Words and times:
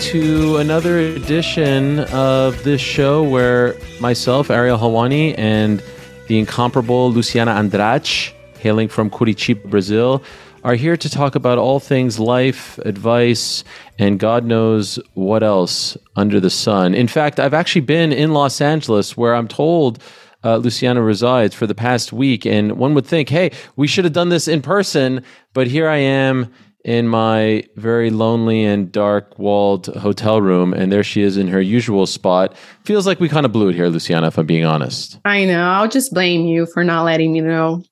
to 0.00 0.58
another 0.58 0.98
edition 1.00 2.00
of 2.12 2.62
this 2.62 2.80
show 2.80 3.20
where 3.22 3.74
myself, 4.00 4.48
Ariel 4.48 4.78
Helwani, 4.78 5.36
and 5.36 5.82
the 6.28 6.38
incomparable 6.38 7.10
Luciana 7.10 7.52
Andrade, 7.52 8.32
hailing 8.60 8.86
from 8.88 9.10
Curitiba, 9.10 9.68
Brazil, 9.68 10.22
are 10.62 10.76
here 10.76 10.96
to 10.96 11.10
talk 11.10 11.34
about 11.34 11.58
all 11.58 11.80
things 11.80 12.20
life, 12.20 12.78
advice, 12.78 13.64
and 13.98 14.20
God 14.20 14.44
knows 14.44 15.00
what 15.14 15.42
else 15.42 15.96
under 16.14 16.38
the 16.38 16.50
sun. 16.50 16.94
In 16.94 17.08
fact, 17.08 17.40
I've 17.40 17.54
actually 17.54 17.80
been 17.80 18.12
in 18.12 18.32
Los 18.32 18.60
Angeles 18.60 19.16
where 19.16 19.34
I'm 19.34 19.48
told 19.48 20.00
uh, 20.44 20.58
Luciana 20.58 21.02
resides 21.02 21.56
for 21.56 21.66
the 21.66 21.74
past 21.74 22.12
week, 22.12 22.46
and 22.46 22.78
one 22.78 22.94
would 22.94 23.06
think, 23.06 23.28
hey, 23.28 23.50
we 23.74 23.88
should 23.88 24.04
have 24.04 24.12
done 24.12 24.28
this 24.28 24.46
in 24.46 24.62
person, 24.62 25.24
but 25.54 25.66
here 25.66 25.88
I 25.88 25.96
am 25.96 26.52
in 26.84 27.08
my 27.08 27.64
very 27.76 28.10
lonely 28.10 28.64
and 28.64 28.90
dark 28.92 29.38
walled 29.38 29.86
hotel 29.96 30.40
room, 30.40 30.72
and 30.72 30.90
there 30.92 31.02
she 31.02 31.22
is 31.22 31.36
in 31.36 31.48
her 31.48 31.60
usual 31.60 32.06
spot. 32.06 32.54
Feels 32.84 33.06
like 33.06 33.20
we 33.20 33.28
kind 33.28 33.44
of 33.44 33.52
blew 33.52 33.68
it 33.68 33.74
here, 33.74 33.88
Luciana, 33.88 34.28
if 34.28 34.38
I'm 34.38 34.46
being 34.46 34.64
honest. 34.64 35.18
I 35.24 35.44
know. 35.44 35.62
I'll 35.68 35.88
just 35.88 36.14
blame 36.14 36.46
you 36.46 36.66
for 36.66 36.84
not 36.84 37.02
letting 37.04 37.32
me 37.32 37.40
know. 37.40 37.82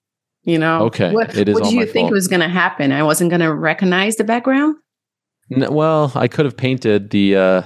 You 0.45 0.59
know, 0.59 0.83
Okay, 0.85 1.13
What, 1.13 1.37
it 1.37 1.49
is 1.49 1.55
what 1.55 1.65
did 1.65 1.73
you 1.73 1.85
think 1.87 2.05
fault. 2.05 2.13
was 2.13 2.29
going 2.29 2.39
to 2.41 2.49
happen? 2.49 2.93
I 2.93 3.03
wasn't 3.03 3.31
going 3.31 3.41
to 3.41 3.53
recognize 3.53 4.15
the 4.15 4.23
background. 4.23 4.77
N- 5.53 5.75
well, 5.75 6.13
I 6.15 6.29
could 6.29 6.45
have 6.45 6.57
painted 6.57 7.11
the 7.11 7.35
uh, 7.37 7.63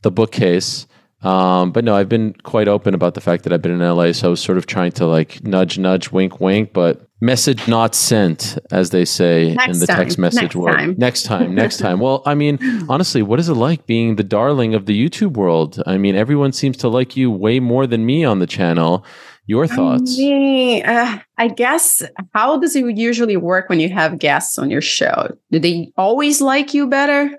the 0.00 0.10
bookcase, 0.10 0.86
um, 1.20 1.72
but 1.72 1.84
no, 1.84 1.94
I've 1.94 2.08
been 2.08 2.32
quite 2.42 2.68
open 2.68 2.94
about 2.94 3.12
the 3.12 3.20
fact 3.20 3.44
that 3.44 3.52
I've 3.52 3.60
been 3.60 3.78
in 3.78 3.80
LA. 3.86 4.12
So 4.12 4.28
I 4.28 4.30
was 4.30 4.40
sort 4.40 4.56
of 4.56 4.64
trying 4.64 4.92
to 4.92 5.06
like 5.06 5.44
nudge, 5.44 5.76
nudge, 5.78 6.10
wink, 6.10 6.40
wink, 6.40 6.72
but 6.72 7.06
message 7.22 7.68
not 7.68 7.94
sent, 7.94 8.58
as 8.72 8.90
they 8.90 9.04
say 9.04 9.50
in 9.50 9.54
Next 9.54 9.78
the 9.78 9.86
text 9.86 10.18
message 10.18 10.42
next 10.42 10.56
world. 10.56 10.76
time. 10.76 10.94
Next 10.98 11.22
time, 11.22 11.54
next 11.54 11.78
time. 11.78 12.00
Well, 12.00 12.22
I 12.26 12.34
mean, 12.34 12.58
honestly, 12.88 13.22
what 13.22 13.38
is 13.38 13.48
it 13.48 13.54
like 13.54 13.86
being 13.86 14.16
the 14.16 14.24
darling 14.24 14.74
of 14.74 14.86
the 14.86 15.08
YouTube 15.08 15.34
world? 15.34 15.80
I 15.86 15.96
mean, 15.98 16.16
everyone 16.16 16.52
seems 16.52 16.76
to 16.78 16.88
like 16.88 17.16
you 17.16 17.30
way 17.30 17.60
more 17.60 17.86
than 17.86 18.04
me 18.04 18.24
on 18.24 18.40
the 18.40 18.46
channel. 18.46 19.06
Your 19.46 19.66
thoughts? 19.66 20.14
I, 20.14 20.18
mean, 20.18 20.84
uh, 20.84 21.18
I 21.38 21.48
guess, 21.48 22.02
how 22.32 22.58
does 22.58 22.76
it 22.76 22.84
usually 22.96 23.36
work 23.36 23.68
when 23.68 23.80
you 23.80 23.88
have 23.88 24.18
guests 24.18 24.58
on 24.58 24.70
your 24.70 24.80
show? 24.80 25.36
Do 25.50 25.58
they 25.58 25.92
always 25.96 26.40
like 26.40 26.74
you 26.74 26.86
better? 26.88 27.38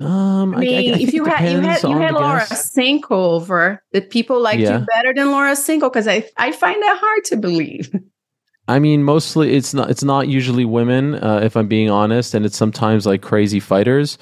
Um, 0.00 0.54
I 0.54 0.60
mean, 0.60 0.94
think 0.94 1.02
if 1.08 1.12
you 1.14 1.24
had 1.26 1.52
you 1.52 1.60
had 1.60 1.82
you 1.82 1.96
had 1.98 2.14
Laura. 2.14 2.44
Sanko 2.46 3.32
over, 3.32 3.82
that 3.92 4.10
people 4.10 4.40
liked 4.40 4.62
Yeah. 4.62 4.80
you 4.80 4.86
better 4.86 5.12
than 5.14 5.30
Laura 5.30 5.54
Sanko 5.54 5.90
because 5.90 6.08
I 6.08 6.26
I 6.36 6.52
find 6.52 6.82
that 6.82 6.98
hard 6.98 7.24
to 7.26 7.36
believe. 7.36 7.92
I 8.70 8.78
mean, 8.78 9.02
mostly 9.02 9.54
it's 9.56 9.74
not. 9.74 9.90
It's 9.90 10.04
not 10.04 10.28
usually 10.28 10.64
women, 10.64 11.14
uh, 11.14 11.40
if 11.42 11.56
I'm 11.56 11.68
being 11.68 11.90
honest, 11.90 12.34
and 12.34 12.46
it's 12.46 12.56
sometimes 12.56 13.06
like 13.06 13.20
crazy 13.22 13.60
fighters. 13.60 14.18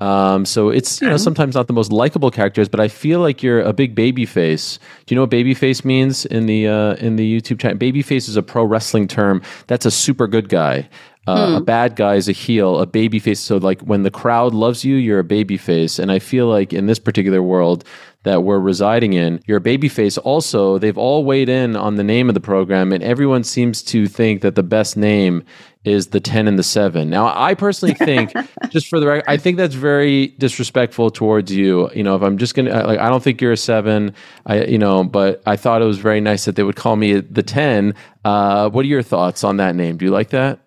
Um, 0.00 0.44
so 0.44 0.68
it's 0.70 1.00
you 1.00 1.08
know 1.08 1.16
sometimes 1.16 1.54
not 1.54 1.68
the 1.68 1.72
most 1.72 1.92
likable 1.92 2.30
characters, 2.32 2.68
but 2.68 2.80
I 2.80 2.88
feel 2.88 3.20
like 3.20 3.42
you're 3.42 3.60
a 3.60 3.72
big 3.72 3.94
baby 3.94 4.26
face. 4.26 4.78
Do 5.06 5.14
you 5.14 5.16
know 5.16 5.22
what 5.22 5.30
baby 5.30 5.54
face 5.54 5.84
means 5.84 6.26
in 6.26 6.46
the 6.46 6.66
uh, 6.66 6.94
in 6.96 7.16
the 7.16 7.40
YouTube 7.40 7.60
chat? 7.60 7.78
Baby 7.78 8.02
face 8.02 8.28
is 8.28 8.36
a 8.36 8.42
pro 8.42 8.64
wrestling 8.64 9.06
term. 9.06 9.40
That's 9.68 9.86
a 9.86 9.90
super 9.90 10.26
good 10.26 10.48
guy. 10.48 10.88
Uh, 11.28 11.58
A 11.58 11.60
bad 11.60 11.94
guy 11.94 12.16
is 12.16 12.28
a 12.28 12.32
heel. 12.32 12.80
A 12.80 12.86
baby 12.86 13.20
face. 13.20 13.38
So 13.38 13.58
like 13.58 13.80
when 13.82 14.02
the 14.02 14.10
crowd 14.10 14.54
loves 14.54 14.84
you, 14.84 14.96
you're 14.96 15.20
a 15.20 15.24
baby 15.24 15.56
face. 15.56 16.00
And 16.00 16.10
I 16.10 16.18
feel 16.18 16.48
like 16.48 16.72
in 16.72 16.86
this 16.86 16.98
particular 16.98 17.40
world 17.40 17.84
that 18.24 18.44
we're 18.44 18.60
residing 18.60 19.12
in, 19.14 19.40
you're 19.46 19.58
a 19.58 19.60
baby 19.60 19.88
face. 19.88 20.16
Also, 20.18 20.78
they've 20.78 20.96
all 20.98 21.24
weighed 21.24 21.48
in 21.48 21.74
on 21.76 21.96
the 21.96 22.04
name 22.04 22.28
of 22.28 22.34
the 22.34 22.40
program, 22.40 22.92
and 22.92 23.02
everyone 23.02 23.42
seems 23.44 23.82
to 23.82 24.06
think 24.06 24.42
that 24.42 24.54
the 24.54 24.62
best 24.62 24.96
name 24.96 25.42
is 25.84 26.08
the 26.08 26.20
10 26.20 26.46
and 26.46 26.56
the 26.56 26.62
7. 26.62 27.10
Now, 27.10 27.32
I 27.36 27.54
personally 27.54 27.94
think, 27.94 28.32
just 28.70 28.86
for 28.86 29.00
the 29.00 29.06
record, 29.08 29.24
I 29.26 29.36
think 29.36 29.56
that's 29.56 29.74
very 29.74 30.28
disrespectful 30.38 31.10
towards 31.10 31.50
you. 31.50 31.90
You 31.92 32.04
know, 32.04 32.14
if 32.14 32.22
I'm 32.22 32.38
just 32.38 32.54
going 32.54 32.66
to, 32.66 32.86
like, 32.86 33.00
I 33.00 33.08
don't 33.08 33.20
think 33.22 33.40
you're 33.40 33.50
a 33.52 33.56
7, 33.56 34.14
I, 34.46 34.64
you 34.66 34.78
know, 34.78 35.02
but 35.02 35.42
I 35.44 35.56
thought 35.56 35.82
it 35.82 35.86
was 35.86 35.98
very 35.98 36.20
nice 36.20 36.44
that 36.44 36.54
they 36.54 36.62
would 36.62 36.76
call 36.76 36.94
me 36.94 37.14
the 37.18 37.42
10. 37.42 37.94
Uh, 38.24 38.70
what 38.70 38.84
are 38.84 38.88
your 38.88 39.02
thoughts 39.02 39.42
on 39.42 39.56
that 39.56 39.74
name? 39.74 39.96
Do 39.96 40.04
you 40.04 40.12
like 40.12 40.30
that? 40.30 40.60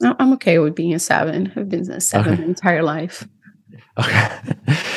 No, 0.00 0.14
I'm 0.20 0.32
okay 0.34 0.60
with 0.60 0.76
being 0.76 0.94
a 0.94 1.00
seven. 1.00 1.52
I've 1.56 1.68
been 1.68 1.90
a 1.90 2.00
seven 2.00 2.34
Okay. 2.34 2.42
my 2.42 2.46
entire 2.48 2.84
life. 2.84 3.26
Okay. 3.98 4.28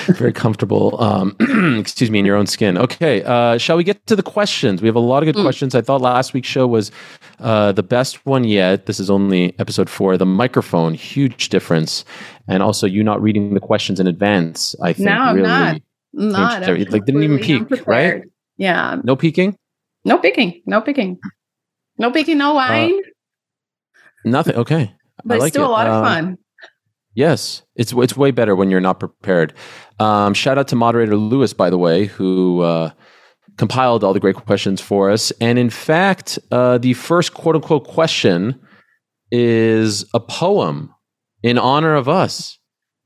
Very 0.13 0.33
comfortable. 0.33 1.01
Um, 1.01 1.35
excuse 1.79 2.09
me, 2.11 2.19
in 2.19 2.25
your 2.25 2.35
own 2.35 2.45
skin. 2.47 2.77
Okay. 2.77 3.23
Uh, 3.23 3.57
shall 3.57 3.77
we 3.77 3.83
get 3.83 4.05
to 4.07 4.15
the 4.15 4.23
questions? 4.23 4.81
We 4.81 4.87
have 4.87 4.95
a 4.95 4.99
lot 4.99 5.23
of 5.23 5.25
good 5.27 5.35
Mm. 5.35 5.43
questions. 5.43 5.75
I 5.75 5.81
thought 5.81 6.01
last 6.01 6.33
week's 6.33 6.47
show 6.47 6.67
was 6.67 6.91
uh, 7.39 7.71
the 7.71 7.83
best 7.83 8.25
one 8.25 8.43
yet. 8.43 8.85
This 8.85 8.99
is 8.99 9.09
only 9.09 9.53
episode 9.59 9.89
four. 9.89 10.17
The 10.17 10.25
microphone, 10.25 10.93
huge 10.93 11.49
difference. 11.49 12.05
And 12.47 12.61
also, 12.63 12.85
you 12.87 13.03
not 13.03 13.21
reading 13.21 13.53
the 13.53 13.59
questions 13.59 13.99
in 13.99 14.07
advance, 14.07 14.75
I 14.81 14.93
think 14.93 15.07
No, 15.09 15.13
I'm 15.13 15.35
really. 15.35 15.47
not. 15.47 15.81
Not 16.13 16.61
like, 16.67 17.05
didn't 17.05 17.23
even 17.23 17.39
peek, 17.39 17.87
right? 17.87 18.23
Yeah. 18.57 18.97
No 19.03 19.15
peeking? 19.15 19.55
No 20.03 20.17
peeking. 20.17 20.61
No 20.65 20.81
peeking. 20.81 21.17
No 21.97 22.11
peeking, 22.11 22.37
no 22.37 22.53
wine. 22.55 22.99
Nothing. 24.25 24.55
Okay. 24.55 24.93
but 25.23 25.39
like 25.39 25.53
still 25.53 25.63
it. 25.63 25.67
a 25.67 25.71
lot 25.71 25.87
of 25.87 25.93
Um, 25.93 26.03
fun. 26.05 26.37
Yes, 27.13 27.63
it's 27.75 27.91
it's 27.93 28.15
way 28.15 28.31
better 28.31 28.55
when 28.55 28.71
you're 28.71 28.79
not 28.79 28.99
prepared. 28.99 29.53
Um, 29.99 30.33
shout 30.33 30.57
out 30.57 30.69
to 30.69 30.75
moderator 30.75 31.15
Lewis, 31.17 31.53
by 31.53 31.69
the 31.69 31.77
way, 31.77 32.05
who 32.05 32.61
uh, 32.61 32.91
compiled 33.57 34.03
all 34.03 34.13
the 34.13 34.19
great 34.19 34.35
questions 34.35 34.79
for 34.79 35.11
us. 35.11 35.31
And 35.41 35.59
in 35.59 35.69
fact, 35.69 36.39
uh, 36.51 36.77
the 36.77 36.93
first 36.93 37.33
quote 37.33 37.55
unquote 37.55 37.85
question 37.85 38.59
is 39.31 40.05
a 40.13 40.19
poem 40.19 40.93
in 41.43 41.57
honor 41.57 41.95
of 41.95 42.07
us. 42.07 42.59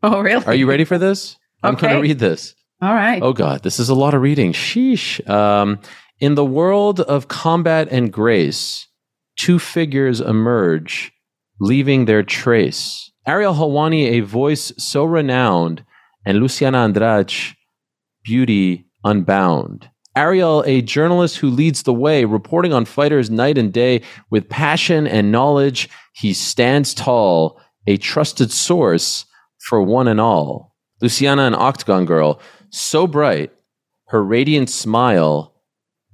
Oh, 0.03 0.21
really? 0.21 0.45
Are 0.45 0.53
you 0.53 0.67
ready 0.67 0.83
for 0.83 0.97
this? 0.97 1.37
I'm 1.63 1.75
going 1.75 1.95
to 1.95 2.01
read 2.01 2.19
this. 2.19 2.53
All 2.81 2.93
right. 2.93 3.23
Oh 3.23 3.33
God, 3.33 3.63
this 3.63 3.79
is 3.79 3.89
a 3.89 3.95
lot 3.95 4.13
of 4.13 4.21
reading. 4.21 4.53
Sheesh. 4.53 5.27
Um, 5.27 5.79
in 6.19 6.35
the 6.35 6.45
world 6.45 6.99
of 7.01 7.27
combat 7.27 7.87
and 7.91 8.11
grace, 8.11 8.87
two 9.37 9.59
figures 9.59 10.21
emerge, 10.21 11.11
leaving 11.59 12.05
their 12.05 12.23
trace. 12.23 13.11
Ariel 13.27 13.53
Helwani, 13.53 14.11
a 14.11 14.19
voice 14.19 14.71
so 14.77 15.03
renowned, 15.03 15.83
and 16.25 16.39
Luciana 16.39 16.79
Andrade, 16.79 17.55
beauty 18.23 18.87
unbound. 19.03 19.89
Ariel, 20.15 20.63
a 20.65 20.81
journalist 20.81 21.37
who 21.37 21.49
leads 21.49 21.83
the 21.83 21.93
way, 21.93 22.23
reporting 22.23 22.71
on 22.71 22.85
fighters 22.85 23.29
night 23.29 23.57
and 23.57 23.73
day 23.73 24.01
with 24.29 24.47
passion 24.47 25.07
and 25.07 25.31
knowledge. 25.31 25.89
He 26.13 26.33
stands 26.33 26.93
tall, 26.93 27.59
a 27.85 27.97
trusted 27.97 28.51
source 28.51 29.25
for 29.67 29.81
one 29.81 30.07
and 30.07 30.21
all. 30.21 30.75
Luciana, 31.01 31.43
an 31.43 31.55
octagon 31.55 32.05
girl, 32.05 32.39
so 32.69 33.07
bright, 33.07 33.51
her 34.07 34.23
radiant 34.23 34.69
smile, 34.69 35.55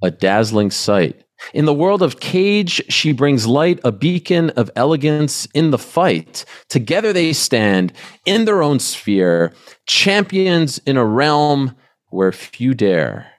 a 0.02 0.10
dazzling 0.10 0.70
sight. 0.70 1.24
In 1.54 1.64
the 1.64 1.74
world 1.74 2.02
of 2.02 2.20
cage, 2.20 2.82
she 2.88 3.12
brings 3.12 3.46
light, 3.46 3.80
a 3.84 3.92
beacon 3.92 4.50
of 4.50 4.70
elegance 4.76 5.46
in 5.54 5.70
the 5.70 5.78
fight. 5.78 6.44
Together 6.68 7.12
they 7.12 7.32
stand 7.32 7.92
in 8.24 8.44
their 8.44 8.62
own 8.62 8.78
sphere, 8.78 9.52
champions 9.86 10.78
in 10.78 10.96
a 10.96 11.04
realm 11.04 11.76
where 12.10 12.32
few 12.32 12.74
dare. 12.74 13.32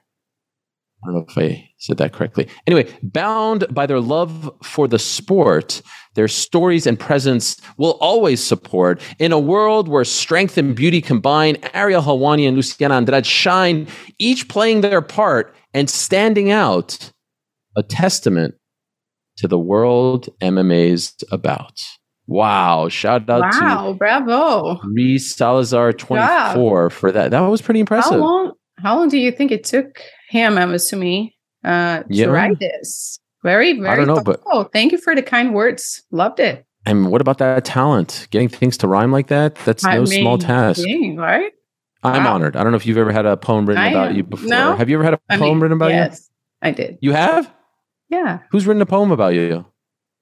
I 1.02 1.08
don't 1.08 1.16
know 1.16 1.26
if 1.28 1.36
I 1.36 1.68
said 1.78 1.98
that 1.98 2.14
correctly. 2.14 2.48
Anyway, 2.66 2.90
bound 3.02 3.66
by 3.70 3.84
their 3.84 4.00
love 4.00 4.50
for 4.62 4.88
the 4.88 4.98
sport, 4.98 5.82
their 6.14 6.28
stories 6.28 6.86
and 6.86 6.98
presence 6.98 7.60
will 7.76 7.98
always 8.00 8.42
support. 8.42 9.02
In 9.18 9.30
a 9.30 9.38
world 9.38 9.86
where 9.86 10.04
strength 10.04 10.56
and 10.56 10.74
beauty 10.74 11.02
combine, 11.02 11.58
Ariel 11.74 12.00
Helwani 12.00 12.48
and 12.48 12.56
Luciana 12.56 12.94
Andrade 12.94 13.26
shine, 13.26 13.86
each 14.18 14.48
playing 14.48 14.80
their 14.80 15.02
part 15.02 15.54
and 15.74 15.90
standing 15.90 16.50
out, 16.50 17.12
a 17.76 17.82
testament 17.82 18.54
to 19.38 19.48
the 19.48 19.58
world 19.58 20.28
MMA's 20.40 21.14
about. 21.30 21.82
Wow. 22.26 22.88
Shout 22.88 23.28
out 23.28 23.52
to 23.52 23.58
wow. 23.60 23.92
Bravo. 23.92 24.80
Reese 24.84 25.34
Salazar 25.34 25.92
24 25.92 26.90
for 26.90 27.12
that. 27.12 27.30
That 27.32 27.40
was 27.40 27.60
pretty 27.60 27.80
impressive. 27.80 28.12
How 28.12 28.18
long, 28.18 28.52
how 28.78 28.96
long 28.98 29.08
do 29.08 29.18
you 29.18 29.30
think 29.30 29.50
it 29.50 29.64
took 29.64 30.00
him, 30.30 30.56
I'm 30.56 30.72
assuming, 30.72 31.30
uh, 31.64 32.00
to 32.04 32.06
Yeah. 32.08 32.26
write 32.26 32.58
this? 32.60 33.18
Very, 33.42 33.74
very 33.74 33.88
I 33.88 33.96
don't 33.96 34.06
know, 34.06 34.22
but-. 34.22 34.72
Thank 34.72 34.92
you 34.92 34.98
for 34.98 35.14
the 35.14 35.22
kind 35.22 35.52
words. 35.52 36.02
Loved 36.10 36.40
it. 36.40 36.64
And 36.86 37.10
what 37.10 37.20
about 37.20 37.38
that 37.38 37.64
talent? 37.64 38.26
Getting 38.30 38.48
things 38.48 38.76
to 38.78 38.88
rhyme 38.88 39.10
like 39.12 39.26
that? 39.28 39.56
That's 39.66 39.84
I 39.84 39.96
no 39.96 40.04
small 40.04 40.38
task. 40.38 40.82
dang, 40.82 41.16
right? 41.16 41.52
I'm 42.02 42.24
wow. 42.24 42.34
honored. 42.34 42.56
I 42.56 42.62
don't 42.62 42.72
know 42.72 42.76
if 42.76 42.86
you've 42.86 42.98
ever 42.98 43.12
had 43.12 43.24
a 43.24 43.36
poem 43.36 43.64
written 43.66 43.82
I 43.82 43.88
about 43.88 44.08
am. 44.08 44.16
you 44.16 44.22
before. 44.22 44.48
No. 44.48 44.76
Have 44.76 44.90
you 44.90 44.96
ever 44.96 45.04
had 45.04 45.14
a 45.14 45.20
poem 45.38 45.40
mean, 45.40 45.60
written 45.60 45.76
about 45.76 45.90
you? 45.90 45.96
yes, 45.96 46.28
I 46.60 46.70
did. 46.70 46.98
You 47.00 47.12
have? 47.12 47.50
Yeah. 48.14 48.38
Who's 48.50 48.66
written 48.66 48.82
a 48.82 48.86
poem 48.86 49.10
about 49.10 49.34
you? 49.34 49.66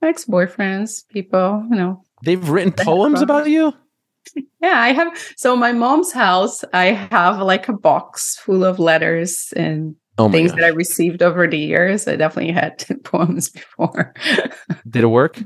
Ex 0.02 0.24
boyfriends, 0.24 1.06
people, 1.08 1.66
you 1.70 1.76
know. 1.76 2.02
They've 2.24 2.48
written 2.48 2.72
poems 2.72 3.20
about 3.22 3.48
you? 3.48 3.72
Yeah, 4.62 4.78
I 4.80 4.92
have. 4.92 5.18
So, 5.36 5.56
my 5.56 5.72
mom's 5.72 6.12
house, 6.12 6.62
I 6.72 6.92
have 7.10 7.40
like 7.40 7.68
a 7.68 7.72
box 7.72 8.36
full 8.36 8.64
of 8.64 8.78
letters 8.78 9.52
and 9.56 9.96
Oh 10.16 10.30
things 10.30 10.52
gosh. 10.52 10.60
that 10.60 10.66
I 10.66 10.68
received 10.68 11.22
over 11.24 11.48
the 11.48 11.58
years. 11.58 12.06
I 12.06 12.14
definitely 12.14 12.52
had 12.52 12.84
poems 13.04 13.48
before. 13.50 14.14
Did 14.88 15.02
it 15.02 15.08
work? 15.08 15.42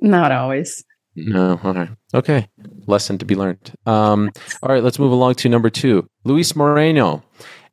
Not 0.00 0.30
always. 0.30 0.84
No. 1.16 1.58
Okay. 1.64 1.88
Okay. 2.14 2.48
Lesson 2.86 3.18
to 3.18 3.24
be 3.24 3.34
learned. 3.34 3.72
Um, 3.86 4.30
all 4.62 4.72
right. 4.72 4.82
Let's 4.84 5.00
move 5.00 5.10
along 5.10 5.34
to 5.36 5.48
number 5.48 5.68
two. 5.68 6.08
Luis 6.24 6.54
Moreno. 6.54 7.24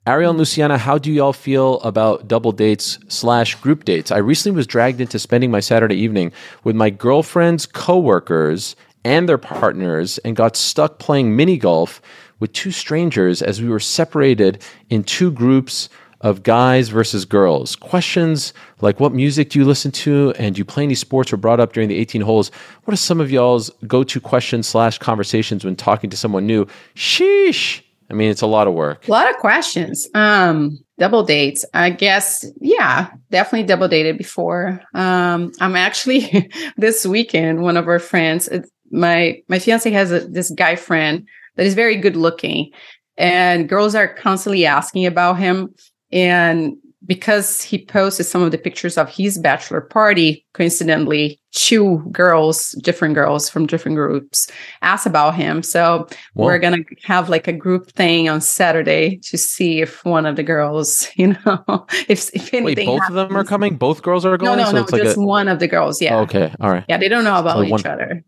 Ariel 0.07 0.29
and 0.29 0.37
Luciana, 0.37 0.77
how 0.77 0.99
do 0.99 1.11
y'all 1.11 1.33
feel 1.33 1.79
about 1.79 2.27
double 2.27 2.51
dates 2.51 2.99
slash 3.07 3.55
group 3.55 3.85
dates? 3.85 4.11
I 4.11 4.17
recently 4.17 4.55
was 4.55 4.67
dragged 4.67 5.01
into 5.01 5.17
spending 5.17 5.49
my 5.49 5.59
Saturday 5.59 5.95
evening 5.95 6.31
with 6.63 6.75
my 6.75 6.91
girlfriend's 6.91 7.65
coworkers 7.65 8.75
and 9.03 9.27
their 9.27 9.39
partners 9.39 10.19
and 10.19 10.35
got 10.35 10.55
stuck 10.55 10.99
playing 10.99 11.35
mini 11.35 11.57
golf 11.57 12.03
with 12.39 12.53
two 12.53 12.69
strangers 12.69 13.41
as 13.41 13.63
we 13.63 13.67
were 13.67 13.79
separated 13.79 14.61
in 14.91 15.03
two 15.03 15.31
groups 15.31 15.89
of 16.21 16.43
guys 16.43 16.89
versus 16.89 17.25
girls. 17.25 17.75
Questions 17.75 18.53
like 18.81 18.99
what 18.99 19.11
music 19.11 19.49
do 19.49 19.57
you 19.57 19.65
listen 19.65 19.89
to 19.91 20.35
and 20.37 20.53
do 20.53 20.59
you 20.59 20.65
play 20.65 20.83
any 20.83 20.93
sports 20.93 21.31
were 21.31 21.37
brought 21.39 21.59
up 21.59 21.73
during 21.73 21.89
the 21.89 21.97
18 21.97 22.21
holes. 22.21 22.51
What 22.83 22.93
are 22.93 22.97
some 22.97 23.19
of 23.19 23.31
y'all's 23.31 23.71
go-to 23.87 24.19
questions 24.19 24.67
slash 24.67 24.99
conversations 24.99 25.65
when 25.65 25.75
talking 25.75 26.11
to 26.11 26.17
someone 26.17 26.45
new? 26.45 26.67
Sheesh. 26.95 27.81
I 28.09 28.13
mean, 28.13 28.29
it's 28.29 28.41
a 28.41 28.47
lot 28.47 28.67
of 28.67 28.73
work. 28.73 29.07
A 29.07 29.11
lot 29.11 29.29
of 29.29 29.37
questions. 29.37 30.07
Um, 30.13 30.79
double 30.99 31.23
dates. 31.23 31.65
I 31.73 31.89
guess, 31.89 32.45
yeah, 32.61 33.09
definitely 33.31 33.67
double 33.67 33.87
dated 33.87 34.17
before. 34.17 34.81
Um, 34.93 35.51
I'm 35.59 35.75
actually 35.75 36.49
this 36.77 37.05
weekend, 37.05 37.61
one 37.61 37.77
of 37.77 37.87
our 37.87 37.99
friends, 37.99 38.49
my 38.91 39.41
my 39.49 39.59
fiance 39.59 39.89
has 39.91 40.11
a, 40.11 40.21
this 40.21 40.51
guy 40.51 40.75
friend 40.75 41.27
that 41.55 41.65
is 41.65 41.73
very 41.73 41.95
good 41.95 42.15
looking, 42.15 42.71
and 43.17 43.67
girls 43.67 43.95
are 43.95 44.07
constantly 44.07 44.65
asking 44.65 45.05
about 45.05 45.39
him. 45.39 45.73
And 46.11 46.77
because 47.05 47.61
he 47.61 47.85
posted 47.85 48.25
some 48.25 48.41
of 48.41 48.51
the 48.51 48.57
pictures 48.57 48.97
of 48.97 49.09
his 49.09 49.37
bachelor 49.37 49.81
party, 49.81 50.45
coincidentally, 50.53 51.39
two 51.51 51.99
girls, 52.11 52.71
different 52.81 53.15
girls 53.15 53.49
from 53.49 53.65
different 53.65 53.95
groups, 53.95 54.47
asked 54.81 55.05
about 55.05 55.35
him. 55.35 55.63
So 55.63 56.07
Whoa. 56.33 56.45
we're 56.45 56.59
gonna 56.59 56.83
have 57.03 57.29
like 57.29 57.47
a 57.47 57.53
group 57.53 57.91
thing 57.91 58.29
on 58.29 58.41
Saturday 58.41 59.17
to 59.23 59.37
see 59.37 59.81
if 59.81 60.03
one 60.03 60.25
of 60.25 60.35
the 60.35 60.43
girls, 60.43 61.07
you 61.15 61.35
know, 61.45 61.85
if 62.07 62.29
if 62.33 62.53
anything. 62.53 62.63
Wait, 62.63 62.85
both 62.85 63.01
happens. 63.01 63.17
of 63.17 63.29
them 63.29 63.37
are 63.37 63.43
coming. 63.43 63.77
Both 63.77 64.01
girls 64.01 64.25
are 64.25 64.37
going. 64.37 64.57
No, 64.57 64.63
no, 64.63 64.85
so 64.85 64.97
no, 64.97 65.03
just 65.03 65.17
like 65.17 65.23
a... 65.23 65.27
one 65.27 65.47
of 65.47 65.59
the 65.59 65.67
girls. 65.67 66.01
Yeah. 66.01 66.19
okay. 66.19 66.53
All 66.59 66.71
right. 66.71 66.85
Yeah, 66.89 66.97
they 66.97 67.09
don't 67.09 67.23
know 67.23 67.39
about 67.39 67.57
so 67.57 67.63
each 67.63 67.71
one... 67.71 67.87
other. 67.87 68.23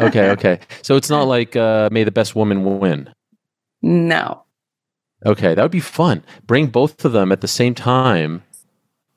okay. 0.00 0.30
Okay. 0.30 0.60
So 0.82 0.96
it's 0.96 1.10
not 1.10 1.22
like 1.28 1.56
uh, 1.56 1.88
may 1.92 2.04
the 2.04 2.10
best 2.10 2.34
woman 2.34 2.78
win. 2.78 3.12
No. 3.82 4.44
Okay, 5.26 5.54
that 5.54 5.62
would 5.62 5.70
be 5.70 5.80
fun. 5.80 6.24
Bring 6.46 6.68
both 6.68 7.04
of 7.04 7.12
them 7.12 7.32
at 7.32 7.40
the 7.40 7.48
same 7.48 7.74
time. 7.74 8.42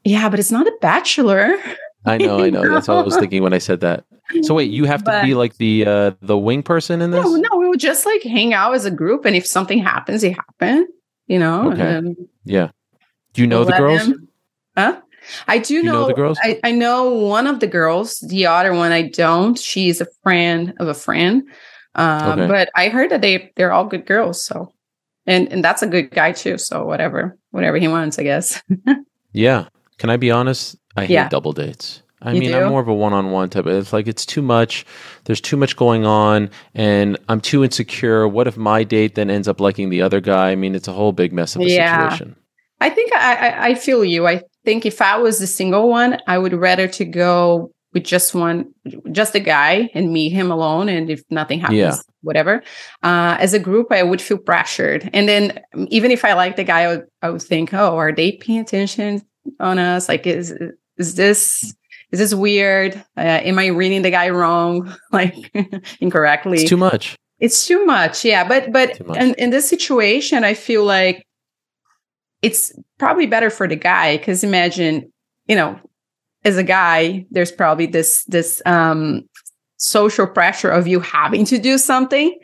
Yeah, 0.03 0.29
but 0.29 0.39
it's 0.39 0.51
not 0.51 0.67
a 0.67 0.73
bachelor. 0.81 1.57
I 2.05 2.17
know, 2.17 2.43
I 2.43 2.49
know. 2.49 2.67
That's 2.67 2.89
all 2.89 2.97
I 2.97 3.03
was 3.03 3.17
thinking 3.19 3.43
when 3.43 3.53
I 3.53 3.59
said 3.59 3.81
that. 3.81 4.05
So 4.43 4.55
wait, 4.55 4.71
you 4.71 4.85
have 4.85 5.03
to 5.03 5.11
but, 5.11 5.23
be 5.23 5.33
like 5.33 5.57
the 5.57 5.85
uh 5.85 6.11
the 6.21 6.37
wing 6.37 6.63
person 6.63 7.01
in 7.01 7.11
this? 7.11 7.23
No, 7.23 7.35
no, 7.35 7.57
we 7.57 7.67
would 7.67 7.79
just 7.79 8.05
like 8.05 8.23
hang 8.23 8.53
out 8.53 8.73
as 8.73 8.85
a 8.85 8.91
group 8.91 9.25
and 9.25 9.35
if 9.35 9.45
something 9.45 9.79
happens, 9.79 10.23
it 10.23 10.35
happened. 10.35 10.87
You 11.27 11.39
know? 11.39 11.71
Okay. 11.71 12.15
yeah. 12.45 12.69
Do 13.33 13.41
you 13.41 13.47
know 13.47 13.63
the 13.63 13.73
girls? 13.73 14.03
Him, 14.03 14.27
huh? 14.75 15.01
I 15.47 15.59
do, 15.59 15.81
do 15.81 15.83
know, 15.83 15.93
know, 15.93 16.07
the 16.07 16.13
girls. 16.13 16.39
I, 16.41 16.59
I 16.63 16.71
know 16.71 17.11
one 17.11 17.45
of 17.45 17.59
the 17.59 17.67
girls. 17.67 18.19
The 18.19 18.47
other 18.47 18.73
one 18.73 18.91
I 18.91 19.03
don't. 19.03 19.57
She's 19.57 20.01
a 20.01 20.07
friend 20.23 20.73
of 20.79 20.87
a 20.87 20.93
friend. 20.93 21.43
Uh, 21.93 22.35
okay. 22.37 22.47
But 22.47 22.69
I 22.75 22.89
heard 22.89 23.11
that 23.11 23.21
they 23.21 23.51
they're 23.55 23.71
all 23.71 23.85
good 23.85 24.05
girls. 24.05 24.43
So 24.43 24.73
and 25.25 25.51
and 25.51 25.63
that's 25.63 25.81
a 25.81 25.87
good 25.87 26.11
guy 26.11 26.31
too. 26.31 26.57
So 26.57 26.85
whatever, 26.85 27.37
whatever 27.51 27.77
he 27.77 27.87
wants, 27.87 28.19
I 28.19 28.23
guess. 28.23 28.61
yeah. 29.31 29.67
Can 29.97 30.09
I 30.09 30.17
be 30.17 30.31
honest? 30.31 30.75
I 30.95 31.01
hate 31.01 31.13
yeah. 31.13 31.29
double 31.29 31.53
dates. 31.53 32.01
I 32.23 32.33
you 32.33 32.39
mean, 32.39 32.51
do? 32.51 32.59
I'm 32.59 32.69
more 32.69 32.81
of 32.81 32.87
a 32.87 32.93
one-on-one 32.93 33.49
type. 33.49 33.65
Of, 33.65 33.75
it's 33.75 33.93
like 33.93 34.07
it's 34.07 34.25
too 34.25 34.41
much. 34.41 34.85
There's 35.25 35.41
too 35.41 35.57
much 35.57 35.75
going 35.75 36.05
on, 36.05 36.51
and 36.75 37.17
I'm 37.29 37.41
too 37.41 37.63
insecure. 37.63 38.27
What 38.27 38.47
if 38.47 38.57
my 38.57 38.83
date 38.83 39.15
then 39.15 39.29
ends 39.29 39.47
up 39.47 39.59
liking 39.59 39.89
the 39.89 40.03
other 40.03 40.21
guy? 40.21 40.51
I 40.51 40.55
mean, 40.55 40.75
it's 40.75 40.87
a 40.87 40.93
whole 40.93 41.13
big 41.13 41.33
mess 41.33 41.55
of 41.55 41.63
a 41.63 41.69
yeah. 41.69 42.09
situation. 42.09 42.35
I 42.79 42.89
think 42.89 43.13
I, 43.13 43.35
I, 43.35 43.65
I 43.67 43.75
feel 43.75 44.05
you. 44.05 44.27
I 44.27 44.43
think 44.65 44.85
if 44.85 45.01
I 45.01 45.17
was 45.17 45.39
the 45.39 45.47
single 45.47 45.89
one, 45.89 46.19
I 46.27 46.37
would 46.37 46.53
rather 46.53 46.87
to 46.89 47.05
go 47.05 47.71
with 47.93 48.03
just 48.03 48.33
one, 48.33 48.73
just 49.11 49.35
a 49.35 49.39
guy 49.39 49.89
and 49.93 50.13
meet 50.13 50.31
him 50.31 50.51
alone. 50.51 50.89
And 50.89 51.09
if 51.09 51.23
nothing 51.29 51.59
happens, 51.59 51.77
yeah. 51.77 51.97
whatever. 52.21 52.63
Uh, 53.03 53.37
as 53.39 53.53
a 53.53 53.59
group, 53.59 53.87
I 53.91 54.03
would 54.03 54.21
feel 54.21 54.37
pressured. 54.37 55.09
And 55.13 55.27
then 55.27 55.59
even 55.89 56.11
if 56.11 56.23
I 56.23 56.33
like 56.33 56.55
the 56.55 56.63
guy, 56.63 56.81
I 56.81 56.87
would, 56.87 57.07
I 57.21 57.29
would 57.29 57.41
think, 57.41 57.73
oh, 57.73 57.97
are 57.97 58.13
they 58.13 58.33
paying 58.33 58.59
attention 58.59 59.21
on 59.59 59.77
us? 59.77 60.07
Like, 60.07 60.25
is 60.25 60.53
is 60.97 61.15
this 61.15 61.73
is 62.11 62.19
this 62.19 62.33
weird? 62.33 62.95
Uh, 63.17 63.21
am 63.21 63.57
I 63.59 63.67
reading 63.67 64.01
the 64.01 64.11
guy 64.11 64.29
wrong, 64.29 64.93
like 65.11 65.35
incorrectly? 65.99 66.59
It's 66.61 66.69
too 66.69 66.77
much. 66.77 67.15
It's 67.39 67.65
too 67.65 67.85
much. 67.85 68.23
Yeah, 68.23 68.47
but 68.47 68.71
but 68.71 68.99
in, 69.17 69.33
in 69.35 69.49
this 69.49 69.67
situation, 69.67 70.43
I 70.43 70.53
feel 70.53 70.85
like 70.85 71.25
it's 72.41 72.71
probably 72.99 73.27
better 73.27 73.49
for 73.49 73.67
the 73.67 73.75
guy 73.75 74.17
because 74.17 74.43
imagine, 74.43 75.11
you 75.47 75.55
know, 75.55 75.79
as 76.43 76.57
a 76.57 76.63
guy, 76.63 77.25
there's 77.31 77.51
probably 77.51 77.85
this 77.85 78.23
this 78.25 78.61
um, 78.65 79.27
social 79.77 80.27
pressure 80.27 80.69
of 80.69 80.87
you 80.87 80.99
having 80.99 81.45
to 81.45 81.57
do 81.57 81.77
something. 81.77 82.37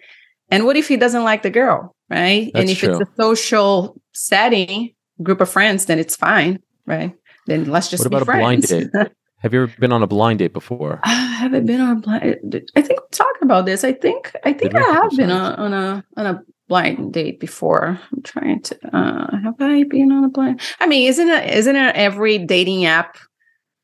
And 0.49 0.65
what 0.65 0.77
if 0.77 0.87
he 0.87 0.97
doesn't 0.97 1.23
like 1.23 1.43
the 1.43 1.49
girl, 1.49 1.95
right? 2.09 2.51
That's 2.53 2.61
and 2.61 2.69
if 2.69 2.79
true. 2.79 2.99
it's 2.99 3.09
a 3.09 3.21
social 3.21 3.99
setting, 4.13 4.93
group 5.21 5.41
of 5.41 5.49
friends, 5.49 5.85
then 5.85 5.99
it's 5.99 6.15
fine, 6.15 6.59
right? 6.85 7.13
Then 7.47 7.65
let's 7.65 7.89
just 7.89 8.01
what 8.01 8.07
about 8.07 8.21
a 8.23 8.25
blind 8.25 8.63
date? 8.63 8.89
Have 9.39 9.53
you 9.53 9.63
ever 9.63 9.73
been 9.79 9.91
on 9.91 10.01
a 10.01 10.07
blind 10.07 10.39
date 10.39 10.53
before? 10.53 10.99
I 11.03 11.13
haven't 11.13 11.67
been 11.67 11.79
on 11.79 11.97
a 11.97 11.99
blind. 11.99 12.69
I 12.75 12.81
think 12.81 12.99
talking 13.11 13.43
about 13.43 13.67
this. 13.67 13.83
I 13.83 13.93
think 13.93 14.35
I 14.43 14.51
think 14.51 14.73
I 14.73 14.81
have 14.81 15.11
been 15.11 15.29
on, 15.29 15.53
on 15.53 15.73
a 15.73 16.03
on 16.17 16.25
a 16.25 16.41
blind 16.67 17.13
date 17.13 17.39
before. 17.39 17.99
I'm 18.11 18.23
trying 18.23 18.61
to. 18.63 18.97
Uh, 18.97 19.37
have 19.43 19.55
I 19.59 19.83
been 19.83 20.11
on 20.11 20.23
a 20.23 20.29
blind? 20.29 20.59
I 20.79 20.87
mean, 20.87 21.07
isn't 21.07 21.29
it 21.29 21.53
isn't 21.53 21.75
it 21.75 21.95
every 21.95 22.39
dating 22.39 22.85
app 22.85 23.17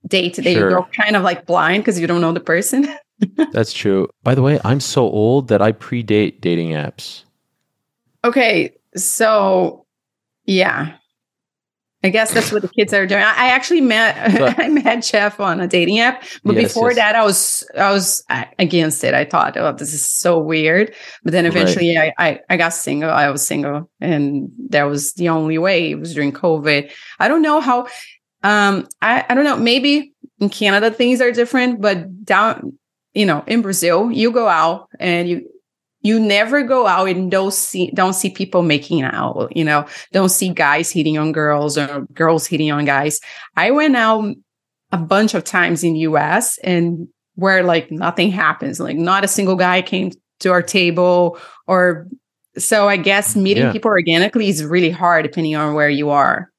date 0.08 0.36
that 0.36 0.44
sure. 0.44 0.70
You're 0.70 0.84
kind 0.96 1.16
of 1.16 1.24
like 1.24 1.46
blind 1.46 1.84
because 1.84 2.00
you 2.00 2.08
don't 2.08 2.22
know 2.22 2.34
the 2.34 2.40
person. 2.40 2.88
That's 3.52 3.74
true. 3.74 4.10
By 4.24 4.36
the 4.36 4.42
way, 4.42 4.60
I'm 4.64 4.80
so 4.80 5.04
old 5.04 5.48
that 5.50 5.62
I 5.62 5.72
predate 5.72 6.42
dating 6.42 6.70
apps. 6.70 7.24
Okay, 8.26 8.74
so 8.96 9.86
yeah, 10.46 10.96
I 12.06 12.10
guess 12.10 12.34
that's 12.34 12.52
what 12.52 12.62
the 12.62 12.68
kids 12.68 12.94
are 12.94 13.08
doing. 13.08 13.22
I 13.22 13.48
actually 13.48 13.80
met 13.80 14.38
but, 14.38 14.60
I 14.64 14.68
met 14.68 15.04
Jeff 15.04 15.40
on 15.40 15.62
a 15.62 15.68
dating 15.68 16.00
app, 16.00 16.24
but 16.44 16.56
yes, 16.56 16.66
before 16.66 16.90
yes. 16.90 16.98
that, 16.98 17.16
I 17.16 17.24
was 17.24 17.70
I 17.78 17.92
was 17.92 18.24
against 18.60 19.04
it. 19.06 19.14
I 19.14 19.24
thought, 19.24 19.56
oh, 19.56 19.72
this 19.72 19.94
is 19.94 20.06
so 20.06 20.38
weird. 20.38 20.94
But 21.24 21.32
then 21.32 21.46
eventually, 21.46 21.96
right. 21.96 22.14
I, 22.18 22.30
I 22.30 22.40
I 22.50 22.58
got 22.58 22.74
single. 22.74 23.10
I 23.10 23.30
was 23.30 23.46
single, 23.46 23.90
and 24.02 24.52
that 24.70 24.84
was 24.84 25.14
the 25.14 25.30
only 25.30 25.58
way. 25.58 25.92
It 25.92 26.00
was 26.00 26.14
during 26.14 26.34
COVID. 26.34 26.92
I 27.20 27.28
don't 27.30 27.42
know 27.42 27.62
how 27.62 27.88
um, 28.44 28.88
I, 29.02 29.26
I 29.28 29.34
don't 29.34 29.46
know, 29.46 29.58
maybe 29.58 30.14
in 30.40 30.50
Canada 30.50 30.92
things 30.92 31.22
are 31.22 31.32
different, 31.32 31.82
but 31.82 32.26
down, 32.26 32.78
you 33.14 33.26
know, 33.26 33.44
in 33.48 33.62
Brazil, 33.62 34.12
you 34.12 34.32
go 34.32 34.48
out 34.48 34.90
and 35.00 35.30
you 35.30 35.50
you 36.02 36.20
never 36.20 36.64
go 36.64 36.86
out 36.86 37.08
and 37.08 37.32
don't 37.32 37.54
see 37.54 37.90
don't 37.92 38.14
see 38.14 38.30
people 38.30 38.62
making 38.62 39.02
out, 39.04 39.56
you 39.56 39.64
know, 39.64 39.86
don't 40.12 40.30
see 40.30 40.50
guys 40.50 40.92
hitting 40.92 41.18
on 41.18 41.32
girls 41.32 41.78
or 41.78 42.06
girls 42.14 42.46
hitting 42.46 42.72
on 42.72 42.84
guys. 42.84 43.22
I 43.56 43.72
went 43.72 43.96
out 43.96 44.36
a 44.92 44.98
bunch 44.98 45.34
of 45.34 45.46
times 45.46 45.84
in 45.84 45.96
US 45.96 46.58
and 46.60 47.08
where 47.36 47.64
like 47.64 47.90
nothing 47.90 48.32
happens, 48.32 48.80
like 48.82 48.98
not 48.98 49.24
a 49.24 49.30
single 49.30 49.56
guy 49.56 49.82
came 49.82 50.12
to 50.42 50.52
our 50.52 50.62
table 50.62 51.40
or 51.68 52.08
so 52.58 52.90
I 52.90 52.98
guess 52.98 53.36
meeting 53.36 53.64
yeah. 53.64 53.72
people 53.72 53.90
organically 53.90 54.50
is 54.50 54.66
really 54.66 54.92
hard 54.92 55.24
depending 55.24 55.56
on 55.56 55.74
where 55.74 55.90
you 55.90 56.10
are 56.10 56.53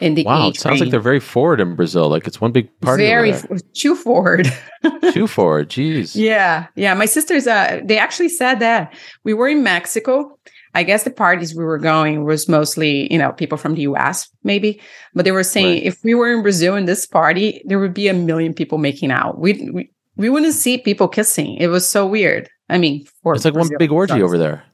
in 0.00 0.14
the 0.14 0.24
wow, 0.24 0.48
it 0.48 0.56
sounds 0.56 0.80
like 0.80 0.90
they're 0.90 1.00
very 1.00 1.20
forward 1.20 1.60
in 1.60 1.74
Brazil. 1.74 2.08
Like 2.08 2.26
it's 2.26 2.40
one 2.40 2.52
big 2.52 2.68
party. 2.80 3.04
Very 3.04 3.34
too 3.74 3.96
forward. 3.96 4.52
too 5.12 5.26
forward. 5.26 5.70
Jeez. 5.70 6.14
Yeah, 6.14 6.66
yeah. 6.74 6.94
My 6.94 7.06
sisters, 7.06 7.46
uh, 7.46 7.80
they 7.84 7.98
actually 7.98 8.28
said 8.28 8.56
that 8.56 8.94
we 9.24 9.32
were 9.32 9.48
in 9.48 9.62
Mexico. 9.62 10.38
I 10.74 10.82
guess 10.82 11.04
the 11.04 11.10
parties 11.10 11.54
we 11.54 11.64
were 11.64 11.78
going 11.78 12.24
was 12.24 12.48
mostly, 12.48 13.10
you 13.10 13.18
know, 13.18 13.32
people 13.32 13.56
from 13.56 13.74
the 13.74 13.82
US, 13.82 14.28
maybe. 14.44 14.78
But 15.14 15.24
they 15.24 15.32
were 15.32 15.42
saying 15.42 15.74
right. 15.74 15.82
if 15.82 16.04
we 16.04 16.14
were 16.14 16.30
in 16.30 16.42
Brazil 16.42 16.76
in 16.76 16.84
this 16.84 17.06
party, 17.06 17.62
there 17.64 17.78
would 17.78 17.94
be 17.94 18.08
a 18.08 18.14
million 18.14 18.52
people 18.52 18.76
making 18.76 19.10
out. 19.10 19.38
We 19.38 19.70
we, 19.72 19.90
we 20.16 20.28
wouldn't 20.28 20.54
see 20.54 20.76
people 20.76 21.08
kissing. 21.08 21.56
It 21.56 21.68
was 21.68 21.88
so 21.88 22.06
weird. 22.06 22.50
I 22.68 22.76
mean, 22.76 23.06
it's 23.24 23.44
like 23.44 23.54
Brazil, 23.54 23.70
one 23.70 23.78
big 23.78 23.92
orgy 23.92 24.22
over 24.22 24.36
there. 24.36 24.64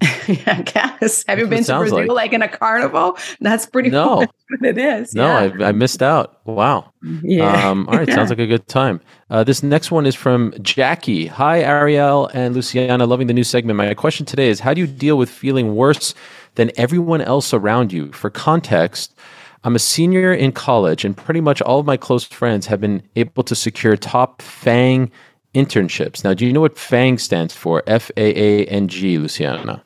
I 0.02 0.62
guess. 0.64 1.24
Have 1.26 1.38
you 1.38 1.48
been 1.48 1.64
to 1.64 1.78
Brazil 1.78 1.98
like. 1.98 2.08
like. 2.08 2.32
in 2.32 2.42
a 2.42 2.48
carnival? 2.48 3.18
That's 3.40 3.66
pretty 3.66 3.90
no. 3.90 4.04
cool. 4.06 4.26
it 4.62 4.78
is. 4.78 5.14
No, 5.14 5.26
yeah. 5.26 5.64
I, 5.66 5.68
I, 5.68 5.72
missed 5.72 6.02
out. 6.02 6.40
Wow. 6.44 6.92
Yeah. 7.22 7.68
Um, 7.68 7.88
all 7.88 7.96
right. 7.96 8.08
Sounds 8.12 8.30
like 8.30 8.38
a 8.38 8.46
good 8.46 8.68
time. 8.68 9.00
Uh, 9.28 9.42
this 9.42 9.62
next 9.62 9.90
one 9.90 10.06
is 10.06 10.14
from 10.14 10.54
Jackie. 10.62 11.26
Hi, 11.26 11.60
Ariel 11.60 12.30
and 12.32 12.54
Luciana. 12.54 13.06
Loving 13.06 13.26
the 13.26 13.34
new 13.34 13.42
segment. 13.42 13.76
My 13.76 13.92
question 13.94 14.24
today 14.24 14.48
is 14.48 14.60
how 14.60 14.72
do 14.72 14.80
you 14.80 14.86
deal 14.86 15.18
with 15.18 15.30
feeling 15.30 15.74
worse 15.74 16.14
than 16.54 16.70
everyone 16.76 17.20
else 17.20 17.52
around 17.52 17.92
you? 17.92 18.12
For 18.12 18.30
context, 18.30 19.18
I'm 19.64 19.74
a 19.74 19.80
senior 19.80 20.32
in 20.32 20.52
college, 20.52 21.04
and 21.04 21.16
pretty 21.16 21.40
much 21.40 21.60
all 21.62 21.80
of 21.80 21.86
my 21.86 21.96
close 21.96 22.24
friends 22.24 22.66
have 22.66 22.80
been 22.80 23.02
able 23.16 23.42
to 23.42 23.56
secure 23.56 23.96
top 23.96 24.42
FANG 24.42 25.10
internships. 25.54 26.22
Now, 26.22 26.34
do 26.34 26.46
you 26.46 26.52
know 26.52 26.60
what 26.60 26.78
FANG 26.78 27.18
stands 27.18 27.54
for? 27.54 27.82
F 27.86 28.12
A 28.16 28.38
A 28.38 28.66
N 28.66 28.86
G, 28.86 29.18
Luciana. 29.18 29.82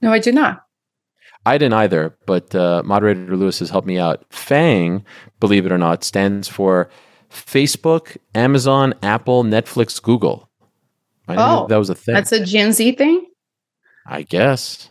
No, 0.00 0.12
I 0.12 0.18
do 0.18 0.32
not. 0.32 0.64
I 1.46 1.56
didn't 1.56 1.74
either, 1.74 2.16
but 2.26 2.54
uh, 2.54 2.82
moderator 2.84 3.36
Lewis 3.36 3.60
has 3.60 3.70
helped 3.70 3.86
me 3.86 3.98
out. 3.98 4.24
FANG, 4.30 5.04
believe 5.40 5.64
it 5.64 5.72
or 5.72 5.78
not, 5.78 6.04
stands 6.04 6.48
for 6.48 6.90
Facebook, 7.30 8.16
Amazon, 8.34 8.94
Apple, 9.02 9.44
Netflix, 9.44 10.02
Google. 10.02 10.50
I 11.28 11.36
oh, 11.38 11.66
that 11.68 11.76
was 11.76 11.88
a 11.88 11.94
thing. 11.94 12.14
That's 12.14 12.32
a 12.32 12.44
Gen 12.44 12.72
Z 12.72 12.92
thing. 12.92 13.26
I 14.06 14.22
guess. 14.22 14.90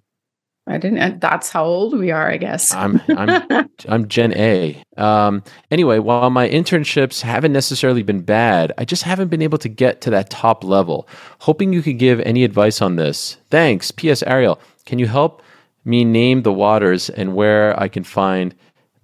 I 0.66 0.78
didn't. 0.78 1.20
That's 1.20 1.50
how 1.50 1.66
old 1.66 1.98
we 1.98 2.12
are, 2.12 2.30
I 2.30 2.38
guess. 2.38 2.72
I'm 2.74 3.01
I'm 3.10 3.70
I'm 3.89 4.08
Gen 4.08 4.34
A. 4.34 4.82
Um, 4.98 5.44
anyway, 5.72 5.98
while 5.98 6.30
my 6.30 6.48
internships 6.48 7.22
haven't 7.22 7.54
necessarily 7.54 8.04
been 8.04 8.22
bad, 8.22 8.72
I 8.78 8.86
just 8.86 9.04
haven't 9.04 9.30
been 9.30 9.42
able 9.42 9.58
to 9.60 9.70
get 9.70 10.01
to 10.01 10.12
that 10.12 10.30
top 10.30 10.63
level. 10.63 11.08
Hoping 11.39 11.74
you 11.74 11.82
could 11.82 11.98
give 11.98 12.20
any 12.22 12.44
advice 12.44 12.82
on 12.84 12.98
this. 12.98 13.38
Thanks. 13.50 13.89
P.S. 13.89 14.22
Ariel, 14.24 14.60
can 14.89 14.98
you 14.98 15.05
help 15.05 15.43
me 15.86 16.03
name 16.03 16.41
the 16.41 16.51
waters 16.51 17.12
and 17.12 17.36
where 17.36 17.79
I 17.79 17.88
can 17.88 18.03
find 18.03 18.55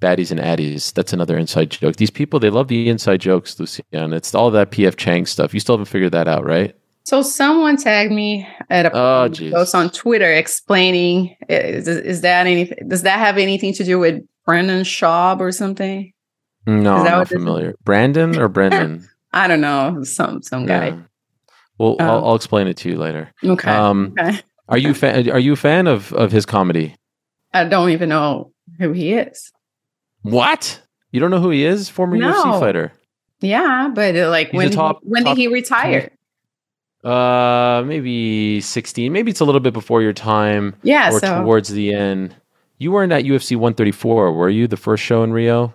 baddies 0.02 0.32
and 0.32 0.40
addies? 0.40 0.92
That's 0.94 1.14
another 1.14 1.38
inside 1.38 1.70
joke. 1.70 1.98
These 1.98 2.10
people 2.10 2.40
they 2.40 2.50
love 2.50 2.70
the 2.70 2.90
inside 2.90 3.22
jokes, 3.22 3.60
Lucian. 3.60 3.84
It's 3.92 4.34
all 4.34 4.50
that 4.50 4.72
P.F. 4.72 4.96
Chang 4.96 5.28
stuff. 5.28 5.54
You 5.54 5.60
still 5.60 5.76
haven't 5.76 5.86
figured 5.86 6.12
that 6.14 6.28
out, 6.28 6.44
right? 6.44 6.76
So 7.04 7.22
someone 7.22 7.78
tagged 7.78 8.12
me 8.12 8.48
at 8.72 8.88
a 8.88 8.98
oh, 8.98 9.30
post 9.52 9.76
on 9.76 9.92
Twitter 9.92 10.34
explaining 10.34 11.36
is, 11.48 11.88
is 11.88 12.22
that 12.22 12.48
any 12.48 12.66
does 12.88 13.04
that 13.04 13.20
have 13.20 13.38
anything 13.38 13.74
to 13.76 13.84
do 13.84 14.00
with 14.00 14.24
Brandon 14.44 14.82
Schaub 14.82 15.40
or 15.40 15.52
something? 15.52 16.12
No, 16.66 16.96
I'm 16.96 17.04
not 17.06 17.28
familiar. 17.28 17.76
Brandon 17.84 18.40
or 18.40 18.48
Brendan? 18.48 19.08
I 19.34 19.48
don't 19.48 19.62
know. 19.62 20.02
Some 20.02 20.42
some 20.42 20.66
guy. 20.66 20.88
Yeah. 20.88 21.00
Well, 21.78 21.98
um, 22.00 22.10
I'll, 22.10 22.26
I'll, 22.30 22.36
explain 22.36 22.68
it 22.68 22.78
to 22.78 22.90
you 22.90 22.98
later. 22.98 23.32
Okay. 23.44 23.70
Um, 23.70 24.16
okay. 24.18 24.40
Are 24.68 24.78
you 24.78 24.94
fan? 24.94 25.30
Are 25.30 25.40
you 25.40 25.54
a 25.54 25.58
fan 25.58 25.88
of 25.88 26.12
of 26.14 26.32
his 26.32 26.46
comedy? 26.46 26.96
I 27.54 27.66
don't 27.66 27.92
even 27.92 28.10
know 28.10 28.52
who 28.80 28.92
he 28.92 29.14
is. 29.14 29.52
What? 30.24 30.82
You 31.12 31.20
don't 31.20 31.32
know 31.32 31.40
who 31.40 31.52
he 31.52 31.64
is? 31.64 31.88
Former 31.88 32.18
no. 32.18 32.34
UFC 32.34 32.60
fighter. 32.60 32.92
Yeah, 33.42 33.92
but 33.94 34.16
uh, 34.16 34.30
like 34.30 34.50
He's 34.50 34.58
when 34.58 34.72
top, 34.72 35.00
he, 35.02 35.10
when 35.10 35.24
top, 35.24 35.36
did 35.36 35.42
he 35.42 35.48
retire? 35.48 36.12
Uh, 37.04 37.84
maybe 37.86 38.60
16. 38.60 39.14
Maybe 39.14 39.30
it's 39.30 39.40
a 39.40 39.46
little 39.46 39.62
bit 39.62 39.74
before 39.74 40.02
your 40.02 40.14
time. 40.14 40.76
Yeah. 40.82 41.12
Or 41.12 41.20
so. 41.20 41.44
towards 41.44 41.70
the 41.70 41.94
end. 41.94 42.36
You 42.80 42.92
weren't 42.92 43.12
at 43.12 43.24
UFC 43.24 43.56
134, 43.56 44.34
were 44.34 44.50
you? 44.50 44.68
The 44.68 44.78
first 44.78 45.04
show 45.04 45.24
in 45.24 45.32
Rio? 45.32 45.74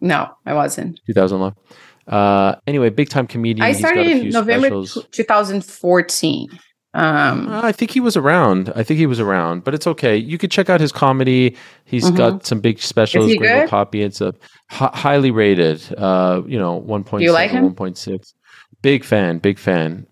No, 0.00 0.30
I 0.46 0.54
wasn't. 0.54 1.00
2011. 1.06 1.58
Uh, 2.06 2.54
anyway, 2.66 2.90
big 2.90 3.08
time 3.08 3.26
comedian. 3.26 3.64
I 3.64 3.72
started 3.72 4.06
in 4.06 4.28
November 4.30 4.84
t- 4.86 5.02
2014. 5.10 6.48
Um, 6.92 7.48
uh, 7.48 7.60
I 7.62 7.72
think 7.72 7.92
he 7.92 8.00
was 8.00 8.16
around. 8.16 8.72
I 8.74 8.82
think 8.82 8.98
he 8.98 9.06
was 9.06 9.20
around, 9.20 9.62
but 9.62 9.74
it's 9.74 9.86
okay. 9.86 10.16
You 10.16 10.38
could 10.38 10.50
check 10.50 10.68
out 10.68 10.80
his 10.80 10.90
comedy. 10.90 11.56
He's 11.84 12.06
mm-hmm. 12.06 12.16
got 12.16 12.46
some 12.46 12.60
big 12.60 12.80
specials. 12.80 13.34
Gringo 13.36 13.66
Papi. 13.66 14.04
It's 14.04 14.20
a 14.20 14.34
h- 14.72 14.90
highly 14.92 15.30
rated. 15.30 15.82
Uh, 15.96 16.42
you 16.46 16.58
know, 16.58 16.74
one 16.74 17.04
point 17.04 17.22
seven, 17.22 17.34
like 17.34 17.52
one 17.52 17.74
point 17.74 17.96
six. 17.96 18.34
Big 18.82 19.04
fan. 19.04 19.38
Big 19.38 19.58
fan. 19.58 20.06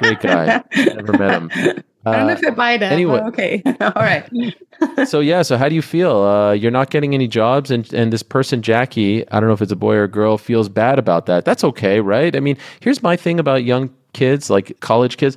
Great 0.00 0.20
guy. 0.20 0.62
Never 0.76 1.12
met 1.12 1.42
him. 1.42 1.84
I 2.06 2.16
don't 2.16 2.26
know 2.28 2.32
if 2.32 2.46
I 2.46 2.50
buy 2.50 2.76
that. 2.78 2.92
Anyway, 2.92 3.20
okay, 3.20 3.62
all 3.80 3.92
right. 3.96 4.26
so 5.06 5.20
yeah, 5.20 5.42
so 5.42 5.58
how 5.58 5.68
do 5.68 5.74
you 5.74 5.82
feel? 5.82 6.22
Uh, 6.22 6.52
you're 6.52 6.70
not 6.70 6.90
getting 6.90 7.14
any 7.14 7.28
jobs, 7.28 7.70
and 7.70 7.92
and 7.92 8.12
this 8.12 8.22
person 8.22 8.62
Jackie, 8.62 9.28
I 9.30 9.38
don't 9.38 9.48
know 9.48 9.52
if 9.52 9.60
it's 9.60 9.72
a 9.72 9.76
boy 9.76 9.96
or 9.96 10.04
a 10.04 10.08
girl, 10.08 10.38
feels 10.38 10.68
bad 10.68 10.98
about 10.98 11.26
that. 11.26 11.44
That's 11.44 11.62
okay, 11.62 12.00
right? 12.00 12.34
I 12.34 12.40
mean, 12.40 12.56
here's 12.80 13.02
my 13.02 13.16
thing 13.16 13.38
about 13.38 13.64
young 13.64 13.90
kids, 14.14 14.48
like 14.48 14.80
college 14.80 15.18
kids. 15.18 15.36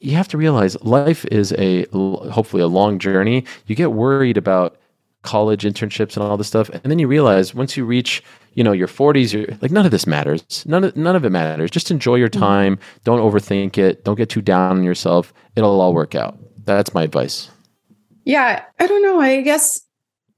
You 0.00 0.16
have 0.16 0.28
to 0.28 0.38
realize 0.38 0.80
life 0.82 1.24
is 1.26 1.52
a 1.52 1.86
hopefully 1.92 2.62
a 2.62 2.66
long 2.66 2.98
journey. 2.98 3.44
You 3.66 3.74
get 3.74 3.92
worried 3.92 4.36
about 4.36 4.76
college 5.22 5.64
internships 5.64 6.16
and 6.16 6.24
all 6.24 6.36
this 6.36 6.48
stuff, 6.48 6.68
and 6.68 6.82
then 6.84 6.98
you 6.98 7.08
realize 7.08 7.54
once 7.54 7.76
you 7.76 7.84
reach 7.84 8.22
you 8.54 8.62
know 8.62 8.72
your 8.72 8.86
40s 8.86 9.32
you're 9.32 9.56
like 9.60 9.70
none 9.70 9.84
of 9.84 9.90
this 9.90 10.06
matters. 10.06 10.64
None 10.66 10.84
of, 10.84 10.96
none 10.96 11.16
of 11.16 11.24
it 11.24 11.30
matters. 11.30 11.70
Just 11.70 11.90
enjoy 11.90 12.16
your 12.16 12.28
mm-hmm. 12.28 12.40
time. 12.40 12.78
Don't 13.04 13.20
overthink 13.20 13.78
it. 13.78 14.04
Don't 14.04 14.16
get 14.16 14.30
too 14.30 14.42
down 14.42 14.78
on 14.78 14.84
yourself. 14.84 15.32
It'll 15.56 15.80
all 15.80 15.94
work 15.94 16.14
out. 16.14 16.38
That's 16.64 16.94
my 16.94 17.02
advice. 17.02 17.50
Yeah 18.24 18.62
i 18.78 18.86
don't 18.86 19.02
know. 19.02 19.20
I 19.20 19.40
guess 19.42 19.80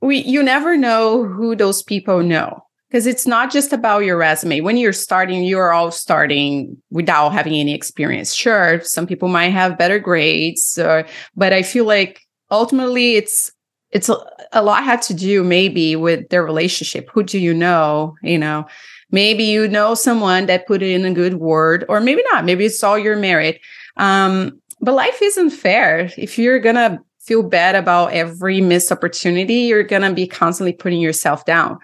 we 0.01 0.19
you 0.19 0.43
never 0.43 0.77
know 0.77 1.25
who 1.25 1.57
those 1.57 1.83
people 1.83 2.23
know 2.23 2.63
because 2.89 3.07
it's 3.07 3.27
not 3.27 3.51
just 3.51 3.73
about 3.73 4.05
your 4.05 4.17
resume 4.17 4.61
when 4.61 4.77
you're 4.77 4.93
starting 4.93 5.45
you're 5.45 5.73
all 5.73 5.91
starting 5.91 6.77
without 6.91 7.31
having 7.31 7.55
any 7.55 7.75
experience 7.75 8.35
sure 8.35 8.81
some 8.83 9.07
people 9.07 9.29
might 9.29 9.49
have 9.51 9.79
better 9.79 9.99
grades 9.99 10.79
or, 10.79 11.07
but 11.35 11.53
i 11.53 11.63
feel 11.63 11.85
like 11.85 12.21
ultimately 12.51 13.17
it's 13.17 13.53
it's 13.91 14.09
a, 14.09 14.17
a 14.53 14.63
lot 14.63 14.85
had 14.85 15.03
to 15.03 15.15
do 15.15 15.43
maybe 15.43 15.97
with 15.97 16.29
their 16.29 16.45
relationship. 16.45 17.09
Who 17.13 17.23
do 17.23 17.39
you 17.39 17.55
know? 17.55 18.15
You 18.23 18.39
know, 18.39 18.67
maybe 19.11 19.45
you 19.45 19.69
know 19.69 19.95
someone 19.95 20.47
that 20.47 20.67
put 20.67 20.83
in 20.83 21.05
a 21.05 21.15
good 21.15 21.35
word, 21.35 21.85
or 21.89 22.01
maybe 22.01 22.23
not. 22.33 22.45
Maybe 22.45 22.67
it's 22.67 22.83
all 22.83 22.99
you're 22.99 23.17
married. 23.17 23.61
Um, 23.97 24.61
but 24.81 24.95
life 24.95 25.23
isn't 25.23 25.51
fair. 25.51 26.11
If 26.19 26.39
you're 26.39 26.59
gonna 26.59 27.01
feel 27.21 27.43
bad 27.43 27.75
about 27.75 28.13
every 28.13 28.61
missed 28.61 28.93
opportunity, 28.93 29.55
you're 29.55 29.83
gonna 29.83 30.13
be 30.13 30.27
constantly 30.27 30.73
putting 30.73 31.01
yourself 31.01 31.45
down. 31.45 31.79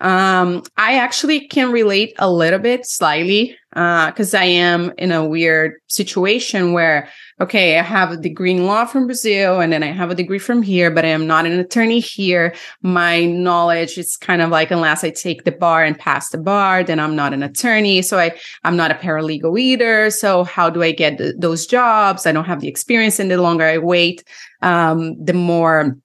Um, 0.00 0.62
I 0.76 0.98
actually 0.98 1.48
can 1.48 1.72
relate 1.72 2.14
a 2.18 2.30
little 2.30 2.60
bit 2.60 2.86
slightly 2.86 3.56
uh, 3.74 4.06
because 4.06 4.32
uh, 4.32 4.38
I 4.38 4.44
am 4.44 4.92
in 4.96 5.12
a 5.12 5.24
weird 5.24 5.74
situation 5.88 6.72
where 6.72 7.08
okay, 7.40 7.78
I 7.78 7.82
have 7.82 8.10
a 8.10 8.16
degree 8.16 8.52
in 8.52 8.66
law 8.66 8.84
from 8.84 9.06
Brazil 9.06 9.60
and 9.60 9.72
then 9.72 9.82
I 9.82 9.92
have 9.92 10.10
a 10.10 10.14
degree 10.14 10.40
from 10.40 10.62
here, 10.62 10.90
but 10.90 11.04
I 11.04 11.08
am 11.08 11.26
not 11.26 11.46
an 11.46 11.58
attorney 11.58 12.00
here. 12.00 12.54
My 12.82 13.24
knowledge 13.26 13.96
is 13.96 14.16
kind 14.16 14.42
of 14.42 14.50
like, 14.50 14.70
unless 14.70 15.04
I 15.04 15.10
take 15.10 15.44
the 15.44 15.52
bar 15.52 15.84
and 15.84 15.96
pass 15.98 16.30
the 16.30 16.38
bar, 16.38 16.82
then 16.82 16.98
I'm 16.98 17.14
not 17.14 17.32
an 17.32 17.42
attorney. 17.42 18.02
So 18.02 18.18
I, 18.18 18.36
I'm 18.64 18.76
not 18.76 18.90
a 18.90 18.94
paralegal 18.94 19.58
either. 19.58 20.10
So 20.10 20.44
how 20.44 20.68
do 20.68 20.82
I 20.82 20.90
get 20.90 21.18
th- 21.18 21.36
those 21.38 21.66
jobs? 21.66 22.26
I 22.26 22.32
don't 22.32 22.44
have 22.44 22.60
the 22.60 22.68
experience. 22.68 23.20
And 23.20 23.30
the 23.30 23.40
longer 23.40 23.64
I 23.64 23.78
wait, 23.78 24.24
um, 24.62 25.22
the 25.22 25.34
more, 25.34 25.96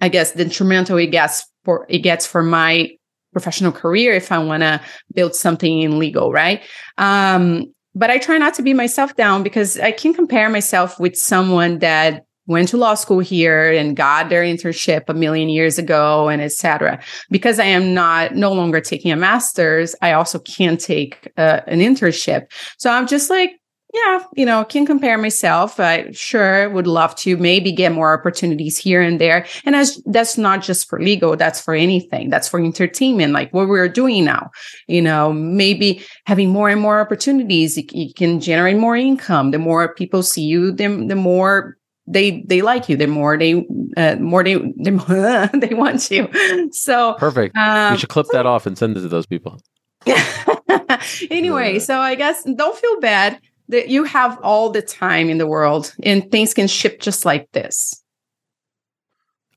I 0.00 0.08
guess, 0.08 0.32
detrimental 0.32 0.96
it 0.96 1.08
gets 1.08 1.46
for, 1.64 1.86
it 1.88 2.00
gets 2.00 2.26
for 2.26 2.42
my 2.42 2.95
professional 3.36 3.70
career 3.70 4.14
if 4.14 4.32
I 4.32 4.38
want 4.38 4.62
to 4.62 4.80
build 5.12 5.34
something 5.34 5.82
in 5.82 5.98
legal, 5.98 6.32
right? 6.32 6.62
Um, 6.96 7.66
but 7.94 8.10
I 8.10 8.16
try 8.16 8.38
not 8.38 8.54
to 8.54 8.62
be 8.62 8.72
myself 8.72 9.14
down 9.14 9.42
because 9.42 9.78
I 9.78 9.92
can 9.92 10.14
compare 10.14 10.48
myself 10.48 10.98
with 10.98 11.16
someone 11.16 11.80
that 11.80 12.24
went 12.46 12.68
to 12.68 12.78
law 12.78 12.94
school 12.94 13.18
here 13.18 13.70
and 13.70 13.94
got 13.94 14.30
their 14.30 14.42
internship 14.42 15.02
a 15.08 15.14
million 15.14 15.50
years 15.50 15.78
ago 15.78 16.28
and 16.28 16.40
etc 16.40 17.02
because 17.28 17.58
i 17.58 17.64
am 17.64 17.92
not 17.92 18.36
no 18.36 18.52
longer 18.52 18.80
taking 18.80 19.10
a 19.10 19.16
master's 19.16 19.96
i 20.00 20.12
also 20.12 20.38
can't 20.38 20.78
take 20.78 21.28
uh, 21.38 21.60
an 21.66 21.80
internship 21.80 22.46
so 22.78 22.88
i'm 22.88 23.08
just 23.08 23.30
like 23.30 23.58
yeah, 23.96 24.24
you 24.34 24.44
know, 24.44 24.64
can 24.64 24.84
compare 24.84 25.16
myself. 25.16 25.80
I 25.80 26.10
sure 26.12 26.68
would 26.70 26.86
love 26.86 27.14
to 27.16 27.36
maybe 27.38 27.72
get 27.72 27.92
more 27.92 28.12
opportunities 28.12 28.76
here 28.76 29.00
and 29.00 29.18
there. 29.18 29.46
And 29.64 29.74
as 29.74 30.02
that's 30.04 30.36
not 30.36 30.62
just 30.62 30.88
for 30.88 31.00
legal, 31.00 31.34
that's 31.36 31.60
for 31.60 31.74
anything. 31.74 32.28
That's 32.28 32.48
for 32.48 32.60
entertainment, 32.60 33.32
like 33.32 33.54
what 33.54 33.68
we're 33.68 33.88
doing 33.88 34.24
now. 34.24 34.50
You 34.86 35.00
know, 35.00 35.32
maybe 35.32 36.04
having 36.26 36.50
more 36.50 36.68
and 36.68 36.80
more 36.80 37.00
opportunities, 37.00 37.78
you, 37.78 37.84
you 37.92 38.12
can 38.12 38.38
generate 38.38 38.76
more 38.76 38.96
income. 38.96 39.50
The 39.50 39.58
more 39.58 39.94
people 39.94 40.22
see 40.22 40.42
you, 40.42 40.72
the, 40.72 40.88
the 41.08 41.16
more 41.16 41.78
they 42.08 42.42
they 42.42 42.62
like 42.62 42.88
you 42.88 42.96
the 42.96 43.08
more 43.08 43.36
they 43.36 43.66
uh, 43.96 44.14
more 44.20 44.44
they 44.44 44.54
the 44.54 44.92
more 44.92 45.48
they 45.60 45.74
want 45.74 46.08
you 46.08 46.28
so 46.70 47.14
perfect 47.14 47.56
um, 47.56 47.94
you 47.94 47.98
should 47.98 48.08
clip 48.08 48.28
that 48.30 48.46
off 48.46 48.64
and 48.64 48.78
send 48.78 48.96
it 48.96 49.00
to 49.00 49.08
those 49.08 49.26
people 49.26 49.60
anyway 51.32 51.80
so 51.80 51.98
i 51.98 52.14
guess 52.14 52.44
don't 52.54 52.78
feel 52.78 53.00
bad 53.00 53.40
that 53.68 53.88
you 53.88 54.04
have 54.04 54.38
all 54.42 54.70
the 54.70 54.82
time 54.82 55.28
in 55.28 55.38
the 55.38 55.46
world 55.46 55.94
and 56.02 56.30
things 56.30 56.54
can 56.54 56.68
ship 56.68 57.00
just 57.00 57.24
like 57.24 57.50
this. 57.52 58.02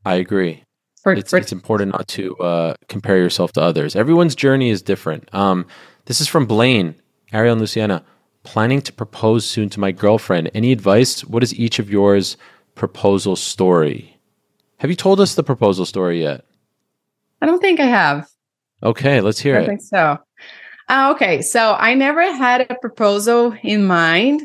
I 0.06 0.16
agree. 0.16 0.64
For, 1.04 1.14
it's, 1.14 1.30
for, 1.30 1.38
it's 1.38 1.52
important 1.52 1.94
not 1.94 2.08
to 2.10 2.36
uh, 2.38 2.74
compare 2.88 3.18
yourself 3.18 3.54
to 3.54 3.62
others. 3.62 3.96
Everyone's 3.96 4.36
journey 4.36 4.70
is 4.70 4.82
different. 4.82 5.34
Um, 5.34 5.66
this 6.06 6.20
is 6.20 6.28
from 6.28 6.46
Blaine, 6.46 6.96
Ariel 7.32 7.54
and 7.54 7.62
Luciana. 7.62 8.04
Planning 8.44 8.82
to 8.84 8.94
propose 8.94 9.46
soon 9.46 9.70
to 9.70 9.80
my 9.80 9.92
girlfriend. 9.92 10.50
Any 10.54 10.72
advice? 10.72 11.24
What 11.26 11.44
is 11.44 11.54
each 11.54 11.78
of 11.78 11.90
yours 11.90 12.38
proposal 12.74 13.36
story? 13.36 14.18
Have 14.78 14.90
you 14.90 14.96
told 14.96 15.20
us 15.20 15.36
the 15.36 15.44
proposal 15.44 15.86
story 15.86 16.22
yet? 16.22 16.46
I 17.42 17.46
don't 17.46 17.60
think 17.60 17.80
I 17.80 17.86
have. 17.86 18.30
Okay, 18.82 19.22
let's 19.22 19.40
hear 19.40 19.58
I 19.58 19.60
it. 19.60 19.64
I 19.64 19.68
think 19.68 19.82
so. 19.82 20.18
Uh, 20.90 21.12
okay, 21.16 21.42
so 21.42 21.76
I 21.78 21.94
never 21.94 22.22
had 22.36 22.70
a 22.70 22.76
proposal 22.76 23.56
in 23.62 23.86
mind. 23.86 24.42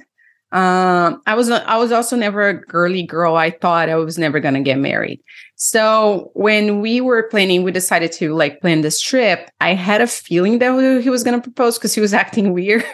Um, 0.52 1.20
I 1.26 1.34
was 1.34 1.50
I 1.50 1.78
was 1.78 1.90
also 1.90 2.16
never 2.16 2.48
a 2.48 2.54
girly 2.54 3.02
girl. 3.02 3.34
I 3.34 3.50
thought 3.50 3.88
I 3.88 3.96
was 3.96 4.18
never 4.18 4.38
gonna 4.38 4.60
get 4.60 4.78
married. 4.78 5.20
So 5.56 6.30
when 6.34 6.80
we 6.80 7.00
were 7.00 7.24
planning, 7.24 7.64
we 7.64 7.72
decided 7.72 8.12
to 8.12 8.34
like 8.34 8.60
plan 8.60 8.82
this 8.82 9.00
trip. 9.00 9.50
I 9.60 9.74
had 9.74 10.00
a 10.00 10.06
feeling 10.06 10.58
that 10.60 11.00
he 11.02 11.10
was 11.10 11.24
gonna 11.24 11.40
propose 11.40 11.78
because 11.78 11.94
he 11.94 12.00
was 12.00 12.14
acting 12.22 12.52
weird, 12.52 12.84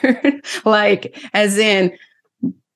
like 0.64 1.19
as 1.35 1.59
in 1.59 1.92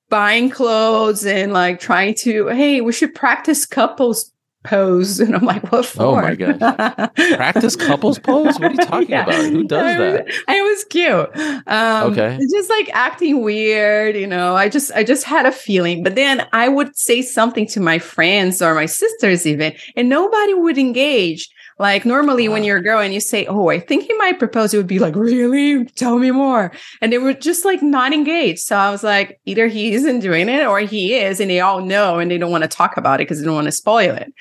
buying 0.09 0.49
clothes 0.49 1.25
and 1.25 1.51
like 1.51 1.79
trying 1.79 2.13
to 2.13 2.47
hey 2.49 2.79
we 2.79 2.93
should 2.93 3.13
practice 3.15 3.65
couples 3.65 4.31
pose. 4.65 5.19
And 5.25 5.35
i'm 5.35 5.43
like 5.43 5.71
what 5.71 5.85
for 5.85 6.03
oh 6.03 6.15
my 6.15 6.35
god 6.35 6.59
practice 7.15 7.75
couples 7.75 8.19
pose? 8.19 8.59
What 8.59 8.63
are 8.63 8.71
you 8.71 8.77
talking 8.93 9.09
yeah. 9.09 9.23
about? 9.23 9.45
Who 9.45 9.63
does 9.63 9.97
that? 9.97 10.27
I 10.47 10.61
was 10.61 10.83
cute. 10.85 11.65
Um 11.67 12.11
okay. 12.11 12.39
just 12.51 12.69
like 12.69 12.89
acting 12.93 13.41
weird 13.41 14.15
you 14.15 14.27
know? 14.27 14.55
I 14.55 14.69
just 14.69 14.91
i 14.93 15.03
just 15.03 15.23
had 15.23 15.45
a 15.45 15.51
feeling. 15.51 16.03
But 16.03 16.15
then 16.15 16.47
i 16.53 16.67
would 16.67 16.97
say 16.97 17.21
something 17.21 17.65
to 17.67 17.79
my 17.79 17.99
friends 17.99 18.61
or 18.61 18.73
my 18.75 18.85
sisters 18.85 19.45
even 19.47 19.73
and 19.95 20.09
nobody 20.09 20.53
would 20.53 20.77
engage 20.77 21.49
like 21.77 22.05
normally 22.05 22.47
wow. 22.47 22.53
when 22.53 22.63
you're 22.63 22.77
a 22.77 22.83
girl 22.83 22.99
and 22.99 23.13
you 23.13 23.19
say, 23.19 23.45
Oh, 23.47 23.69
I 23.69 23.79
think 23.79 24.05
he 24.05 24.13
might 24.13 24.39
propose, 24.39 24.73
it 24.73 24.77
would 24.77 24.87
be 24.87 24.99
like, 24.99 25.15
Really? 25.15 25.85
Tell 25.85 26.17
me 26.17 26.31
more. 26.31 26.71
And 27.01 27.11
they 27.11 27.17
were 27.17 27.33
just 27.33 27.65
like 27.65 27.81
not 27.81 28.13
engaged. 28.13 28.59
So 28.59 28.77
I 28.77 28.89
was 28.89 29.03
like, 29.03 29.39
either 29.45 29.67
he 29.67 29.93
isn't 29.93 30.19
doing 30.19 30.47
it 30.47 30.65
or 30.65 30.79
he 30.79 31.15
is, 31.15 31.39
and 31.39 31.49
they 31.49 31.59
all 31.59 31.81
know 31.81 32.19
and 32.19 32.31
they 32.31 32.37
don't 32.37 32.51
want 32.51 32.63
to 32.63 32.69
talk 32.69 32.97
about 32.97 33.19
it 33.19 33.23
because 33.23 33.39
they 33.39 33.45
don't 33.45 33.55
want 33.55 33.65
to 33.65 33.71
spoil 33.71 34.15
it. 34.15 34.33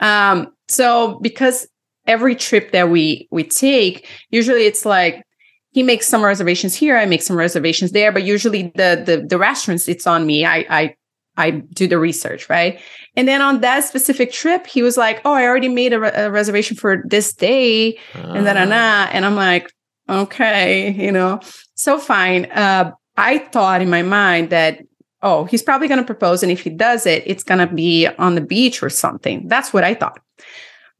Um, 0.00 0.52
so 0.68 1.18
because 1.20 1.66
every 2.06 2.34
trip 2.34 2.72
that 2.72 2.90
we 2.90 3.28
we 3.30 3.44
take, 3.44 4.08
usually 4.30 4.66
it's 4.66 4.84
like 4.84 5.24
he 5.70 5.82
makes 5.82 6.06
some 6.06 6.24
reservations 6.24 6.74
here, 6.74 6.96
I 6.96 7.06
make 7.06 7.22
some 7.22 7.36
reservations 7.36 7.92
there, 7.92 8.12
but 8.12 8.24
usually 8.24 8.72
the 8.74 9.02
the 9.04 9.26
the 9.28 9.38
restaurants 9.38 9.88
it's 9.88 10.06
on 10.06 10.26
me. 10.26 10.44
I 10.44 10.66
I 10.68 10.94
I 11.36 11.50
do 11.50 11.86
the 11.86 11.98
research, 11.98 12.48
right? 12.48 12.80
And 13.16 13.26
then 13.26 13.40
on 13.42 13.60
that 13.60 13.84
specific 13.84 14.32
trip, 14.32 14.66
he 14.66 14.82
was 14.82 14.96
like, 14.96 15.20
"Oh, 15.24 15.32
I 15.32 15.46
already 15.46 15.68
made 15.68 15.92
a, 15.92 16.00
re- 16.00 16.12
a 16.14 16.30
reservation 16.30 16.76
for 16.76 17.02
this 17.06 17.32
day," 17.32 17.98
uh. 18.14 18.32
and 18.34 18.46
then 18.46 18.56
and 18.56 19.24
I'm 19.24 19.36
like, 19.36 19.72
"Okay, 20.08 20.92
you 20.92 21.12
know, 21.12 21.40
so 21.74 21.98
fine." 21.98 22.46
Uh, 22.46 22.92
I 23.16 23.38
thought 23.38 23.80
in 23.80 23.90
my 23.90 24.02
mind 24.02 24.50
that, 24.50 24.80
oh, 25.22 25.44
he's 25.44 25.62
probably 25.62 25.88
going 25.88 26.00
to 26.00 26.06
propose, 26.06 26.42
and 26.42 26.50
if 26.50 26.60
he 26.60 26.70
does 26.70 27.06
it, 27.06 27.22
it's 27.26 27.44
going 27.44 27.66
to 27.66 27.72
be 27.72 28.06
on 28.18 28.34
the 28.34 28.40
beach 28.40 28.82
or 28.82 28.90
something. 28.90 29.48
That's 29.48 29.72
what 29.72 29.84
I 29.84 29.94
thought. 29.94 30.20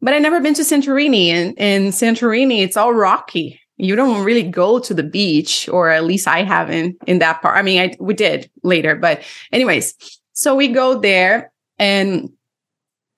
But 0.01 0.15
I 0.15 0.19
never 0.19 0.41
been 0.41 0.55
to 0.55 0.63
Santorini, 0.63 1.29
and 1.29 1.55
in 1.59 1.91
Santorini, 1.91 2.63
it's 2.63 2.77
all 2.77 2.93
rocky. 2.93 3.61
You 3.77 3.97
don't 3.97 4.25
really 4.25 4.45
go 4.45 4.79
to 4.79 4.95
the 4.95 5.03
beach, 5.03 5.69
or 5.69 5.91
at 5.91 6.05
least 6.05 6.29
I 6.29 6.45
haven't 6.45 6.97
in 7.07 7.19
that 7.21 7.43
part. 7.43 7.57
I 7.57 7.63
mean, 7.63 7.81
I 7.81 7.97
we 7.99 8.15
did 8.15 8.51
later, 8.63 8.95
but 8.95 9.23
anyways, 9.51 9.95
so 10.35 10.55
we 10.55 10.69
go 10.69 11.01
there 11.01 11.53
and 11.79 12.31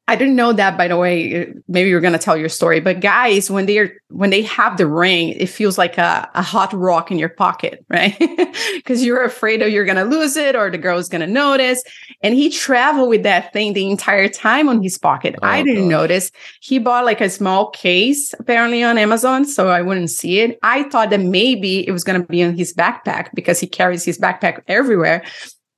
I 0.08 0.14
didn't 0.14 0.36
know 0.36 0.52
that 0.52 0.78
by 0.78 0.86
the 0.86 0.96
way. 0.96 1.42
Uh, 1.42 1.46
maybe 1.66 1.90
you're 1.90 2.00
gonna 2.00 2.18
tell 2.18 2.36
your 2.36 2.48
story, 2.48 2.78
but 2.78 3.00
guys, 3.00 3.50
when 3.50 3.66
they're 3.66 3.92
when 4.08 4.30
they 4.30 4.42
have 4.42 4.76
the 4.76 4.86
ring, 4.86 5.30
it 5.30 5.48
feels 5.48 5.78
like 5.78 5.98
a, 5.98 6.30
a 6.34 6.42
hot 6.42 6.72
rock 6.72 7.10
in 7.10 7.18
your 7.18 7.28
pocket, 7.28 7.84
right? 7.90 8.16
Because 8.76 9.04
you're 9.04 9.24
afraid 9.24 9.62
of 9.62 9.70
you're 9.70 9.84
gonna 9.84 10.04
lose 10.04 10.36
it 10.36 10.54
or 10.54 10.70
the 10.70 10.78
girl's 10.78 11.08
gonna 11.08 11.26
notice. 11.26 11.82
And 12.22 12.34
he 12.34 12.50
traveled 12.50 13.08
with 13.08 13.24
that 13.24 13.52
thing 13.52 13.72
the 13.72 13.90
entire 13.90 14.28
time 14.28 14.68
on 14.68 14.80
his 14.80 14.96
pocket. 14.96 15.34
Oh, 15.42 15.46
I 15.46 15.64
didn't 15.64 15.88
gosh. 15.88 15.98
notice. 15.98 16.30
He 16.60 16.78
bought 16.78 17.04
like 17.04 17.20
a 17.20 17.28
small 17.28 17.70
case 17.70 18.32
apparently 18.38 18.84
on 18.84 18.98
Amazon, 18.98 19.44
so 19.44 19.68
I 19.68 19.82
wouldn't 19.82 20.10
see 20.10 20.38
it. 20.38 20.56
I 20.62 20.84
thought 20.84 21.10
that 21.10 21.20
maybe 21.20 21.86
it 21.86 21.90
was 21.90 22.04
gonna 22.04 22.24
be 22.24 22.40
in 22.42 22.56
his 22.56 22.72
backpack 22.72 23.30
because 23.34 23.58
he 23.58 23.66
carries 23.66 24.04
his 24.04 24.18
backpack 24.18 24.62
everywhere. 24.68 25.24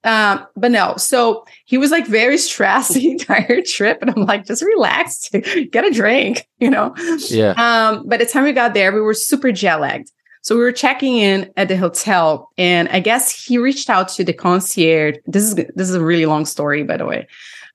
Um, 0.09 0.47
but 0.57 0.71
no, 0.71 0.95
so 0.97 1.45
he 1.67 1.77
was 1.77 1.91
like 1.91 2.07
very 2.07 2.39
stressed 2.39 2.95
the 2.95 3.11
entire 3.11 3.61
trip. 3.61 3.99
And 4.01 4.11
I'm 4.11 4.25
like, 4.25 4.47
just 4.47 4.63
relax, 4.63 5.29
get 5.29 5.85
a 5.85 5.91
drink, 5.91 6.49
you 6.59 6.71
know? 6.71 6.95
Yeah. 7.29 7.51
Um, 7.59 8.09
by 8.09 8.17
the 8.17 8.25
time 8.25 8.45
we 8.45 8.53
got 8.53 8.73
there, 8.73 8.91
we 8.91 9.03
were 9.03 9.15
super 9.15 9.53
jet 9.53 9.77
lagged. 9.77 10.11
So 10.43 10.55
we 10.55 10.63
were 10.63 10.73
checking 10.73 11.17
in 11.17 11.53
at 11.59 11.69
the 11.69 11.77
hotel, 11.77 12.49
and 12.57 12.89
I 12.89 13.01
guess 13.01 13.45
he 13.45 13.59
reached 13.59 13.91
out 13.91 14.09
to 14.11 14.25
the 14.25 14.33
concierge. 14.33 15.17
This 15.27 15.43
is 15.43 15.57
this 15.57 15.91
is 15.91 15.95
a 15.95 16.03
really 16.03 16.27
long 16.27 16.47
story, 16.47 16.85
by 16.85 16.97
the 16.97 17.05
way. 17.05 17.27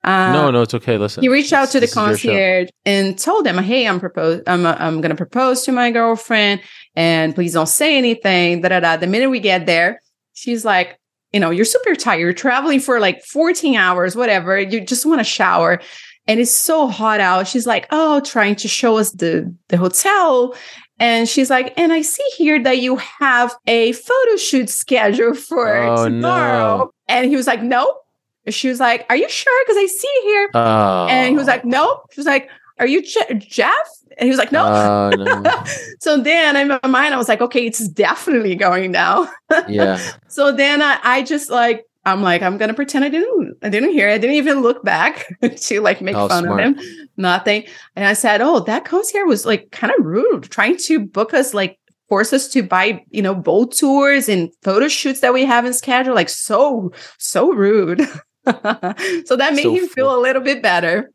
Uh, 0.04 0.32
no, 0.32 0.50
no, 0.50 0.62
it's 0.62 0.74
okay. 0.74 0.98
Listen, 0.98 1.22
he 1.22 1.30
reached 1.30 1.54
out 1.54 1.70
to 1.72 1.80
the 1.80 1.88
concierge 1.88 2.70
and 2.86 3.20
told 3.20 3.46
them, 3.46 3.58
"Hey, 3.58 3.86
I'm 3.86 4.00
propose. 4.00 4.42
I'm 4.48 4.66
uh, 4.66 4.76
I'm 4.80 5.02
gonna 5.02 5.14
propose 5.14 5.64
to 5.64 5.72
my 5.72 5.92
girlfriend, 5.92 6.62
and 6.96 7.36
please 7.36 7.54
don't 7.54 7.68
say 7.68 7.98
anything." 7.98 8.62
Da 8.62 8.70
da 8.70 8.80
da. 8.80 8.98
The 8.98 9.08
minute 9.08 9.30
we 9.30 9.42
get 9.42 9.66
there, 9.66 10.02
she's 10.34 10.66
like, 10.66 10.98
you 11.34 11.40
know, 11.40 11.50
you're 11.50 11.66
super 11.66 11.96
tired, 11.96 12.20
you're 12.20 12.34
traveling 12.34 12.80
for 12.80 13.00
like 13.00 13.24
14 13.26 13.76
hours, 13.76 14.16
whatever, 14.16 14.60
you 14.60 14.80
just 14.82 15.06
want 15.06 15.20
to 15.20 15.26
shower. 15.26 15.82
And 16.28 16.40
it's 16.40 16.52
so 16.52 16.88
hot 16.88 17.20
out. 17.20 17.48
She's 17.48 17.68
like, 17.68 17.88
oh, 17.92 18.22
trying 18.22 18.56
to 18.58 18.68
show 18.70 18.98
us 18.98 19.12
the, 19.12 19.54
the 19.68 19.76
hotel. 19.76 20.56
And 21.00 21.28
she's 21.28 21.50
like, 21.50 21.74
and 21.78 21.92
I 21.92 22.02
see 22.02 22.24
here 22.38 22.62
that 22.64 22.78
you 22.78 22.96
have 22.96 23.54
a 23.68 23.92
photo 23.92 24.38
shoot 24.38 24.70
scheduled 24.70 25.38
for 25.38 25.76
oh, 25.76 26.06
tomorrow. 26.06 26.78
No. 26.78 26.92
And 27.10 27.28
he 27.28 27.36
was 27.36 27.48
like, 27.48 27.62
no. 27.62 28.00
She 28.48 28.70
was 28.70 28.80
like, 28.80 29.06
are 29.10 29.16
you 29.16 29.28
sure? 29.28 29.64
Because 29.66 29.78
I 29.78 29.86
see 29.88 30.20
here. 30.24 30.50
Oh. 30.54 31.08
And 31.10 31.30
he 31.30 31.36
was 31.36 31.48
like, 31.48 31.66
no. 31.66 32.04
She 32.12 32.20
was 32.20 32.28
like, 32.28 32.50
are 32.80 32.88
you 32.88 33.02
Je- 33.02 33.36
Jeff? 33.40 33.88
And 34.18 34.28
he 34.28 34.30
was 34.30 34.38
like, 34.38 34.52
no. 34.52 34.66
Uh, 34.66 35.10
no. 35.16 35.64
so 36.00 36.18
then 36.18 36.56
in 36.56 36.68
my 36.68 36.80
mind, 36.88 37.14
I 37.14 37.18
was 37.18 37.30
like, 37.30 37.42
okay, 37.42 37.66
it's 37.66 37.88
definitely 37.88 38.56
going 38.56 38.92
now. 38.92 39.30
yeah. 39.68 40.00
So 40.28 40.52
then 40.52 40.82
I, 40.82 41.00
I 41.04 41.24
just 41.24 41.50
like, 41.50 41.86
I'm 42.06 42.22
like, 42.22 42.42
I'm 42.42 42.58
gonna 42.58 42.74
pretend 42.74 43.06
I 43.06 43.10
didn't, 43.10 43.58
I 43.62 43.70
didn't 43.70 43.92
hear. 43.92 44.10
I 44.10 44.18
didn't 44.18 44.36
even 44.36 44.62
look 44.62 44.84
back 44.84 45.26
to 45.56 45.82
like 45.82 46.02
make 46.02 46.16
oh, 46.16 46.28
fun 46.28 46.44
smart. 46.44 46.60
of 46.60 46.66
him. 46.66 46.80
Nothing. 47.16 47.66
And 47.96 48.06
I 48.06 48.14
said, 48.14 48.42
oh, 48.42 48.60
that 48.62 48.86
concierge 48.86 49.28
was 49.28 49.46
like 49.46 49.72
kind 49.72 49.94
of 49.98 50.06
rude, 50.06 50.44
trying 50.44 50.78
to 50.78 51.00
book 51.00 51.34
us 51.34 51.54
like 51.54 51.80
force 52.10 52.34
us 52.34 52.50
to 52.50 52.62
buy, 52.62 53.04
you 53.10 53.22
know, 53.22 53.34
boat 53.34 53.72
tours 53.72 54.28
and 54.28 54.54
photo 54.64 54.88
shoots 54.88 55.22
that 55.22 55.34
we 55.34 55.46
haven't 55.46 55.74
scheduled. 55.74 56.16
Like 56.16 56.30
so, 56.30 56.92
so 57.18 57.54
rude. 57.54 58.02
so 58.46 59.36
that 59.38 59.54
made 59.56 59.64
so 59.64 59.74
him 59.74 59.88
feel 59.88 60.14
a 60.14 60.20
little 60.20 60.42
bit 60.42 60.62
better. 60.62 61.10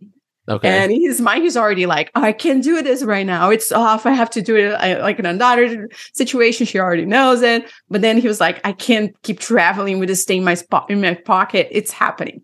Okay. 0.48 0.68
And 0.68 0.90
his 0.90 1.20
mind, 1.20 1.42
he's 1.42 1.58
already 1.58 1.84
like, 1.84 2.10
I 2.14 2.32
can't 2.32 2.64
do 2.64 2.80
this 2.80 3.02
right 3.02 3.26
now. 3.26 3.50
It's 3.50 3.70
off. 3.70 4.06
I 4.06 4.12
have 4.12 4.30
to 4.30 4.40
do 4.40 4.56
it 4.56 5.00
like 5.00 5.18
in 5.18 5.26
another 5.26 5.90
situation. 6.14 6.66
She 6.66 6.78
already 6.78 7.04
knows 7.04 7.42
it. 7.42 7.70
But 7.90 8.00
then 8.00 8.16
he 8.16 8.26
was 8.26 8.40
like, 8.40 8.60
I 8.64 8.72
can't 8.72 9.14
keep 9.22 9.40
traveling 9.40 9.98
with 9.98 10.08
this 10.08 10.24
thing 10.24 10.38
in 10.38 10.44
my, 10.44 10.54
spot, 10.54 10.90
in 10.90 11.02
my 11.02 11.14
pocket. 11.14 11.68
It's 11.70 11.90
happening. 11.90 12.42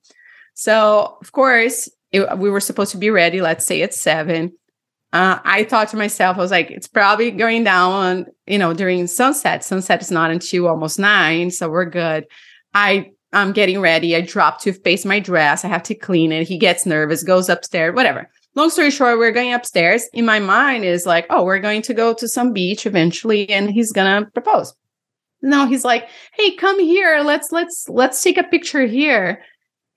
So, 0.52 1.16
of 1.22 1.32
course, 1.32 1.88
it, 2.12 2.38
we 2.38 2.50
were 2.50 2.60
supposed 2.60 2.92
to 2.92 2.98
be 2.98 3.10
ready, 3.10 3.40
let's 3.40 3.64
say 3.64 3.80
at 3.80 3.94
seven. 3.94 4.52
Uh, 5.14 5.38
I 5.42 5.64
thought 5.64 5.88
to 5.88 5.96
myself, 5.96 6.36
I 6.36 6.40
was 6.40 6.50
like, 6.50 6.70
it's 6.70 6.88
probably 6.88 7.30
going 7.30 7.64
down, 7.64 8.26
you 8.46 8.58
know, 8.58 8.74
during 8.74 9.06
sunset. 9.06 9.64
Sunset 9.64 10.02
is 10.02 10.10
not 10.10 10.30
until 10.30 10.68
almost 10.68 10.98
nine. 10.98 11.50
So 11.50 11.70
we're 11.70 11.86
good. 11.86 12.26
I 12.74 13.12
I'm 13.34 13.52
getting 13.52 13.80
ready. 13.80 14.14
I 14.16 14.20
drop 14.20 14.60
toothpaste 14.60 15.04
my 15.04 15.20
dress. 15.20 15.64
I 15.64 15.68
have 15.68 15.82
to 15.84 15.94
clean 15.94 16.32
it. 16.32 16.48
He 16.48 16.58
gets 16.58 16.86
nervous, 16.86 17.22
goes 17.22 17.48
upstairs, 17.48 17.94
whatever. 17.94 18.30
Long 18.54 18.70
story 18.70 18.90
short, 18.90 19.18
we're 19.18 19.32
going 19.32 19.52
upstairs. 19.52 20.08
In 20.12 20.24
my 20.24 20.38
mind 20.38 20.84
is 20.84 21.06
like, 21.06 21.26
oh, 21.28 21.44
we're 21.44 21.58
going 21.58 21.82
to 21.82 21.94
go 21.94 22.14
to 22.14 22.28
some 22.28 22.52
beach 22.52 22.86
eventually 22.86 23.50
and 23.50 23.68
he's 23.70 23.92
going 23.92 24.24
to 24.24 24.30
propose. 24.30 24.74
No, 25.42 25.66
he's 25.66 25.84
like, 25.84 26.08
hey, 26.34 26.54
come 26.54 26.78
here. 26.78 27.20
Let's, 27.24 27.50
let's, 27.50 27.88
let's 27.88 28.22
take 28.22 28.38
a 28.38 28.44
picture 28.44 28.86
here. 28.86 29.42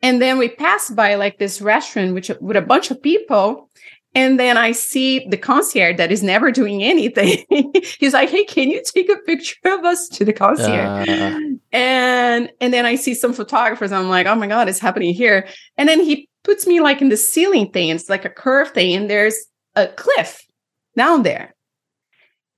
And 0.02 0.22
then 0.22 0.38
we 0.38 0.50
pass 0.50 0.90
by 0.90 1.16
like 1.16 1.38
this 1.38 1.62
restaurant, 1.62 2.14
which 2.14 2.32
with 2.42 2.58
a 2.58 2.62
bunch 2.62 2.92
of 2.92 3.02
people. 3.02 3.70
And 4.18 4.40
then 4.40 4.58
I 4.58 4.72
see 4.72 5.28
the 5.30 5.38
concierge 5.38 5.98
that 5.98 6.12
is 6.12 6.24
never 6.24 6.50
doing 6.50 6.82
anything. 6.82 7.46
He's 8.00 8.14
like, 8.14 8.32
"Hey, 8.32 8.46
can 8.46 8.72
you 8.72 8.82
take 8.84 9.10
a 9.10 9.18
picture 9.18 9.60
of 9.66 9.86
us 9.86 10.10
to 10.10 10.26
the 10.26 10.34
concierge?" 10.34 11.08
Uh. 11.08 11.40
And 11.72 12.52
and 12.60 12.74
then 12.74 12.88
I 12.88 12.96
see 12.96 13.14
some 13.14 13.32
photographers. 13.32 13.92
I'm 13.92 14.10
like, 14.10 14.26
"Oh 14.26 14.34
my 14.34 14.48
god, 14.48 14.70
it's 14.70 14.80
happening 14.80 15.14
here!" 15.14 15.48
And 15.78 15.88
then 15.88 16.00
he 16.00 16.28
puts 16.44 16.66
me 16.66 16.80
like 16.80 17.00
in 17.00 17.10
the 17.10 17.16
ceiling 17.16 17.72
thing. 17.72 17.90
It's 17.90 18.10
like 18.10 18.26
a 18.26 18.30
curve 18.30 18.72
thing, 18.72 18.96
and 18.96 19.08
there's 19.08 19.38
a 19.76 19.88
cliff 19.88 20.44
down 20.96 21.22
there. 21.22 21.54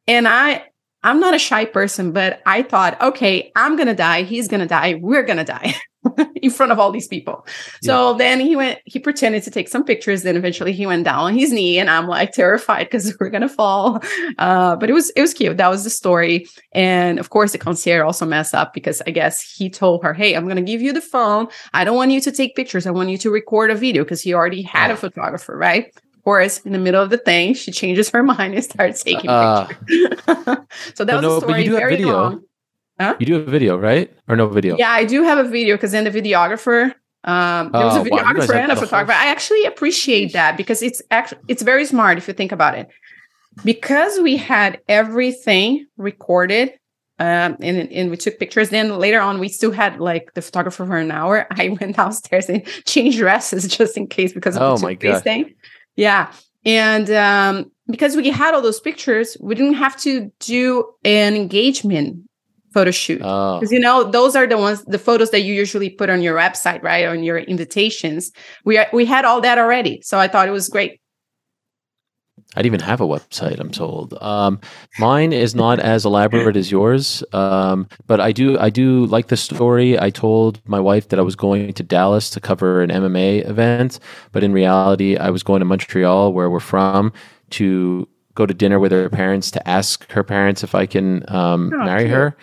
And 0.08 0.30
I 0.30 0.64
I'm 1.04 1.20
not 1.20 1.36
a 1.36 1.40
shy 1.40 1.66
person, 1.66 2.14
but 2.14 2.42
I 2.46 2.64
thought, 2.64 3.02
okay, 3.02 3.52
I'm 3.58 3.76
gonna 3.76 3.96
die. 3.96 4.24
He's 4.24 4.48
gonna 4.48 4.66
die. 4.66 4.96
We're 5.02 5.24
gonna 5.24 5.44
die. 5.44 5.76
in 6.36 6.50
front 6.50 6.72
of 6.72 6.80
all 6.80 6.92
these 6.92 7.08
people. 7.08 7.46
So 7.84 8.12
yeah. 8.12 8.18
then 8.18 8.40
he 8.40 8.56
went, 8.56 8.80
he 8.86 9.00
pretended 9.00 9.44
to 9.44 9.52
take 9.52 9.68
some 9.68 9.84
pictures. 9.84 10.24
Then 10.24 10.38
eventually 10.38 10.72
he 10.72 10.86
went 10.86 11.04
down 11.04 11.20
on 11.20 11.34
his 11.34 11.52
knee 11.52 11.78
and 11.78 11.90
I'm 11.90 12.08
like 12.08 12.32
terrified 12.32 12.86
because 12.86 13.16
we're 13.20 13.30
going 13.30 13.42
to 13.42 13.50
fall. 13.50 14.02
Uh, 14.38 14.76
but 14.76 14.90
it 14.90 14.94
was, 14.94 15.10
it 15.12 15.22
was 15.22 15.34
cute. 15.34 15.58
That 15.58 15.70
was 15.70 15.84
the 15.84 15.90
story. 15.90 16.48
And 16.72 17.20
of 17.20 17.30
course 17.30 17.52
the 17.52 17.58
concierge 17.58 18.04
also 18.04 18.26
messed 18.26 18.56
up 18.56 18.74
because 18.74 19.02
I 19.08 19.12
guess 19.12 19.42
he 19.42 19.70
told 19.70 20.04
her, 20.04 20.14
Hey, 20.14 20.36
I'm 20.36 20.46
going 20.46 20.56
to 20.56 20.62
give 20.62 20.82
you 20.82 20.94
the 20.94 21.02
phone. 21.02 21.48
I 21.74 21.84
don't 21.84 21.96
want 21.96 22.12
you 22.12 22.22
to 22.22 22.32
take 22.32 22.56
pictures. 22.56 22.88
I 22.88 22.92
want 22.92 23.10
you 23.10 23.18
to 23.20 23.30
record 23.30 23.72
a 23.72 23.76
video 23.76 24.04
because 24.04 24.22
he 24.22 24.34
already 24.34 24.62
had 24.62 24.92
a 24.92 24.96
photographer, 24.96 25.58
right? 25.58 25.88
Of 26.20 26.24
course, 26.24 26.60
in 26.60 26.74
the 26.74 26.80
middle 26.80 27.02
of 27.02 27.10
the 27.10 27.18
thing, 27.18 27.54
she 27.54 27.72
changes 27.72 28.10
her 28.12 28.24
mind 28.24 28.54
and 28.54 28.64
starts 28.64 29.04
taking 29.04 29.30
uh, 29.30 29.66
pictures. 29.66 30.20
so 30.94 31.06
that 31.06 31.16
was 31.16 31.22
no, 31.22 31.40
the 31.40 31.42
story. 31.42 31.68
Very 31.68 31.98
long. 31.98 32.44
Huh? 33.00 33.16
You 33.20 33.26
do 33.26 33.36
a 33.38 33.44
video, 33.44 33.78
right? 33.78 34.14
Or 34.28 34.36
no 34.36 34.48
video? 34.48 34.78
Yeah, 34.78 34.92
I 34.92 35.06
do 35.06 35.24
have 35.24 35.38
a 35.38 35.50
video 35.50 35.76
because 35.76 35.92
then 35.92 36.04
the 36.04 36.12
videographer 36.12 36.94
um, 37.24 37.72
there 37.72 37.86
was 37.86 37.98
a 37.98 38.00
oh, 38.00 38.04
videographer 38.04 38.54
wow, 38.54 38.62
and 38.62 38.72
a 38.72 38.76
photographer. 38.76 39.12
I 39.12 39.28
actually 39.28 39.66
appreciate 39.66 40.34
that 40.34 40.56
because 40.56 40.82
it's 40.82 41.02
actually 41.12 41.42
it's 41.48 41.62
very 41.62 41.86
smart 41.86 42.18
if 42.18 42.28
you 42.28 42.34
think 42.34 42.52
about 42.52 42.78
it. 42.78 42.90
Because 43.66 44.20
we 44.20 44.38
had 44.38 44.80
everything 44.88 45.86
recorded 45.98 46.70
um, 47.20 47.58
and, 47.60 47.92
and 47.92 48.10
we 48.10 48.16
took 48.16 48.40
pictures. 48.40 48.70
Then 48.70 48.98
later 48.98 49.20
on, 49.20 49.40
we 49.40 49.50
still 49.50 49.72
had 49.72 50.00
like 50.00 50.34
the 50.34 50.42
photographer 50.42 50.86
for 50.86 50.98
an 50.98 51.12
hour. 51.12 51.46
I 51.52 51.76
went 51.80 51.98
downstairs 51.98 52.48
and 52.48 52.66
changed 52.86 53.18
dresses 53.18 53.68
just 53.68 53.98
in 53.98 54.08
case 54.08 54.32
because 54.32 54.56
of 54.56 54.62
oh 54.62 54.78
the 54.78 54.84
my 54.84 54.94
god 54.94 55.24
thing. 55.24 55.54
Yeah, 55.98 56.32
and 56.64 57.10
um, 57.12 57.72
because 57.88 58.16
we 58.16 58.30
had 58.30 58.54
all 58.54 58.62
those 58.62 58.80
pictures, 58.80 59.36
we 59.42 59.56
didn't 59.56 59.74
have 59.74 59.98
to 59.98 60.32
do 60.40 60.86
an 61.04 61.36
engagement 61.36 62.29
photo 62.74 62.92
shoot 62.92 63.18
because 63.18 63.72
oh. 63.72 63.74
you 63.74 63.80
know 63.80 64.04
those 64.04 64.36
are 64.36 64.46
the 64.46 64.58
ones 64.58 64.84
the 64.86 65.00
photos 65.00 65.32
that 65.32 65.42
you 65.42 65.54
usually 65.54 65.90
put 65.90 66.10
on 66.10 66.22
your 66.22 66.38
website 66.38 66.82
right 66.84 67.06
on 67.06 67.24
your 67.24 67.38
invitations 67.38 68.32
we 68.66 68.80
we 68.94 69.06
had 69.06 69.26
all 69.26 69.42
that 69.42 69.58
already 69.58 70.02
so 70.02 70.20
i 70.20 70.28
thought 70.28 70.48
it 70.48 70.52
was 70.52 70.70
great 70.70 71.00
I 72.56 72.64
didn't 72.64 72.76
even 72.76 72.88
have 72.88 73.00
a 73.00 73.06
website. 73.06 73.60
I'm 73.60 73.70
told. 73.70 74.16
Um, 74.22 74.60
mine 74.98 75.34
is 75.34 75.54
not 75.54 75.80
as 75.94 76.04
elaborate 76.04 76.58
as 76.58 76.72
yours, 76.72 77.24
um, 77.32 77.88
but 78.08 78.20
I 78.20 78.32
do. 78.32 78.58
I 78.58 78.72
do 78.72 79.06
like 79.06 79.28
the 79.28 79.38
story. 79.38 80.00
I 80.00 80.10
told 80.10 80.60
my 80.66 80.80
wife 80.80 81.10
that 81.10 81.20
I 81.20 81.22
was 81.22 81.36
going 81.36 81.74
to 81.74 81.84
Dallas 81.84 82.30
to 82.32 82.40
cover 82.40 82.82
an 82.82 82.90
MMA 82.90 83.48
event, 83.48 84.00
but 84.32 84.44
in 84.44 84.52
reality, 84.52 85.16
I 85.16 85.30
was 85.30 85.44
going 85.44 85.60
to 85.60 85.66
Montreal, 85.66 86.34
where 86.34 86.50
we're 86.50 86.60
from, 86.60 87.14
to 87.52 88.08
go 88.34 88.46
to 88.46 88.54
dinner 88.54 88.80
with 88.80 88.92
her 88.92 89.10
parents 89.10 89.52
to 89.52 89.70
ask 89.70 90.10
her 90.12 90.24
parents 90.24 90.64
if 90.64 90.74
I 90.74 90.86
can 90.86 91.30
um, 91.30 91.72
oh, 91.74 91.86
marry 91.86 92.06
cute. 92.06 92.16
her. 92.16 92.38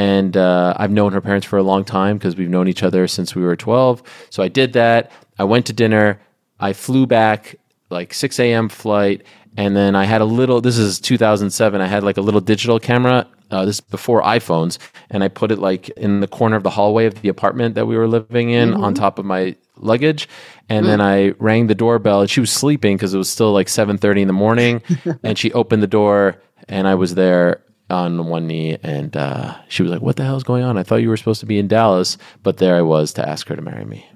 And 0.00 0.34
uh, 0.34 0.72
I've 0.78 0.90
known 0.90 1.12
her 1.12 1.20
parents 1.20 1.46
for 1.46 1.58
a 1.58 1.62
long 1.62 1.84
time 1.84 2.16
because 2.16 2.34
we've 2.34 2.48
known 2.48 2.68
each 2.68 2.82
other 2.82 3.06
since 3.06 3.34
we 3.34 3.42
were 3.42 3.54
12. 3.54 4.02
So 4.30 4.42
I 4.42 4.48
did 4.48 4.72
that. 4.72 5.12
I 5.38 5.44
went 5.44 5.66
to 5.66 5.74
dinner. 5.74 6.18
I 6.58 6.72
flew 6.72 7.06
back 7.06 7.56
like 7.90 8.14
6 8.14 8.40
a.m. 8.40 8.70
flight 8.70 9.26
and 9.58 9.76
then 9.76 9.94
I 9.94 10.04
had 10.04 10.22
a 10.22 10.24
little. 10.24 10.62
This 10.62 10.78
is 10.78 10.98
2007. 11.00 11.82
I 11.82 11.86
had 11.86 12.02
like 12.02 12.16
a 12.16 12.22
little 12.22 12.40
digital 12.40 12.80
camera. 12.80 13.26
Uh, 13.50 13.66
this 13.66 13.74
is 13.74 13.80
before 13.82 14.22
iPhones, 14.22 14.78
and 15.10 15.22
I 15.22 15.28
put 15.28 15.50
it 15.50 15.58
like 15.58 15.90
in 15.90 16.20
the 16.20 16.28
corner 16.28 16.56
of 16.56 16.62
the 16.62 16.70
hallway 16.70 17.04
of 17.04 17.20
the 17.20 17.28
apartment 17.28 17.74
that 17.74 17.84
we 17.84 17.96
were 17.96 18.08
living 18.08 18.50
in, 18.50 18.70
mm-hmm. 18.70 18.82
on 18.82 18.94
top 18.94 19.18
of 19.18 19.26
my 19.26 19.54
luggage. 19.76 20.28
And 20.70 20.86
mm-hmm. 20.86 20.90
then 20.90 21.00
I 21.00 21.30
rang 21.40 21.66
the 21.66 21.74
doorbell. 21.74 22.20
And 22.20 22.30
she 22.30 22.38
was 22.40 22.52
sleeping 22.52 22.96
because 22.96 23.12
it 23.12 23.18
was 23.18 23.28
still 23.28 23.52
like 23.52 23.66
7:30 23.66 24.22
in 24.22 24.28
the 24.28 24.32
morning, 24.32 24.82
and 25.22 25.36
she 25.36 25.52
opened 25.52 25.82
the 25.82 25.88
door, 25.88 26.40
and 26.68 26.88
I 26.88 26.94
was 26.94 27.16
there 27.16 27.60
on 27.90 28.26
one 28.26 28.46
knee, 28.46 28.78
and 28.82 29.16
uh, 29.16 29.56
she 29.68 29.82
was 29.82 29.90
like, 29.92 30.02
"What 30.02 30.16
the 30.16 30.24
hell 30.24 30.36
is 30.36 30.42
going 30.42 30.62
on? 30.62 30.76
I 30.76 30.82
thought 30.82 30.96
you 30.96 31.08
were 31.08 31.16
supposed 31.16 31.40
to 31.40 31.46
be 31.46 31.58
in 31.58 31.68
Dallas, 31.68 32.18
but 32.42 32.58
there 32.58 32.76
I 32.76 32.82
was 32.82 33.12
to 33.14 33.28
ask 33.28 33.48
her 33.48 33.56
to 33.56 33.62
marry 33.62 33.84
me." 33.84 34.06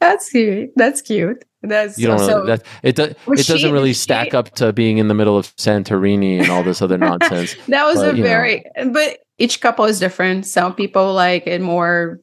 That's 0.00 0.28
cute. 0.30 0.72
That's 0.76 1.02
cute. 1.02 1.44
That's 1.62 1.98
you 1.98 2.06
don't 2.06 2.18
so, 2.18 2.42
really, 2.42 2.46
that 2.48 2.62
it 2.82 2.96
do, 2.96 3.02
it 3.04 3.46
doesn't 3.46 3.72
really 3.72 3.92
stack 3.92 4.30
she, 4.30 4.36
up 4.36 4.50
to 4.56 4.72
being 4.72 4.98
in 4.98 5.08
the 5.08 5.14
middle 5.14 5.36
of 5.36 5.54
Santorini 5.56 6.40
and 6.40 6.50
all 6.50 6.62
this 6.62 6.82
other 6.82 6.98
nonsense. 6.98 7.56
that 7.68 7.84
was 7.84 7.96
but, 7.96 8.18
a 8.18 8.22
very 8.22 8.64
know. 8.76 8.90
but 8.90 9.18
each 9.38 9.60
couple 9.60 9.84
is 9.84 9.98
different. 9.98 10.46
Some 10.46 10.74
people 10.74 11.12
like 11.12 11.46
it 11.46 11.60
more. 11.60 12.20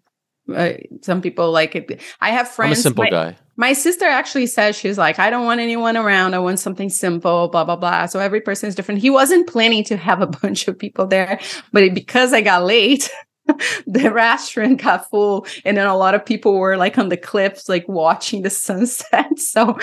Uh, 0.54 0.74
some 1.02 1.22
people 1.22 1.52
like 1.52 1.76
it. 1.76 2.02
I 2.22 2.30
have 2.30 2.48
friends. 2.50 2.78
I'm 2.78 2.80
a 2.80 2.84
simple 2.84 3.04
my, 3.06 3.10
guy. 3.10 3.36
My 3.56 3.74
sister 3.74 4.06
actually 4.06 4.48
says 4.48 4.76
she's 4.76 4.98
like, 4.98 5.20
I 5.20 5.30
don't 5.30 5.46
want 5.46 5.60
anyone 5.60 5.96
around. 5.96 6.34
I 6.34 6.40
want 6.40 6.60
something 6.60 6.90
simple. 6.90 7.50
Blah 7.50 7.66
blah 7.66 7.76
blah. 7.76 8.08
So 8.08 8.20
every 8.20 8.42
person 8.42 8.68
is 8.68 8.76
different. 8.76 9.02
He 9.02 9.10
wasn't 9.10 9.48
planning 9.48 9.84
to 9.86 9.98
have 9.98 10.22
a 10.22 10.28
bunch 10.42 10.68
of 10.68 10.78
people 10.78 11.06
there, 11.06 11.40
but 11.72 11.94
because 11.94 12.34
I 12.34 12.42
got 12.42 12.64
late. 12.64 13.10
the 13.88 14.10
restaurant 14.10 14.82
got 14.82 15.10
full 15.10 15.46
and 15.66 15.76
then 15.76 15.86
a 15.86 15.98
lot 15.98 16.16
of 16.16 16.26
people 16.26 16.58
were 16.58 16.78
like 16.78 16.98
on 16.98 17.10
the 17.10 17.18
cliffs 17.18 17.68
like 17.68 17.86
watching 17.90 18.42
the 18.42 18.50
sunset 18.70 19.38
so 19.38 19.78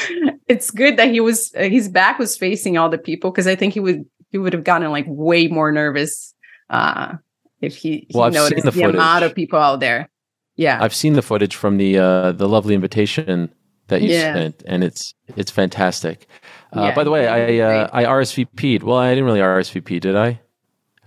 it's 0.48 0.70
good 0.70 0.96
that 0.96 1.10
he 1.10 1.20
was 1.20 1.52
uh, 1.54 1.64
his 1.64 1.86
back 1.86 2.18
was 2.18 2.38
facing 2.38 2.78
all 2.78 2.88
the 2.88 2.96
people 2.96 3.30
because 3.30 3.46
i 3.46 3.54
think 3.54 3.74
he 3.74 3.78
would 3.80 4.06
he 4.30 4.38
would 4.38 4.54
have 4.54 4.64
gotten 4.64 4.90
like 4.90 5.04
way 5.08 5.46
more 5.46 5.70
nervous 5.70 6.34
uh 6.70 7.12
if 7.60 7.76
he, 7.76 8.06
he 8.08 8.16
well, 8.16 8.30
noticed 8.30 8.64
the, 8.64 8.70
the 8.70 8.82
amount 8.84 9.24
of 9.24 9.34
people 9.34 9.58
out 9.58 9.78
there 9.78 10.08
yeah 10.56 10.78
i've 10.80 10.94
seen 10.94 11.12
the 11.12 11.20
footage 11.20 11.54
from 11.54 11.76
the 11.76 11.98
uh 11.98 12.32
the 12.32 12.48
lovely 12.48 12.74
invitation 12.74 13.52
that 13.90 14.02
you 14.02 14.10
yeah. 14.10 14.34
sent 14.34 14.62
and 14.66 14.82
it's 14.82 15.14
it's 15.36 15.50
fantastic 15.50 16.26
uh, 16.74 16.82
yeah, 16.82 16.94
by 16.94 17.04
the 17.04 17.10
way 17.10 17.28
i 17.28 17.58
uh, 17.60 17.88
i 17.92 18.04
rsvp'd 18.04 18.82
well 18.82 18.98
i 18.98 19.10
didn't 19.10 19.24
really 19.24 19.40
rsvp 19.40 20.00
did 20.00 20.16
i, 20.16 20.40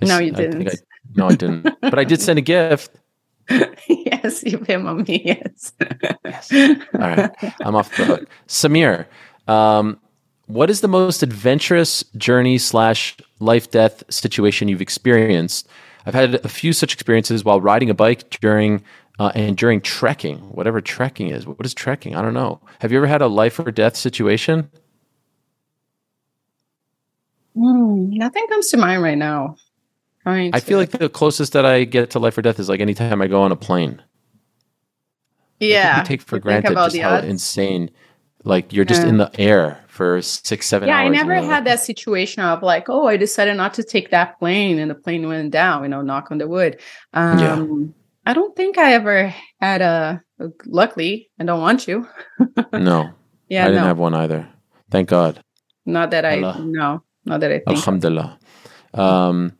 I 0.02 0.06
no 0.06 0.20
you 0.20 0.32
didn't 0.32 0.68
I, 0.68 0.72
no, 1.16 1.28
I 1.28 1.36
didn't. 1.36 1.64
but 1.82 2.00
I 2.00 2.04
did 2.04 2.22
send 2.22 2.40
a 2.40 2.42
gift. 2.42 2.92
yes, 3.90 4.44
you 4.44 4.58
pay 4.58 4.78
me. 4.78 5.22
Yes. 5.26 5.74
yes. 6.24 6.52
All 6.94 7.00
right. 7.00 7.32
I'm 7.62 7.76
off 7.76 7.96
the 7.98 8.06
hook. 8.06 8.30
Samir, 8.48 9.06
um, 9.48 10.00
what 10.48 10.70
is 10.70 10.82
the 10.82 10.88
most 10.88 11.24
adventurous 11.24 12.04
journey 12.18 12.58
slash 12.58 13.18
life 13.40 13.70
death 13.70 14.04
situation 14.10 14.68
you've 14.68 14.82
experienced? 14.82 15.68
I've 16.06 16.14
had 16.14 16.36
a 16.36 16.50
few 16.50 16.74
such 16.74 16.94
experiences 16.94 17.44
while 17.44 17.62
riding 17.62 17.90
a 17.90 17.94
bike 17.94 18.30
during 18.42 18.84
uh, 19.20 19.32
and 19.36 19.56
during 19.56 19.82
trekking, 19.82 20.38
whatever 20.52 20.82
trekking 20.82 21.30
is. 21.30 21.46
What 21.46 21.66
is 21.66 21.74
trekking? 21.74 22.16
I 22.16 22.22
don't 22.22 22.34
know. 22.34 22.60
Have 22.80 22.92
you 22.92 22.98
ever 22.98 23.08
had 23.08 23.22
a 23.22 23.28
life 23.28 23.60
or 23.60 23.72
death 23.72 23.96
situation? 23.96 24.70
Mm, 27.56 28.10
nothing 28.14 28.48
comes 28.48 28.70
to 28.70 28.78
mind 28.78 29.04
right 29.04 29.18
now. 29.18 29.56
I 30.26 30.62
feel 30.62 30.80
like 30.80 30.92
the 30.92 31.10
closest 31.10 31.54
that 31.54 31.66
I 31.66 31.84
get 31.84 32.12
to 32.12 32.20
life 32.20 32.38
or 32.38 32.42
death 32.42 32.58
is 32.58 32.70
like 32.70 32.80
anytime 32.80 33.22
I 33.22 33.28
go 33.28 33.42
on 33.42 33.52
a 33.52 33.58
plane. 33.58 34.02
Yeah, 35.60 36.00
we 36.00 36.06
take 36.06 36.22
for 36.22 36.40
granted 36.40 36.74
just 36.74 36.98
how 36.98 37.16
odds. 37.16 37.28
insane. 37.28 37.92
Like 38.46 38.74
you're 38.74 38.86
just 38.86 39.04
yeah. 39.04 39.10
in 39.10 39.18
the 39.18 39.32
air 39.40 39.84
for 39.88 40.22
six, 40.22 40.66
seven 40.66 40.90
yeah. 40.90 40.98
I 40.98 41.08
never 41.08 41.36
had 41.36 41.66
that 41.66 41.80
situation 41.80 42.44
of 42.44 42.64
like, 42.64 42.90
oh, 42.90 43.08
I 43.08 43.18
decided 43.18 43.56
not 43.56 43.74
to 43.76 43.84
take 43.84 44.12
that 44.12 44.40
plane 44.40 44.80
and 44.80 44.90
the 44.90 44.96
plane 44.96 45.28
went 45.28 45.52
down. 45.52 45.84
You 45.84 45.90
know, 45.90 46.02
knock 46.02 46.32
on 46.32 46.38
the 46.38 46.48
wood. 46.48 46.80
Um, 47.14 47.40
yeah. 47.40 48.03
I 48.26 48.34
don't 48.34 48.56
think 48.56 48.78
I 48.78 48.94
ever 48.94 49.34
had 49.60 49.82
a. 49.82 50.24
Luckily, 50.66 51.30
I 51.40 51.44
don't 51.44 51.62
want 51.62 51.88
you. 51.88 52.08
no. 52.74 53.12
Yeah, 53.50 53.64
I 53.64 53.68
didn't 53.68 53.82
no. 53.82 53.88
have 53.88 53.98
one 53.98 54.14
either. 54.14 54.48
Thank 54.90 55.10
God. 55.10 55.44
Not 55.86 56.12
that 56.12 56.26
I 56.26 56.38
Allah. 56.38 56.60
no, 56.64 57.04
not 57.26 57.40
that 57.42 57.52
I 57.52 57.60
think. 57.60 57.78
Alhamdulillah. 57.78 58.40
Um, 58.94 59.54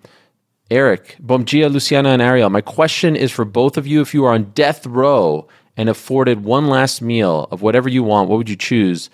Eric, 0.72 1.18
Bom 1.20 1.44
dia, 1.44 1.70
Luciana 1.70 2.10
and 2.10 2.22
Ariel. 2.22 2.50
My 2.50 2.62
question 2.62 3.16
is 3.16 3.32
for 3.32 3.46
both 3.46 3.78
of 3.78 3.86
you. 3.86 4.02
If 4.02 4.14
you 4.14 4.26
are 4.26 4.34
on 4.34 4.52
death 4.52 4.86
row 4.86 5.48
and 5.76 5.90
afforded 5.90 6.44
one 6.44 6.68
last 6.68 7.02
meal 7.02 7.48
of 7.52 7.62
whatever 7.62 7.90
you 7.90 8.04
want, 8.04 8.30
what 8.30 8.38
would 8.38 8.50
you 8.50 8.56
choose? 8.56 9.10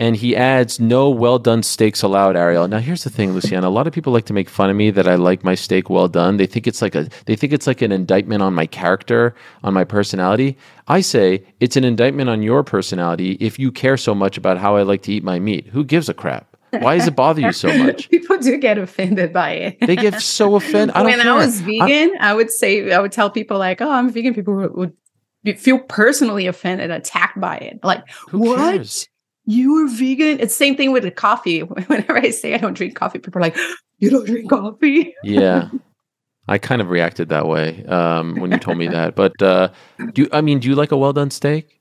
And 0.00 0.16
he 0.16 0.34
adds, 0.34 0.80
no 0.80 1.10
well 1.10 1.38
done 1.38 1.62
steaks 1.62 2.02
allowed, 2.02 2.34
Ariel. 2.34 2.66
Now 2.66 2.78
here's 2.78 3.04
the 3.04 3.10
thing, 3.10 3.32
Luciana. 3.32 3.68
A 3.68 3.70
lot 3.70 3.86
of 3.86 3.92
people 3.92 4.14
like 4.14 4.24
to 4.24 4.32
make 4.32 4.48
fun 4.48 4.70
of 4.70 4.76
me 4.76 4.90
that 4.90 5.06
I 5.06 5.16
like 5.16 5.44
my 5.44 5.54
steak 5.54 5.90
well 5.90 6.08
done. 6.08 6.38
They 6.38 6.46
think 6.46 6.66
it's 6.66 6.80
like 6.80 6.94
a 6.94 7.10
they 7.26 7.36
think 7.36 7.52
it's 7.52 7.66
like 7.66 7.82
an 7.82 7.92
indictment 7.92 8.42
on 8.42 8.54
my 8.54 8.64
character, 8.64 9.34
on 9.62 9.74
my 9.74 9.84
personality. 9.84 10.56
I 10.88 11.02
say 11.02 11.44
it's 11.60 11.76
an 11.76 11.84
indictment 11.84 12.30
on 12.30 12.42
your 12.42 12.64
personality 12.64 13.32
if 13.40 13.58
you 13.58 13.70
care 13.70 13.98
so 13.98 14.14
much 14.14 14.38
about 14.38 14.56
how 14.56 14.74
I 14.76 14.82
like 14.82 15.02
to 15.02 15.12
eat 15.12 15.22
my 15.22 15.38
meat. 15.38 15.66
Who 15.66 15.84
gives 15.84 16.08
a 16.08 16.14
crap? 16.14 16.56
Why 16.70 16.96
does 16.96 17.06
it 17.06 17.14
bother 17.14 17.42
you 17.42 17.52
so 17.52 17.76
much? 17.84 18.08
People 18.08 18.38
do 18.38 18.56
get 18.56 18.78
offended 18.78 19.34
by 19.34 19.50
it. 19.52 19.80
They 19.86 19.96
get 19.96 20.22
so 20.22 20.54
offended. 20.54 20.96
I 20.96 21.02
when 21.02 21.20
care. 21.20 21.32
I 21.32 21.36
was 21.36 21.60
vegan, 21.60 22.16
I, 22.20 22.30
I, 22.30 22.34
would 22.34 22.50
say 22.50 22.90
I 22.90 23.00
would 23.00 23.12
tell 23.12 23.28
people 23.28 23.58
like, 23.58 23.82
"Oh, 23.82 23.90
I'm 23.90 24.10
vegan." 24.10 24.32
People 24.32 24.54
would, 24.54 24.96
would 25.44 25.58
feel 25.58 25.78
personally 25.78 26.46
offended, 26.46 26.90
attacked 26.90 27.38
by 27.38 27.56
it. 27.56 27.80
Like, 27.82 28.08
what? 28.30 28.56
Cares? 28.56 29.06
You 29.46 29.84
are 29.84 29.88
vegan? 29.88 30.40
It's 30.40 30.54
the 30.54 30.64
same 30.64 30.76
thing 30.76 30.92
with 30.92 31.02
the 31.02 31.10
coffee. 31.10 31.60
Whenever 31.62 32.18
I 32.18 32.30
say 32.30 32.54
I 32.54 32.58
don't 32.58 32.74
drink 32.74 32.94
coffee, 32.94 33.18
people 33.18 33.38
are 33.38 33.42
like, 33.42 33.56
"You 33.98 34.10
don't 34.10 34.26
drink 34.26 34.50
coffee?" 34.50 35.14
Yeah. 35.22 35.70
I 36.48 36.58
kind 36.58 36.82
of 36.82 36.90
reacted 36.90 37.28
that 37.28 37.46
way 37.46 37.84
um, 37.84 38.34
when 38.40 38.50
you 38.50 38.58
told 38.58 38.76
me 38.76 38.88
that. 38.88 39.14
But 39.14 39.40
uh, 39.40 39.68
do 40.12 40.22
you, 40.22 40.28
I 40.32 40.40
mean, 40.40 40.58
do 40.58 40.68
you 40.68 40.74
like 40.74 40.90
a 40.90 40.96
well 40.96 41.12
done 41.12 41.30
steak? 41.30 41.80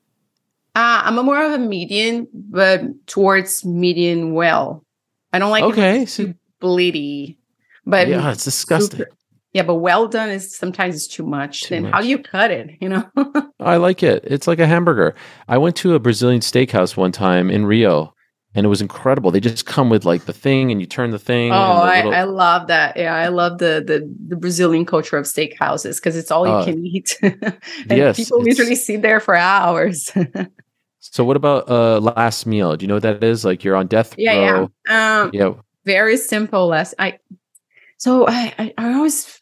Uh, 0.75 1.01
I'm 1.05 1.17
a 1.17 1.23
more 1.23 1.43
of 1.43 1.53
a 1.53 1.57
median, 1.57 2.27
but 2.33 2.81
towards 3.07 3.65
median 3.65 4.33
well. 4.33 4.85
I 5.33 5.39
don't 5.39 5.49
like 5.49 5.63
okay, 5.63 6.03
it 6.03 6.09
too 6.09 6.35
bleedy. 6.61 7.37
But 7.85 8.07
yeah, 8.07 8.31
it's 8.31 8.43
disgusting. 8.43 8.99
Super, 8.99 9.11
yeah, 9.53 9.63
but 9.63 9.75
well 9.75 10.07
done 10.07 10.29
is 10.29 10.55
sometimes 10.55 10.95
it's 10.95 11.07
too 11.07 11.25
much. 11.25 11.63
Too 11.63 11.75
then 11.75 11.83
much. 11.83 11.93
how 11.93 12.01
do 12.01 12.07
you 12.07 12.19
cut 12.19 12.51
it? 12.51 12.69
You 12.79 12.89
know. 12.89 13.09
I 13.59 13.77
like 13.77 14.03
it. 14.03 14.23
It's 14.25 14.47
like 14.47 14.59
a 14.59 14.67
hamburger. 14.67 15.15
I 15.47 15.57
went 15.57 15.75
to 15.77 15.95
a 15.95 15.99
Brazilian 15.99 16.41
steakhouse 16.41 16.95
one 16.95 17.11
time 17.11 17.49
in 17.49 17.65
Rio, 17.65 18.13
and 18.53 18.65
it 18.65 18.69
was 18.69 18.81
incredible. 18.81 19.31
They 19.31 19.39
just 19.39 19.65
come 19.65 19.89
with 19.89 20.05
like 20.05 20.25
the 20.25 20.33
thing, 20.33 20.71
and 20.71 20.79
you 20.79 20.85
turn 20.85 21.09
the 21.11 21.19
thing. 21.19 21.51
Oh, 21.51 21.85
the 21.85 21.95
little... 21.95 22.13
I, 22.13 22.17
I, 22.17 22.23
love 22.23 22.67
that. 22.67 22.95
Yeah, 22.95 23.15
I 23.15 23.29
love 23.29 23.57
the 23.57 23.83
the, 23.85 24.15
the 24.27 24.35
Brazilian 24.35 24.85
culture 24.85 25.17
of 25.17 25.25
steakhouses 25.25 25.95
because 25.95 26.15
it's 26.15 26.29
all 26.29 26.45
you 26.45 26.53
uh, 26.53 26.65
can 26.65 26.85
eat. 26.85 27.17
and 27.21 27.59
yes, 27.89 28.17
people 28.17 28.41
literally 28.41 28.75
sit 28.75 29.01
there 29.01 29.19
for 29.19 29.35
hours. 29.35 30.11
So 31.01 31.23
what 31.23 31.37
about 31.37 31.69
uh 31.69 31.99
last 31.99 32.45
meal? 32.45 32.75
Do 32.75 32.83
you 32.83 32.87
know 32.87 32.95
what 32.95 33.03
that 33.03 33.23
is? 33.23 33.45
Like 33.45 33.63
you're 33.63 33.75
on 33.75 33.87
death 33.87 34.15
yeah, 34.17 34.51
row. 34.51 34.71
Yeah. 34.87 35.21
Um 35.21 35.31
yeah. 35.33 35.53
Very 35.85 36.17
simple 36.17 36.67
last 36.67 36.93
I 36.99 37.19
so 37.97 38.27
I, 38.27 38.53
I, 38.57 38.73
I 38.77 38.93
always 38.93 39.38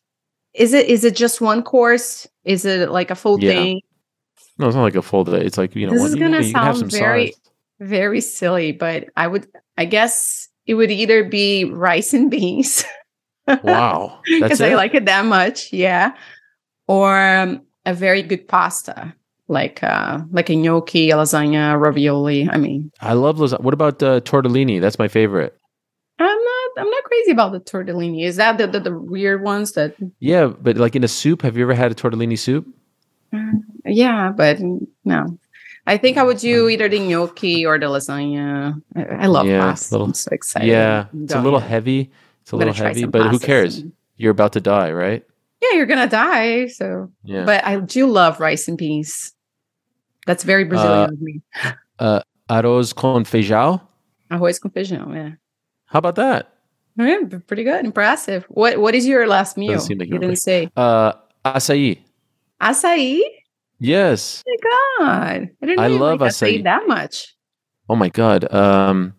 is 0.58 0.74
it 0.74 0.88
is 0.88 1.04
it 1.04 1.16
just 1.16 1.40
one 1.40 1.64
course? 1.64 2.28
Is 2.44 2.66
it 2.66 2.90
like 2.92 3.12
a 3.12 3.16
full 3.16 3.40
yeah. 3.40 3.52
thing? 3.52 3.82
No, 4.58 4.68
it's 4.68 4.76
not 4.76 4.84
like 4.84 4.96
a 4.96 5.02
full 5.02 5.24
day. 5.24 5.46
It's 5.46 5.58
like 5.58 5.76
you 5.76 5.86
know, 5.86 5.94
this 5.94 6.02
one, 6.02 6.10
is 6.10 6.16
gonna 6.16 6.42
you, 6.42 6.52
sound 6.52 6.78
you 6.78 6.88
very, 6.88 7.28
size. 7.28 7.42
very 7.80 8.22
silly, 8.22 8.72
but 8.72 9.10
I 9.16 9.28
would, 9.28 9.48
I 9.78 9.86
guess 9.86 10.50
it 10.66 10.74
would 10.74 10.92
either 10.92 11.24
be 11.24 11.66
rice 11.66 12.14
and 12.14 12.32
beans. 12.32 12.84
wow, 13.64 14.20
because 14.26 14.60
I 14.60 14.74
like 14.74 14.96
it 14.96 15.06
that 15.06 15.26
much, 15.26 15.72
yeah, 15.72 16.16
or 16.88 17.18
um, 17.18 17.62
a 17.86 17.94
very 17.94 18.24
good 18.24 18.48
pasta 18.48 19.14
like 19.48 19.82
uh 19.84 20.20
like 20.32 20.50
a 20.50 20.56
gnocchi, 20.56 21.12
a 21.12 21.16
lasagna, 21.16 21.80
ravioli. 21.80 22.50
I 22.50 22.58
mean, 22.58 22.92
I 23.00 23.14
love 23.14 23.38
lasagna. 23.38 23.62
What 23.62 23.74
about 23.74 24.02
uh, 24.04 24.22
tortellini? 24.22 24.82
That's 24.82 25.00
my 25.00 25.08
favorite. 25.08 25.58
I'm 26.20 26.28
not. 26.28 26.57
I'm 26.78 26.90
not 26.90 27.04
crazy 27.04 27.32
about 27.32 27.52
the 27.52 27.60
tortellini. 27.60 28.24
Is 28.24 28.36
that 28.36 28.58
the, 28.58 28.68
the, 28.68 28.80
the 28.80 28.98
weird 28.98 29.44
ones 29.44 29.74
that? 29.74 29.96
Yeah, 30.20 30.48
but 30.48 30.78
like 30.78 30.96
in 30.96 31.04
a 31.04 31.08
soup, 31.08 31.42
have 31.42 31.58
you 31.58 31.64
ever 31.64 31.74
had 31.74 31.92
a 31.92 31.96
tortellini 31.96 32.38
soup? 32.38 32.68
Uh, 33.34 33.54
yeah, 33.86 34.32
but 34.36 34.60
no. 35.04 35.38
I 35.88 35.98
think 35.98 36.18
I 36.18 36.24
would 36.24 36.38
do 36.38 36.68
mm. 36.68 36.74
either 36.74 36.90
the 36.90 37.00
gnocchi 37.00 37.66
or 37.66 37.80
the 37.80 37.86
lasagna. 37.86 38.82
I, 38.96 39.04
I 39.04 39.26
love 39.28 39.48
yeah, 39.48 39.62
pasta. 39.62 39.94
Little, 39.94 40.08
I'm 40.08 40.14
so 40.14 40.30
excited. 40.32 40.68
Yeah, 40.68 41.06
it's 41.24 41.34
a 41.34 41.42
little 41.42 41.60
heavy. 41.60 42.12
It's 42.42 42.52
a 42.52 42.58
little 42.58 42.74
heavy, 42.74 43.06
but 43.06 43.32
who 43.32 43.40
cares? 43.40 43.84
You're 44.18 44.32
about 44.32 44.54
to 44.54 44.62
die, 44.62 44.92
right? 44.92 45.26
Yeah, 45.62 45.78
you're 45.78 45.86
gonna 45.86 46.10
die. 46.10 46.68
So, 46.68 47.12
yeah. 47.24 47.46
But 47.46 47.66
I 47.66 47.80
do 47.80 48.08
love 48.08 48.40
rice 48.40 48.68
and 48.68 48.78
peas. 48.78 49.34
That's 50.26 50.44
very 50.44 50.66
Brazilian 50.66 51.10
uh, 51.10 51.14
of 51.14 51.22
me. 51.22 51.42
Uh, 52.00 52.20
arroz 52.50 52.94
con 52.94 53.24
feijão. 53.24 53.82
Arroz 54.30 54.60
com 54.60 54.70
feijão. 54.70 55.16
Yeah. 55.16 55.32
How 55.86 56.00
about 56.00 56.16
that? 56.16 56.57
Yeah, 56.98 57.20
pretty 57.46 57.64
good. 57.64 57.86
Impressive. 57.86 58.46
What 58.50 58.80
What 58.80 58.96
is 58.96 59.06
your 59.08 59.28
last 59.28 59.58
meal? 59.58 59.80
Like 59.80 60.10
you 60.10 60.20
didn't 60.20 60.38
say. 60.38 60.70
Uh, 60.76 61.14
açaí. 61.46 62.00
Açaí. 62.62 63.22
Yes. 63.80 64.44
Oh 64.48 64.52
my 64.52 65.06
God, 65.06 65.50
I 65.62 65.66
didn't 65.66 65.80
I 65.80 65.88
love 65.88 66.22
like 66.22 66.32
açaí. 66.32 66.58
açaí 66.58 66.64
that 66.64 66.88
much. 66.88 67.36
Oh 67.90 67.96
my 67.96 68.10
God. 68.10 68.52
Um, 68.54 69.14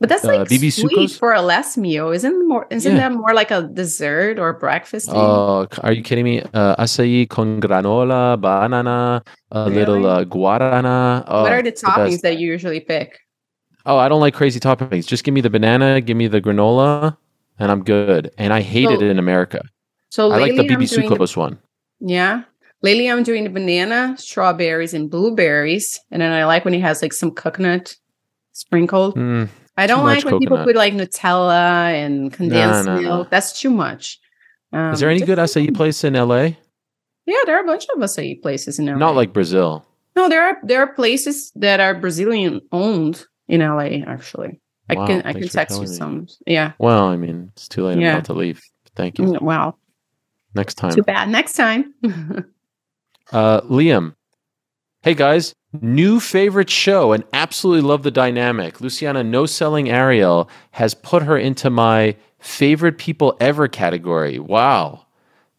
but 0.00 0.08
that's 0.08 0.24
like 0.24 0.40
uh, 0.40 0.44
sweet 0.46 0.72
Sucos? 0.72 1.18
for 1.18 1.34
a 1.34 1.42
last 1.42 1.76
meal, 1.76 2.10
isn't 2.10 2.48
more? 2.48 2.66
Isn't 2.70 2.96
yeah. 2.96 3.08
that 3.08 3.14
more 3.14 3.34
like 3.34 3.50
a 3.50 3.62
dessert 3.62 4.38
or 4.38 4.52
breakfast? 4.54 5.10
Oh, 5.10 5.62
uh, 5.62 5.66
are 5.82 5.92
you 5.92 6.02
kidding 6.02 6.24
me? 6.24 6.40
Uh, 6.54 6.76
acai 6.76 7.28
con 7.28 7.60
granola, 7.60 8.40
banana, 8.40 9.22
a 9.50 9.68
really? 9.68 9.74
little 9.74 10.06
uh, 10.06 10.24
guarana. 10.24 11.24
Oh, 11.26 11.42
what 11.42 11.52
are 11.52 11.62
the 11.62 11.72
toppings 11.72 12.22
the 12.22 12.30
that 12.30 12.38
you 12.38 12.46
usually 12.46 12.80
pick? 12.80 13.18
Oh, 13.88 13.96
I 13.96 14.10
don't 14.10 14.20
like 14.20 14.34
crazy 14.34 14.60
toppings. 14.60 15.06
Just 15.06 15.24
give 15.24 15.32
me 15.32 15.40
the 15.40 15.48
banana, 15.48 16.02
give 16.02 16.14
me 16.14 16.28
the 16.28 16.42
granola, 16.42 17.16
and 17.58 17.72
I'm 17.72 17.82
good. 17.82 18.30
And 18.36 18.52
I 18.52 18.60
hate 18.60 18.84
so, 18.84 18.92
it 18.92 19.02
in 19.02 19.18
America. 19.18 19.62
So 20.10 20.30
I 20.30 20.38
like 20.38 20.56
the 20.56 20.64
BB 20.64 20.82
Sucos 20.82 21.38
one. 21.38 21.58
Yeah. 21.98 22.42
Lately, 22.82 23.10
I'm 23.10 23.22
doing 23.22 23.44
the 23.44 23.50
banana, 23.50 24.14
strawberries, 24.18 24.92
and 24.92 25.10
blueberries, 25.10 25.98
and 26.10 26.20
then 26.20 26.32
I 26.32 26.44
like 26.44 26.66
when 26.66 26.74
it 26.74 26.82
has 26.82 27.00
like 27.00 27.14
some 27.14 27.30
coconut 27.30 27.96
sprinkled. 28.52 29.16
Mm, 29.16 29.48
I 29.78 29.86
don't 29.86 30.04
like 30.04 30.22
when 30.22 30.34
coconut. 30.34 30.40
people 30.40 30.64
put 30.64 30.76
like 30.76 30.92
Nutella 30.92 31.90
and 31.92 32.30
condensed 32.30 32.86
no, 32.86 32.96
no, 32.96 33.00
milk. 33.00 33.26
No. 33.26 33.30
That's 33.30 33.58
too 33.58 33.70
much. 33.70 34.20
Um, 34.70 34.92
Is 34.92 35.00
there 35.00 35.08
any 35.08 35.22
good 35.22 35.38
acai 35.38 35.74
place 35.74 36.04
in 36.04 36.12
LA? 36.12 36.50
Yeah, 37.24 37.38
there 37.46 37.56
are 37.56 37.62
a 37.62 37.66
bunch 37.66 37.86
of 37.88 37.98
acai 37.98 38.40
places 38.42 38.78
in 38.78 38.84
LA. 38.84 38.96
Not 38.96 39.16
like 39.16 39.32
Brazil. 39.32 39.86
No, 40.14 40.28
there 40.28 40.42
are 40.42 40.58
there 40.62 40.82
are 40.82 40.92
places 40.92 41.50
that 41.56 41.80
are 41.80 41.94
Brazilian 41.94 42.60
owned 42.70 43.24
in 43.48 43.60
LA. 43.60 44.04
Actually, 44.06 44.60
I 44.88 44.94
can 44.94 45.22
I 45.22 45.32
can 45.32 45.48
text 45.48 45.76
you 45.76 45.88
me. 45.88 45.94
some. 45.94 46.26
Yeah. 46.46 46.72
Well, 46.78 47.04
I 47.04 47.16
mean, 47.16 47.50
it's 47.52 47.68
too 47.68 47.86
late. 47.86 47.98
Yeah. 47.98 48.10
I'm 48.10 48.14
about 48.16 48.26
to 48.26 48.34
leave. 48.34 48.62
Thank 48.94 49.18
you. 49.18 49.26
Mm, 49.26 49.42
wow. 49.42 49.76
Next 50.54 50.74
time. 50.74 50.94
Too 50.94 51.02
bad. 51.02 51.28
Next 51.28 51.54
time. 51.54 51.94
uh, 53.32 53.60
Liam. 53.62 54.14
Hey 55.02 55.14
guys, 55.14 55.54
New 55.82 56.18
favorite 56.18 56.70
show 56.70 57.12
and 57.12 57.24
absolutely 57.34 57.86
love 57.86 58.02
the 58.02 58.10
dynamic. 58.10 58.80
Luciana, 58.80 59.22
no 59.22 59.44
selling 59.44 59.90
Ariel, 59.90 60.48
has 60.70 60.94
put 60.94 61.22
her 61.22 61.36
into 61.36 61.68
my 61.68 62.16
favorite 62.38 62.96
people 62.96 63.36
ever 63.38 63.68
category. 63.68 64.38
Wow. 64.38 65.04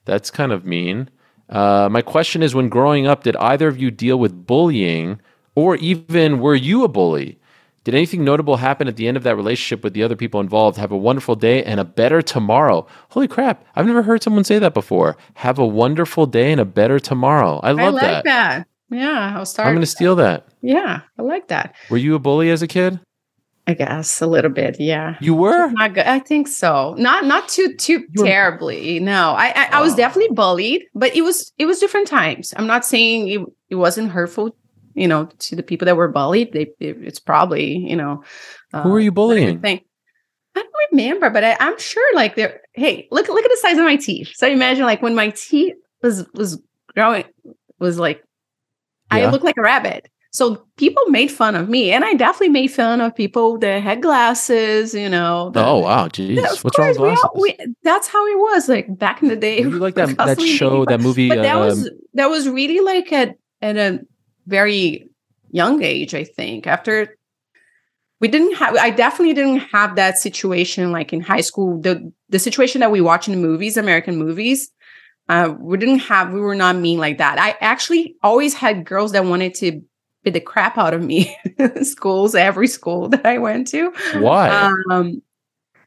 That's 0.06 0.32
kind 0.32 0.52
of 0.52 0.66
mean. 0.66 1.12
Uh, 1.48 1.90
my 1.92 2.02
question 2.02 2.42
is 2.42 2.56
when 2.56 2.70
growing 2.70 3.06
up, 3.06 3.24
did 3.24 3.36
either 3.36 3.68
of 3.68 3.78
you 3.78 3.92
deal 3.92 4.18
with 4.18 4.48
bullying 4.48 5.22
or 5.54 5.76
even 5.76 6.40
were 6.40 6.56
you 6.56 6.84
a 6.84 6.88
bully? 6.88 7.39
Did 7.90 7.96
anything 7.96 8.24
notable 8.24 8.58
happen 8.58 8.88
at 8.88 8.98
the 8.98 9.08
end 9.08 9.18
of 9.18 9.24
that 9.24 9.36
relationship 9.36 9.84
with 9.84 9.96
the 9.96 10.04
other 10.04 10.16
people 10.16 10.40
involved? 10.40 10.78
Have 10.78 10.92
a 10.92 10.98
wonderful 10.98 11.36
day 11.36 11.64
and 11.64 11.80
a 11.80 11.84
better 11.84 12.22
tomorrow. 12.22 12.86
Holy 13.10 13.28
crap. 13.28 13.66
I've 13.76 13.88
never 13.88 14.04
heard 14.04 14.22
someone 14.22 14.44
say 14.44 14.60
that 14.60 14.76
before. 14.76 15.18
Have 15.34 15.58
a 15.58 15.66
wonderful 15.66 16.28
day 16.28 16.52
and 16.52 16.62
a 16.62 16.66
better 16.66 17.00
tomorrow. 17.00 17.60
I 17.64 17.72
love 17.72 17.80
I 17.80 17.90
like 17.90 18.02
that. 18.02 18.24
that. 18.26 18.68
Yeah, 18.92 19.34
I'll 19.36 19.44
start. 19.44 19.68
I'm 19.68 19.74
going 19.74 19.82
to 19.82 19.88
steal 19.88 20.16
that. 20.18 20.48
Yeah, 20.62 21.02
I 21.18 21.22
like 21.24 21.48
that. 21.48 21.74
Were 21.90 21.98
you 21.98 22.14
a 22.14 22.20
bully 22.20 22.52
as 22.52 22.62
a 22.62 22.68
kid? 22.68 23.00
I 23.66 23.74
guess 23.74 24.22
a 24.22 24.28
little 24.28 24.52
bit. 24.52 24.80
Yeah, 24.80 25.16
you 25.20 25.34
were. 25.34 25.72
Not 25.72 25.96
good. 25.96 26.06
I 26.06 26.20
think 26.20 26.48
so. 26.48 26.94
Not 26.96 27.26
not 27.26 27.50
too 27.50 27.74
too 27.76 28.06
terribly. 28.18 29.00
No, 29.00 29.32
I 29.32 29.48
I, 29.56 29.70
I, 29.80 29.82
was 29.82 29.96
definitely 29.96 30.36
bullied, 30.36 30.86
but 30.94 31.16
it 31.16 31.22
was 31.22 31.52
it 31.58 31.66
was 31.66 31.80
different 31.80 32.08
times. 32.08 32.54
I'm 32.56 32.68
not 32.68 32.86
saying 32.86 33.28
it, 33.30 33.42
it 33.72 33.76
wasn't 33.76 34.12
hurtful. 34.12 34.56
You 35.00 35.08
know, 35.08 35.26
to 35.26 35.56
the 35.56 35.64
people 35.64 35.86
that 35.86 35.96
were 35.96 36.10
bullied, 36.10 36.54
they 36.54 36.72
it, 36.80 36.98
it's 37.02 37.20
probably 37.20 37.78
you 37.78 37.96
know. 37.96 38.24
Uh, 38.74 38.84
Who 38.84 38.94
are 38.94 39.00
you 39.00 39.12
bullying? 39.12 39.64
I 39.66 39.82
don't 40.56 40.74
remember, 40.92 41.30
but 41.30 41.44
I, 41.44 41.58
I'm 41.60 41.80
sure 41.80 42.16
like 42.16 42.36
there. 42.36 42.62
Hey, 42.74 43.08
look 43.12 43.28
look 43.28 43.46
at 43.46 43.52
the 43.52 43.60
size 43.62 43.78
of 43.78 43.84
my 43.84 43.96
teeth. 43.96 44.32
So 44.36 44.48
imagine 44.48 44.86
like 44.86 45.02
when 45.02 45.16
my 45.16 45.30
teeth 45.30 45.76
was 46.02 46.26
was 46.34 46.62
growing 46.94 47.26
was 47.80 47.98
like 47.98 48.24
yeah. 49.12 49.28
I 49.28 49.32
look 49.32 49.44
like 49.44 49.58
a 49.58 49.62
rabbit. 49.62 50.10
So 50.32 50.64
people 50.78 51.04
made 51.08 51.30
fun 51.30 51.56
of 51.56 51.70
me, 51.70 51.92
and 51.92 52.06
I 52.06 52.14
definitely 52.14 52.50
made 52.50 52.68
fun 52.68 53.02
of 53.02 53.16
people 53.16 53.58
that 53.60 53.82
had 53.82 54.02
glasses. 54.02 54.94
You 54.94 55.10
know. 55.10 55.52
Oh 55.56 55.80
wow, 55.80 56.08
jeez, 56.08 56.36
yeah, 56.36 56.54
what's 56.62 56.78
wrong 56.78 56.90
with 56.90 56.98
glasses? 56.98 57.24
All, 57.24 57.42
we, 57.42 57.58
that's 57.82 58.08
how 58.08 58.26
it 58.28 58.38
was 58.38 58.70
like 58.70 58.96
back 58.98 59.24
in 59.24 59.30
the 59.30 59.36
day. 59.36 59.62
You 59.62 59.72
like 59.80 59.96
that 59.96 60.16
that 60.18 60.40
show, 60.40 60.86
that 60.86 61.00
movie? 61.00 61.30
But 61.30 61.42
that 61.42 61.56
um, 61.56 61.62
was 61.66 61.90
that 62.14 62.30
was 62.30 62.48
really 62.48 62.80
like 62.80 63.12
at 63.12 63.38
at 63.62 63.78
a 63.78 64.02
very 64.50 65.10
young 65.52 65.82
age. 65.82 66.14
I 66.14 66.24
think 66.24 66.68
after 66.68 67.16
we 68.20 68.28
didn't 68.28 68.56
have, 68.56 68.76
I 68.76 68.90
definitely 68.90 69.34
didn't 69.34 69.60
have 69.72 69.96
that 69.96 70.18
situation 70.18 70.92
like 70.92 71.14
in 71.14 71.22
high 71.22 71.42
school. 71.42 71.80
The 71.80 72.12
the 72.30 72.40
situation 72.40 72.82
that 72.82 72.92
we 72.92 73.02
watch 73.02 73.28
in 73.28 73.42
movies, 73.42 73.78
American 73.78 74.18
movies 74.18 74.70
uh, 75.30 75.54
we 75.60 75.78
didn't 75.78 76.00
have, 76.00 76.34
we 76.34 76.42
were 76.42 76.56
not 76.56 76.76
mean 76.76 76.98
like 76.98 77.20
that. 77.20 77.40
I 77.40 77.56
actually 77.62 78.16
always 78.24 78.56
had 78.56 78.84
girls 78.84 79.12
that 79.12 79.26
wanted 79.26 79.54
to 79.56 79.82
beat 80.24 80.34
the 80.34 80.40
crap 80.40 80.78
out 80.78 80.96
of 80.96 81.04
me 81.04 81.38
schools, 81.84 82.34
every 82.34 82.68
school 82.68 83.10
that 83.10 83.26
I 83.26 83.38
went 83.38 83.68
to. 83.68 83.94
Why? 84.16 84.74
Um, 84.90 85.22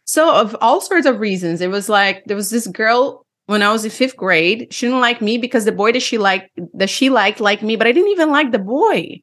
so 0.04 0.32
of 0.32 0.56
all 0.60 0.80
sorts 0.80 1.06
of 1.06 1.18
reasons, 1.18 1.60
it 1.60 1.70
was 1.70 1.88
like 1.88 2.24
there 2.26 2.36
was 2.36 2.50
this 2.50 2.68
girl 2.68 3.26
when 3.52 3.62
I 3.62 3.70
was 3.70 3.84
in 3.84 3.90
fifth 3.90 4.16
grade. 4.16 4.68
She 4.72 4.86
didn't 4.86 5.00
like 5.00 5.20
me 5.20 5.38
because 5.38 5.64
the 5.64 5.72
boy 5.72 5.92
that 5.92 6.02
she 6.02 6.18
liked 6.18 6.50
that 6.74 6.90
she 6.90 7.10
liked 7.10 7.38
liked 7.38 7.62
me, 7.62 7.76
but 7.76 7.86
I 7.86 7.92
didn't 7.92 8.10
even 8.10 8.30
like 8.30 8.50
the 8.50 8.58
boy. 8.58 9.20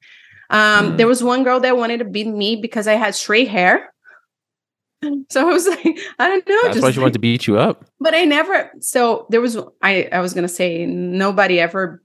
Um, 0.50 0.94
mm. 0.94 0.98
There 0.98 1.08
was 1.08 1.24
one 1.24 1.44
girl 1.44 1.60
that 1.60 1.78
wanted 1.78 1.98
to 1.98 2.06
beat 2.06 2.28
me 2.28 2.56
because 2.56 2.88
I 2.88 2.94
had 2.94 3.16
straight 3.16 3.50
hair. 3.50 3.94
So 5.30 5.48
I 5.48 5.54
was 5.54 5.66
like, 5.66 5.98
I 6.20 6.28
don't 6.28 6.50
know. 6.50 6.62
That's 6.64 6.82
why 6.82 6.92
she 6.92 7.00
wanted 7.00 7.14
to 7.14 7.20
beat 7.20 7.48
you 7.48 7.58
up. 7.58 7.86
But 8.02 8.14
I 8.14 8.26
never. 8.26 8.70
So 8.82 9.28
there 9.30 9.40
was. 9.40 9.58
I 9.82 10.10
I 10.12 10.20
was 10.20 10.34
gonna 10.34 10.50
say 10.50 10.86
nobody 10.86 11.58
ever. 11.58 12.04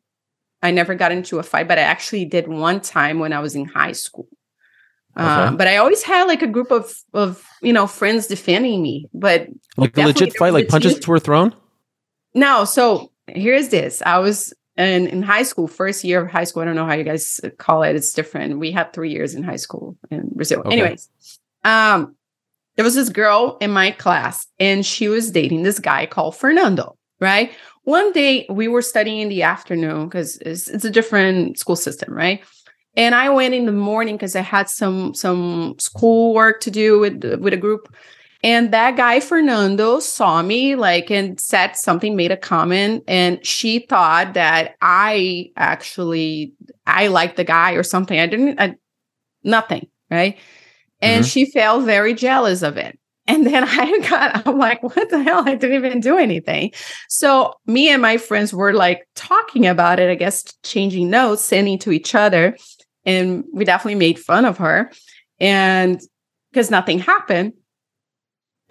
I 0.62 0.70
never 0.70 0.94
got 0.94 1.10
into 1.10 1.40
a 1.40 1.42
fight, 1.42 1.66
but 1.66 1.76
I 1.76 1.82
actually 1.82 2.24
did 2.24 2.46
one 2.46 2.80
time 2.80 3.18
when 3.18 3.32
I 3.32 3.40
was 3.40 3.56
in 3.56 3.64
high 3.64 3.92
school. 3.92 4.28
Okay. 5.16 5.26
Um, 5.26 5.56
but 5.56 5.66
I 5.66 5.78
always 5.78 6.04
had 6.04 6.24
like 6.28 6.42
a 6.42 6.46
group 6.46 6.70
of 6.70 6.94
of 7.12 7.44
you 7.62 7.72
know 7.72 7.88
friends 7.88 8.28
defending 8.28 8.80
me. 8.80 9.08
But 9.12 9.48
like 9.76 9.98
a 9.98 10.06
legit 10.06 10.36
fight, 10.36 10.52
like 10.52 10.68
punches 10.68 11.04
were 11.08 11.18
thrown. 11.18 11.52
No. 12.34 12.64
So 12.64 13.10
here's 13.26 13.68
this. 13.68 14.02
I 14.04 14.18
was 14.18 14.52
in 14.76 15.06
in 15.06 15.22
high 15.22 15.44
school, 15.44 15.68
first 15.68 16.04
year 16.04 16.24
of 16.24 16.30
high 16.30 16.44
school. 16.44 16.62
I 16.62 16.66
don't 16.66 16.76
know 16.76 16.86
how 16.86 16.94
you 16.94 17.04
guys 17.04 17.40
call 17.58 17.82
it. 17.82 17.94
It's 17.94 18.12
different. 18.12 18.58
We 18.58 18.72
had 18.72 18.92
three 18.92 19.10
years 19.10 19.34
in 19.34 19.42
high 19.42 19.56
school 19.56 19.96
in 20.10 20.30
Brazil. 20.34 20.60
Okay. 20.60 20.72
Anyways, 20.72 21.08
um, 21.64 22.16
there 22.76 22.84
was 22.84 22.94
this 22.94 23.08
girl 23.08 23.56
in 23.60 23.70
my 23.70 23.92
class 23.92 24.46
and 24.58 24.84
she 24.84 25.08
was 25.08 25.30
dating 25.30 25.62
this 25.62 25.78
guy 25.78 26.06
called 26.06 26.36
Fernando, 26.36 26.96
right? 27.20 27.52
One 27.84 28.12
day 28.12 28.46
we 28.50 28.66
were 28.66 28.82
studying 28.82 29.20
in 29.20 29.28
the 29.28 29.42
afternoon 29.42 30.08
because 30.08 30.38
it's, 30.38 30.68
it's, 30.68 30.84
a 30.84 30.90
different 30.90 31.58
school 31.58 31.76
system, 31.76 32.12
right? 32.12 32.42
And 32.96 33.14
I 33.14 33.28
went 33.30 33.54
in 33.54 33.66
the 33.66 33.72
morning 33.72 34.16
because 34.16 34.34
I 34.34 34.40
had 34.40 34.68
some 34.68 35.14
some 35.14 35.74
school 35.78 36.32
work 36.32 36.60
to 36.60 36.70
do 36.70 37.00
with 37.00 37.24
with 37.40 37.52
a 37.52 37.56
group. 37.56 37.94
And 38.44 38.72
that 38.72 38.96
guy 38.96 39.18
Fernando 39.18 39.98
saw 39.98 40.42
me 40.42 40.76
like 40.76 41.10
and 41.10 41.40
said 41.40 41.76
something, 41.76 42.14
made 42.14 42.30
a 42.30 42.36
comment, 42.36 43.02
and 43.08 43.44
she 43.44 43.80
thought 43.80 44.34
that 44.34 44.76
I 44.80 45.50
actually 45.56 46.52
I 46.86 47.08
liked 47.08 47.36
the 47.36 47.44
guy 47.44 47.72
or 47.72 47.82
something. 47.82 48.20
I 48.20 48.26
didn't, 48.26 48.60
I, 48.60 48.76
nothing, 49.42 49.88
right? 50.10 50.38
and 51.00 51.24
mm-hmm. 51.24 51.28
she 51.28 51.50
felt 51.50 51.84
very 51.84 52.14
jealous 52.14 52.62
of 52.62 52.76
it 52.76 52.98
And 53.26 53.46
then 53.46 53.64
I 53.64 53.98
got, 54.08 54.46
I'm 54.46 54.58
like, 54.58 54.82
what 54.82 55.08
the 55.10 55.22
hell? 55.22 55.48
I 55.48 55.54
didn't 55.54 55.76
even 55.76 56.00
do 56.00 56.18
anything. 56.18 56.72
So 57.08 57.54
me 57.66 57.88
and 57.88 58.02
my 58.02 58.18
friends 58.18 58.52
were 58.52 58.74
like 58.74 59.08
talking 59.14 59.66
about 59.66 59.98
it, 59.98 60.10
I 60.10 60.14
guess, 60.14 60.44
changing 60.62 61.10
notes, 61.10 61.42
sending 61.42 61.78
to 61.80 61.92
each 61.92 62.14
other. 62.14 62.56
And 63.06 63.44
we 63.52 63.64
definitely 63.64 63.96
made 63.96 64.18
fun 64.18 64.44
of 64.44 64.58
her. 64.58 64.90
And 65.40 66.00
because 66.52 66.70
nothing 66.70 66.98
happened 66.98 67.54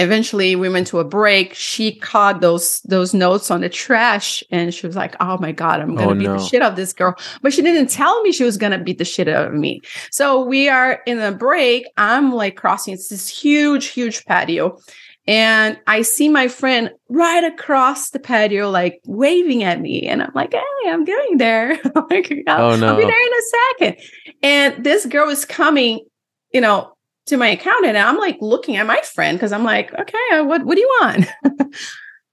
eventually 0.04 0.56
we 0.56 0.70
went 0.70 0.86
to 0.86 1.00
a 1.00 1.04
break 1.04 1.54
she 1.54 1.96
caught 1.96 2.42
those 2.42 2.82
those 2.82 3.14
notes 3.14 3.50
on 3.50 3.62
the 3.62 3.70
trash 3.70 4.44
and 4.52 4.74
she 4.74 4.86
was 4.86 4.96
like 4.96 5.16
oh 5.20 5.38
my 5.40 5.52
god 5.52 5.80
i'm 5.80 5.96
gonna 5.96 6.12
oh, 6.12 6.16
beat 6.16 6.26
no. 6.26 6.38
the 6.38 6.44
shit 6.44 6.62
out 6.62 6.72
of 6.72 6.76
this 6.76 6.94
girl 6.94 7.16
but 7.42 7.54
she 7.54 7.62
didn't 7.62 7.90
tell 7.90 8.22
me 8.22 8.32
she 8.32 8.44
was 8.44 8.58
gonna 8.58 8.78
beat 8.78 8.98
the 8.98 9.06
shit 9.06 9.28
out 9.28 9.48
of 9.48 9.54
me 9.54 9.82
so 10.12 10.44
we 10.44 10.70
are 10.70 11.02
in 11.08 11.20
a 11.20 11.32
break 11.32 11.86
i'm 11.98 12.32
like 12.32 12.56
crossing 12.56 12.94
it's 12.94 13.10
this 13.10 13.28
huge 13.28 13.88
huge 13.88 14.26
patio 14.26 14.78
and 15.26 15.80
I 15.88 16.02
see 16.02 16.28
my 16.28 16.50
friend 16.50 16.92
right 17.08 17.46
across 17.46 18.10
the 18.10 18.20
patio, 18.20 18.70
like 18.70 19.00
waving 19.06 19.64
at 19.64 19.80
me. 19.80 20.06
And 20.06 20.22
I'm 20.22 20.34
like, 20.36 20.54
hey, 20.54 20.90
I'm 20.90 21.06
getting 21.06 21.38
there. 21.38 21.80
like, 22.10 22.44
I'll, 22.46 22.72
oh, 22.72 22.76
no. 22.76 22.90
I'll 22.90 22.98
be 22.98 23.06
there 23.06 23.26
in 23.26 23.34
a 23.34 23.42
second. 23.80 23.98
And 24.44 24.84
this 24.84 25.06
girl 25.06 25.30
is 25.30 25.46
coming, 25.46 26.06
you 26.52 26.60
know, 26.60 26.94
to 27.28 27.38
my 27.38 27.50
accountant 27.50 27.96
and 27.96 28.08
I'm 28.08 28.18
like 28.18 28.38
looking 28.42 28.76
at 28.76 28.86
my 28.86 29.02
friend 29.02 29.38
because 29.38 29.52
I'm 29.52 29.64
like, 29.64 29.94
okay, 29.94 30.18
uh, 30.34 30.44
what, 30.44 30.66
what 30.66 30.76
do 30.76 30.82
you 30.82 30.98
want? 31.02 31.28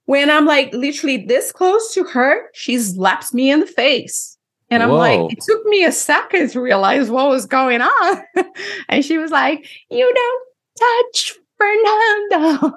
when 0.07 0.31
I'm 0.31 0.47
like 0.47 0.73
literally 0.73 1.19
this 1.19 1.53
close 1.53 1.95
to 1.95 2.05
her, 2.05 2.49
she 2.53 2.79
slaps 2.79 3.33
me 3.33 3.51
in 3.51 3.61
the 3.61 3.67
face. 3.67 4.37
And 4.73 4.83
I'm 4.83 4.91
Whoa. 4.91 4.97
like, 4.99 5.33
it 5.33 5.41
took 5.41 5.65
me 5.67 5.85
a 5.85 5.93
second 5.93 6.51
to 6.51 6.61
realize 6.61 7.11
what 7.11 7.29
was 7.29 7.47
going 7.47 7.81
on. 7.81 8.23
and 8.89 9.05
she 9.05 9.19
was 9.19 9.33
like, 9.33 9.67
you 9.91 10.15
don't 10.15 11.13
touch 11.13 11.35
Fernando. 11.59 12.73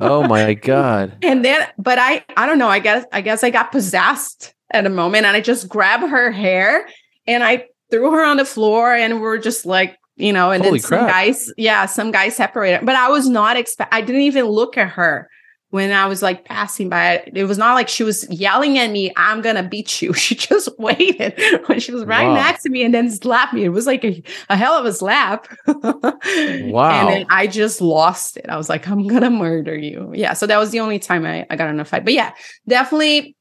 oh 0.00 0.26
my 0.28 0.54
God. 0.54 1.16
And 1.22 1.44
then, 1.44 1.66
but 1.78 1.98
I, 1.98 2.24
I 2.36 2.46
don't 2.46 2.58
know, 2.58 2.68
I 2.68 2.78
guess, 2.78 3.04
I 3.12 3.20
guess 3.22 3.42
I 3.42 3.50
got 3.50 3.72
possessed 3.72 4.54
at 4.70 4.86
a 4.86 4.90
moment 4.90 5.26
and 5.26 5.36
I 5.36 5.40
just 5.40 5.68
grabbed 5.68 6.08
her 6.08 6.30
hair 6.30 6.86
and 7.26 7.42
I 7.42 7.66
threw 7.90 8.10
her 8.12 8.24
on 8.24 8.36
the 8.36 8.44
floor 8.44 8.94
and 8.94 9.20
we're 9.20 9.38
just 9.38 9.66
like 9.66 9.98
you 10.20 10.32
know, 10.32 10.50
and 10.50 10.62
Holy 10.62 10.78
then 10.78 10.88
some 10.88 11.06
guys, 11.06 11.52
yeah, 11.56 11.86
some 11.86 12.10
guys 12.10 12.36
separated. 12.36 12.84
But 12.84 12.96
I 12.96 13.08
was 13.08 13.28
not 13.28 13.56
expect. 13.56 13.92
I 13.92 14.00
didn't 14.00 14.22
even 14.22 14.46
look 14.46 14.76
at 14.76 14.90
her 14.90 15.28
when 15.70 15.92
I 15.92 16.06
was 16.06 16.22
like 16.22 16.44
passing 16.44 16.88
by. 16.88 17.30
It 17.34 17.44
was 17.44 17.58
not 17.58 17.74
like 17.74 17.88
she 17.88 18.04
was 18.04 18.28
yelling 18.30 18.78
at 18.78 18.90
me, 18.90 19.12
"I'm 19.16 19.40
gonna 19.40 19.62
beat 19.62 20.02
you." 20.02 20.12
She 20.20 20.34
just 20.34 20.68
waited 20.78 21.40
when 21.66 21.80
she 21.80 21.92
was 21.92 22.04
right 22.04 22.26
wow. 22.26 22.34
next 22.34 22.62
to 22.64 22.70
me 22.70 22.82
and 22.82 22.92
then 22.92 23.10
slapped 23.10 23.54
me. 23.54 23.64
It 23.64 23.70
was 23.70 23.86
like 23.86 24.04
a, 24.04 24.22
a 24.48 24.56
hell 24.56 24.74
of 24.74 24.84
a 24.84 24.92
slap. 24.92 25.48
wow! 25.66 26.18
And 27.00 27.08
then 27.08 27.26
I 27.30 27.46
just 27.46 27.80
lost 27.80 28.36
it. 28.36 28.46
I 28.48 28.56
was 28.56 28.68
like, 28.68 28.86
"I'm 28.88 29.06
gonna 29.06 29.30
murder 29.30 29.76
you." 29.76 30.12
Yeah. 30.14 30.34
So 30.34 30.46
that 30.46 30.58
was 30.58 30.70
the 30.70 30.80
only 30.80 30.98
time 30.98 31.24
I, 31.24 31.46
I 31.48 31.56
got 31.56 31.70
in 31.70 31.80
a 31.80 31.84
fight. 31.84 32.04
But 32.04 32.14
yeah, 32.14 32.32
definitely 32.68 33.36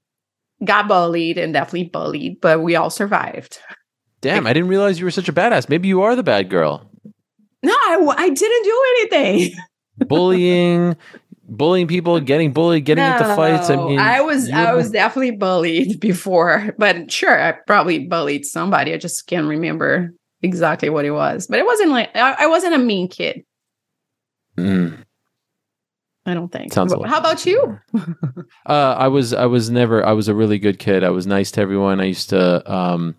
got 0.64 0.88
bullied 0.88 1.38
and 1.38 1.54
definitely 1.54 1.86
bullied, 1.86 2.42
but 2.42 2.62
we 2.62 2.76
all 2.76 2.90
survived. 2.90 3.60
Damn, 4.22 4.48
I 4.48 4.54
didn't 4.54 4.70
realize 4.70 5.00
you 5.00 5.06
were 5.06 5.12
such 5.12 5.30
a 5.30 5.34
badass. 5.34 5.70
Maybe 5.70 5.88
you 5.88 6.02
are 6.02 6.16
the 6.16 6.24
bad 6.24 6.50
girl. 6.50 6.90
No, 7.64 7.74
I, 7.74 8.16
I 8.18 8.30
didn't 8.30 8.64
do 8.64 8.84
anything. 8.98 9.58
bullying, 10.08 10.96
bullying 11.44 11.88
people, 11.88 12.20
getting 12.20 12.52
bullied, 12.52 12.86
getting 12.86 13.04
no, 13.04 13.14
into 13.14 13.36
fights. 13.36 13.70
I 13.70 13.76
mean, 13.76 14.00
I 14.00 14.22
was 14.22 14.50
I 14.50 14.74
was 14.74 14.92
definitely 14.92 15.32
bullied 15.32 16.00
before, 16.02 16.74
but 16.78 17.12
sure, 17.12 17.42
I 17.42 17.54
probably 17.68 18.08
bullied 18.08 18.46
somebody. 18.46 18.94
I 18.94 18.98
just 18.98 19.28
can't 19.28 19.48
remember 19.48 20.14
exactly 20.42 20.90
what 20.90 21.06
it 21.06 21.12
was, 21.12 21.48
but 21.48 21.60
it 21.60 21.66
wasn't 21.66 21.92
like 21.92 22.16
I, 22.16 22.36
I 22.40 22.48
wasn't 22.48 22.76
a 22.76 22.80
mean 22.80 23.08
kid. 23.08 23.44
Mm. 24.58 25.04
I 26.26 26.34
don't 26.34 26.52
think. 26.52 26.74
Sounds. 26.74 26.94
How 26.94 27.18
about 27.18 27.46
you? 27.46 27.80
uh, 28.66 28.96
I 28.98 29.08
was. 29.08 29.34
I 29.34 29.46
was 29.46 29.70
never. 29.70 30.06
I 30.06 30.12
was 30.12 30.28
a 30.28 30.36
really 30.36 30.60
good 30.60 30.78
kid. 30.78 31.04
I 31.04 31.10
was 31.10 31.26
nice 31.26 31.50
to 31.52 31.62
everyone. 31.62 32.00
I 32.00 32.06
used 32.06 32.30
to. 32.30 32.72
Um, 32.72 33.16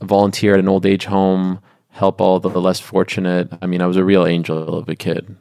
volunteer 0.00 0.54
at 0.54 0.60
an 0.60 0.68
old 0.68 0.86
age 0.86 1.04
home, 1.04 1.60
help 1.90 2.20
all 2.20 2.40
the 2.40 2.48
less 2.60 2.80
fortunate. 2.80 3.48
I 3.60 3.66
mean, 3.66 3.82
I 3.82 3.86
was 3.86 3.96
a 3.96 4.04
real 4.04 4.26
angel 4.26 4.78
of 4.78 4.88
a 4.88 4.96
kid. 4.96 5.36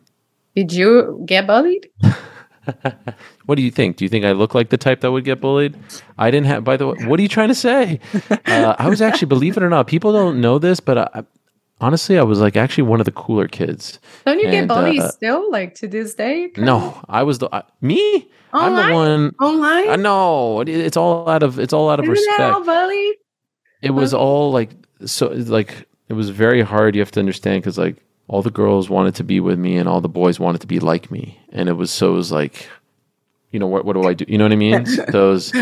Did 0.56 0.74
you 0.74 1.22
get 1.26 1.46
bullied? 1.46 1.90
what 3.46 3.56
do 3.56 3.62
you 3.62 3.72
think? 3.72 3.98
Do 3.98 4.06
you 4.06 4.10
think 4.10 4.26
I 4.26 4.32
look 4.32 4.56
like 4.56 4.70
the 4.70 4.78
type 4.78 5.02
that 5.02 5.12
would 5.12 5.24
get 5.24 5.40
bullied? 5.40 5.78
I 6.18 6.32
didn't 6.32 6.48
have. 6.48 6.64
By 6.64 6.78
the 6.78 6.88
way, 6.88 7.06
what 7.06 7.20
are 7.20 7.24
you 7.24 7.30
trying 7.30 7.50
to 7.50 7.56
say? 7.56 8.00
Uh, 8.48 8.76
I 8.80 8.88
was 8.88 9.02
actually, 9.02 9.28
believe 9.28 9.58
it 9.58 9.64
or 9.64 9.70
not, 9.70 9.88
people 9.88 10.14
don't 10.14 10.40
know 10.40 10.58
this, 10.58 10.80
but 10.80 10.98
I, 10.98 11.24
honestly, 11.82 12.18
I 12.18 12.24
was 12.24 12.40
like 12.40 12.56
actually 12.56 12.84
one 12.84 13.00
of 13.00 13.06
the 13.06 13.12
cooler 13.12 13.48
kids. 13.48 14.00
Don't 14.26 14.40
you 14.40 14.48
and, 14.48 14.52
get 14.52 14.68
bullied 14.68 15.02
uh, 15.02 15.10
still, 15.10 15.52
like 15.52 15.76
to 15.76 15.88
this 15.88 16.16
day? 16.16 16.52
No, 16.58 17.00
I 17.08 17.24
was 17.24 17.40
the 17.40 17.50
me. 17.82 18.30
Online? 18.54 18.80
I'm 18.80 18.88
the 18.88 18.94
one 18.94 19.36
online. 19.42 19.90
I 19.90 19.96
know 19.98 20.62
it's 20.62 20.98
all 20.98 21.28
out 21.28 21.44
of 21.44 21.60
it's 21.60 21.74
all 21.74 21.90
out 21.90 22.00
of 22.00 22.06
Isn't 22.06 22.14
respect. 22.14 22.66
bullied? 22.66 23.16
It 23.82 23.92
was 23.92 24.14
all 24.14 24.52
like 24.52 24.72
so 25.06 25.28
like 25.28 25.88
it 26.10 26.14
was 26.14 26.30
very 26.30 26.62
hard. 26.62 26.96
You 26.96 27.02
have 27.02 27.12
to 27.12 27.20
understand 27.20 27.62
because 27.62 27.78
like 27.78 27.98
all 28.28 28.42
the 28.42 28.52
girls 28.52 28.90
wanted 28.90 29.16
to 29.16 29.24
be 29.24 29.40
with 29.40 29.60
me 29.60 29.78
and 29.78 29.88
all 29.88 30.02
the 30.02 30.10
boys 30.10 30.40
wanted 30.40 30.62
to 30.62 30.68
be 30.68 30.80
like 30.80 31.12
me, 31.12 31.40
and 31.52 31.70
it 31.70 31.74
was 31.74 31.92
so 31.92 32.14
it 32.14 32.16
was 32.16 32.32
like, 32.32 32.68
you 33.52 33.60
know 33.60 33.68
what 33.68 33.86
what 33.86 33.94
do 33.94 34.04
I 34.04 34.14
do? 34.14 34.26
You 34.28 34.38
know 34.38 34.46
what 34.46 34.52
I 34.52 34.58
mean? 34.58 34.86
so 35.12 35.30
it 35.30 35.32
was, 35.32 35.54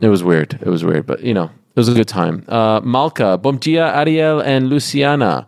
it 0.00 0.08
was 0.08 0.22
weird. 0.22 0.58
It 0.62 0.68
was 0.68 0.84
weird, 0.84 1.06
but 1.06 1.22
you 1.22 1.34
know 1.34 1.44
it 1.44 1.80
was 1.80 1.88
a 1.88 1.94
good 1.94 2.08
time. 2.08 2.44
Uh, 2.48 2.80
Malka, 2.82 3.38
bom 3.38 3.58
dia, 3.58 3.94
Ariel, 3.94 4.40
and 4.40 4.68
Luciana. 4.68 5.46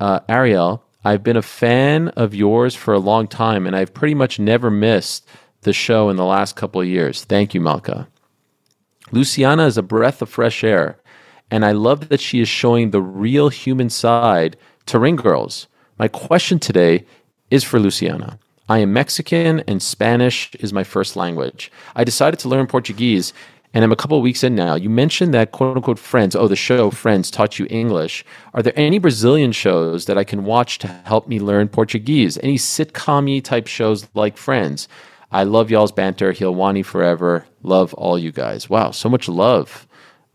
Uh, 0.00 0.20
Ariel, 0.28 0.82
I've 1.04 1.22
been 1.22 1.36
a 1.36 1.42
fan 1.42 2.08
of 2.10 2.34
yours 2.34 2.74
for 2.74 2.94
a 2.94 2.98
long 2.98 3.28
time, 3.28 3.66
and 3.66 3.76
I've 3.76 3.92
pretty 3.92 4.14
much 4.14 4.38
never 4.38 4.70
missed 4.70 5.26
the 5.62 5.72
show 5.72 6.08
in 6.08 6.16
the 6.16 6.24
last 6.24 6.56
couple 6.56 6.80
of 6.80 6.86
years. 6.86 7.24
Thank 7.24 7.54
you, 7.54 7.60
Malka. 7.60 8.08
Luciana 9.10 9.66
is 9.66 9.76
a 9.76 9.82
breath 9.82 10.22
of 10.22 10.28
fresh 10.28 10.62
air 10.62 10.98
and 11.50 11.64
I 11.64 11.72
love 11.72 12.08
that 12.08 12.20
she 12.20 12.40
is 12.40 12.48
showing 12.48 12.90
the 12.90 13.00
real 13.00 13.48
human 13.48 13.90
side 13.90 14.56
to 14.86 14.98
ring 14.98 15.16
girls. 15.16 15.66
My 15.98 16.08
question 16.08 16.58
today 16.58 17.04
is 17.50 17.64
for 17.64 17.78
Luciana. 17.78 18.38
I 18.68 18.78
am 18.78 18.92
Mexican 18.92 19.60
and 19.60 19.82
Spanish 19.82 20.54
is 20.56 20.72
my 20.72 20.84
first 20.84 21.16
language. 21.16 21.72
I 21.96 22.04
decided 22.04 22.38
to 22.40 22.48
learn 22.48 22.66
Portuguese 22.66 23.32
and 23.74 23.84
I'm 23.84 23.92
a 23.92 23.96
couple 23.96 24.20
weeks 24.22 24.42
in 24.42 24.54
now. 24.54 24.74
You 24.74 24.90
mentioned 24.90 25.34
that 25.34 25.52
quote 25.52 25.76
unquote 25.76 25.98
friends, 25.98 26.36
oh, 26.36 26.48
the 26.48 26.56
show 26.56 26.90
Friends 26.90 27.30
taught 27.30 27.58
you 27.58 27.66
English. 27.70 28.24
Are 28.54 28.62
there 28.62 28.72
any 28.76 28.98
Brazilian 28.98 29.52
shows 29.52 30.06
that 30.06 30.18
I 30.18 30.24
can 30.24 30.44
watch 30.44 30.78
to 30.78 30.86
help 30.86 31.28
me 31.28 31.40
learn 31.40 31.68
Portuguese? 31.68 32.38
Any 32.42 32.56
sitcom 32.56 33.42
type 33.42 33.66
shows 33.66 34.08
like 34.14 34.36
Friends? 34.36 34.88
I 35.30 35.44
love 35.44 35.70
y'all's 35.70 35.92
banter. 35.92 36.32
Helwani 36.32 36.84
forever. 36.84 37.46
Love 37.62 37.92
all 37.94 38.18
you 38.18 38.32
guys. 38.32 38.70
Wow, 38.70 38.92
so 38.92 39.08
much 39.08 39.28
love. 39.28 39.86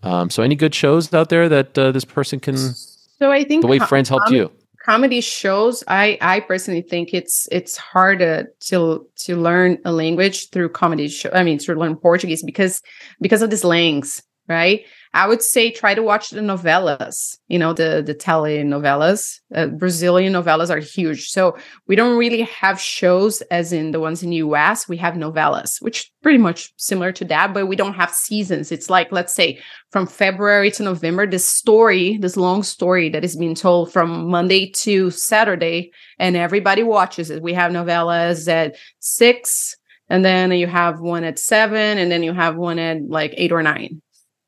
Um, 0.04 0.30
so, 0.30 0.44
any 0.44 0.56
good 0.56 0.76
shows 0.76 1.14
out 1.14 1.30
there 1.30 1.50
that 1.50 1.78
uh, 1.78 1.92
this 1.92 2.06
person 2.06 2.40
can? 2.40 2.58
So, 2.58 3.32
I 3.32 3.44
think 3.44 3.62
the 3.62 3.68
way 3.68 3.80
com- 3.80 3.88
friends 3.88 4.10
helped 4.10 4.28
com- 4.28 4.36
you. 4.36 4.52
Comedy 4.86 5.22
shows, 5.22 5.82
I 5.88 6.18
I 6.20 6.42
personally 6.42 6.82
think 6.82 7.14
it's 7.14 7.48
it's 7.52 7.78
harder 7.78 8.52
to 8.68 9.08
to 9.26 9.38
learn 9.38 9.78
a 9.86 9.94
language 9.94 10.50
through 10.50 10.70
comedy 10.70 11.08
show. 11.08 11.30
I 11.34 11.44
mean, 11.44 11.58
to 11.60 11.74
learn 11.74 11.96
Portuguese 11.96 12.44
because 12.44 12.82
because 13.22 13.42
of 13.42 13.50
the 13.50 13.58
slangs, 13.58 14.22
right? 14.50 14.86
I 15.16 15.28
would 15.28 15.44
say 15.44 15.70
try 15.70 15.94
to 15.94 16.02
watch 16.02 16.32
the 16.32 16.42
novellas, 16.42 17.38
you 17.48 17.60
know, 17.60 17.72
the 17.72 18.02
the 18.04 18.16
telenovelas. 18.16 19.40
Uh, 19.54 19.68
Brazilian 19.68 20.34
novellas 20.34 20.72
are 20.72 20.80
huge. 20.80 21.28
So 21.28 21.56
we 21.88 21.96
don't 21.96 22.18
really 22.18 22.42
have 22.42 22.80
shows 22.80 23.42
as 23.52 23.72
in 23.72 23.92
the 23.92 24.00
ones 24.00 24.24
in 24.24 24.32
the 24.32 24.38
US. 24.38 24.90
We 24.90 24.98
have 24.98 25.14
novellas, 25.14 25.80
which 25.82 26.12
pretty 26.24 26.40
much 26.40 26.74
similar 26.78 27.12
to 27.12 27.26
that, 27.26 27.54
but 27.54 27.68
we 27.68 27.76
don't 27.76 27.94
have 27.94 28.10
seasons. 28.10 28.72
It's 28.72 28.90
like, 28.90 29.12
let's 29.12 29.34
say, 29.34 29.60
from 29.92 30.08
February 30.08 30.72
to 30.72 30.84
November, 30.84 31.28
this 31.28 31.46
story, 31.46 32.18
this 32.18 32.36
long 32.36 32.64
story 32.64 33.10
that 33.10 33.24
is 33.24 33.36
being 33.36 33.56
told 33.56 33.94
from 33.94 34.30
Monday 34.30 34.72
to 34.78 35.12
Saturday, 35.12 35.92
and 36.18 36.36
everybody 36.36 36.82
watches 36.82 37.30
it. 37.30 37.44
We 37.44 37.54
have 37.54 37.72
novellas 37.72 38.48
at 38.48 38.78
six, 39.00 39.78
and 40.10 40.26
then 40.26 40.52
you 40.54 40.66
have 40.66 41.02
one 41.02 41.24
at 41.24 41.38
seven, 41.38 42.00
and 42.00 42.12
then 42.12 42.24
you 42.24 42.34
have 42.34 42.56
one 42.56 42.80
at 42.80 43.08
like 43.08 43.36
eight 43.38 43.52
or 43.52 43.62
nine 43.62 44.02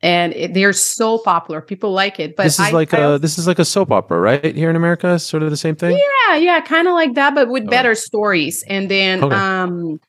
and 0.05 0.33
it, 0.33 0.53
they're 0.53 0.71
so 0.71 1.17
popular. 1.17 1.61
People 1.61 1.91
like 1.91 2.19
it. 2.19 2.35
But 2.35 2.43
this 2.43 2.59
is 2.59 2.67
I, 2.67 2.69
like 2.69 2.93
I 2.93 3.15
a 3.15 3.19
this 3.19 3.39
is 3.39 3.47
like 3.47 3.57
a 3.57 3.65
soap 3.65 3.91
opera, 3.91 4.19
right? 4.19 4.55
Here 4.55 4.69
in 4.69 4.75
America, 4.75 5.17
sort 5.17 5.41
of 5.41 5.49
the 5.49 5.57
same 5.57 5.75
thing. 5.75 5.97
Yeah, 5.97 6.35
yeah, 6.35 6.61
kind 6.61 6.87
of 6.87 6.93
like 6.93 7.15
that, 7.15 7.33
but 7.33 7.49
with 7.49 7.67
better 7.67 7.95
stories. 7.95 8.63
And 8.67 8.89
then, 8.89 9.23
okay. 9.23 9.35
um, 9.35 9.99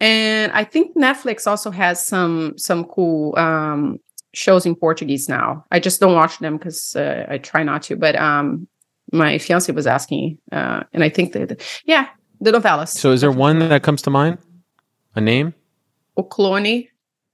and 0.00 0.50
I 0.50 0.64
think 0.64 0.96
Netflix 0.96 1.46
also 1.46 1.70
has 1.70 2.04
some 2.04 2.58
some 2.58 2.84
cool 2.84 3.38
um 3.38 4.00
shows 4.34 4.66
in 4.66 4.74
Portuguese 4.74 5.28
now. 5.28 5.64
I 5.70 5.78
just 5.78 6.00
don't 6.00 6.14
watch 6.14 6.40
them 6.40 6.56
because 6.56 6.96
uh, 6.96 7.26
I 7.28 7.38
try 7.38 7.62
not 7.62 7.82
to. 7.84 7.96
But 7.96 8.16
um, 8.16 8.66
my 9.12 9.38
fiance 9.38 9.70
was 9.70 9.86
asking, 9.86 10.38
uh, 10.50 10.82
and 10.92 11.04
I 11.04 11.10
think 11.10 11.32
that 11.34 11.62
yeah, 11.84 12.08
the 12.40 12.50
novellas. 12.50 12.88
So, 12.88 13.12
is 13.12 13.20
there 13.20 13.30
one 13.30 13.60
that 13.60 13.84
comes 13.84 14.02
to 14.02 14.10
mind? 14.10 14.38
A 15.14 15.20
name? 15.20 15.54
O 16.16 16.24
Clone. 16.24 16.88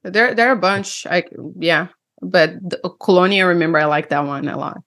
There, 0.05 0.35
there 0.35 0.49
are 0.49 0.53
a 0.53 0.57
bunch. 0.57 1.07
I 1.07 1.25
yeah, 1.59 1.89
but 2.23 2.55
Colonia. 3.01 3.47
Remember, 3.47 3.79
I 3.79 3.87
like 3.87 4.11
that 4.11 4.27
one 4.27 4.49
a 4.49 4.57
lot. 4.57 4.79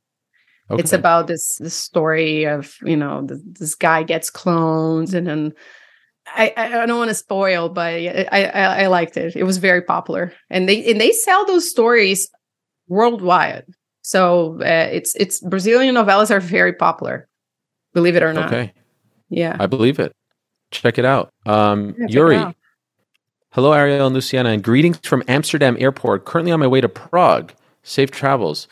Okay. 0.70 0.82
It's 0.82 0.94
about 0.94 1.28
this 1.28 1.58
this 1.58 1.74
story 1.74 2.46
of 2.46 2.76
you 2.84 2.96
know 2.96 3.26
this, 3.26 3.42
this 3.44 3.76
guy 3.76 4.04
gets 4.04 4.30
clones 4.30 5.14
and 5.14 5.28
then 5.28 5.54
I, 6.36 6.54
I 6.58 6.86
don't 6.86 6.98
want 6.98 7.10
to 7.10 7.16
spoil, 7.16 7.70
but 7.70 7.94
I, 7.94 8.28
I, 8.32 8.84
I 8.84 8.88
liked 8.88 9.18
it. 9.18 9.36
It 9.36 9.44
was 9.44 9.58
very 9.58 9.82
popular, 9.82 10.34
and 10.50 10.68
they 10.68 10.90
and 10.92 11.00
they 11.00 11.12
sell 11.12 11.46
those 11.46 11.70
stories 11.70 12.30
worldwide. 12.88 13.66
So 14.02 14.60
uh, 14.62 14.90
it's 14.92 15.16
it's 15.16 15.40
Brazilian 15.40 15.96
novellas 15.96 16.32
are 16.32 16.40
very 16.40 16.74
popular, 16.74 17.28
believe 17.94 18.16
it 18.16 18.24
or 18.24 18.34
not. 18.34 18.48
Okay. 18.48 18.74
Yeah, 19.30 19.56
I 19.60 19.68
believe 19.68 20.00
it. 20.00 20.14
Check 20.72 20.98
it 20.98 21.06
out. 21.06 21.32
Um, 21.46 21.96
yeah, 21.98 22.08
Yuri. 22.10 22.36
Out. 22.36 22.56
Hello, 23.52 23.72
Ariel 23.72 24.08
and 24.08 24.14
Luciana, 24.14 24.50
and 24.50 24.62
greetings 24.62 25.00
from 25.00 25.24
Amsterdam 25.28 25.78
Airport. 25.80 26.26
Currently 26.26 26.52
on 26.52 26.60
my 26.60 26.68
way 26.68 26.82
to 26.82 26.90
Prague. 26.90 27.54
Safe 27.82 28.12
travels. 28.12 28.68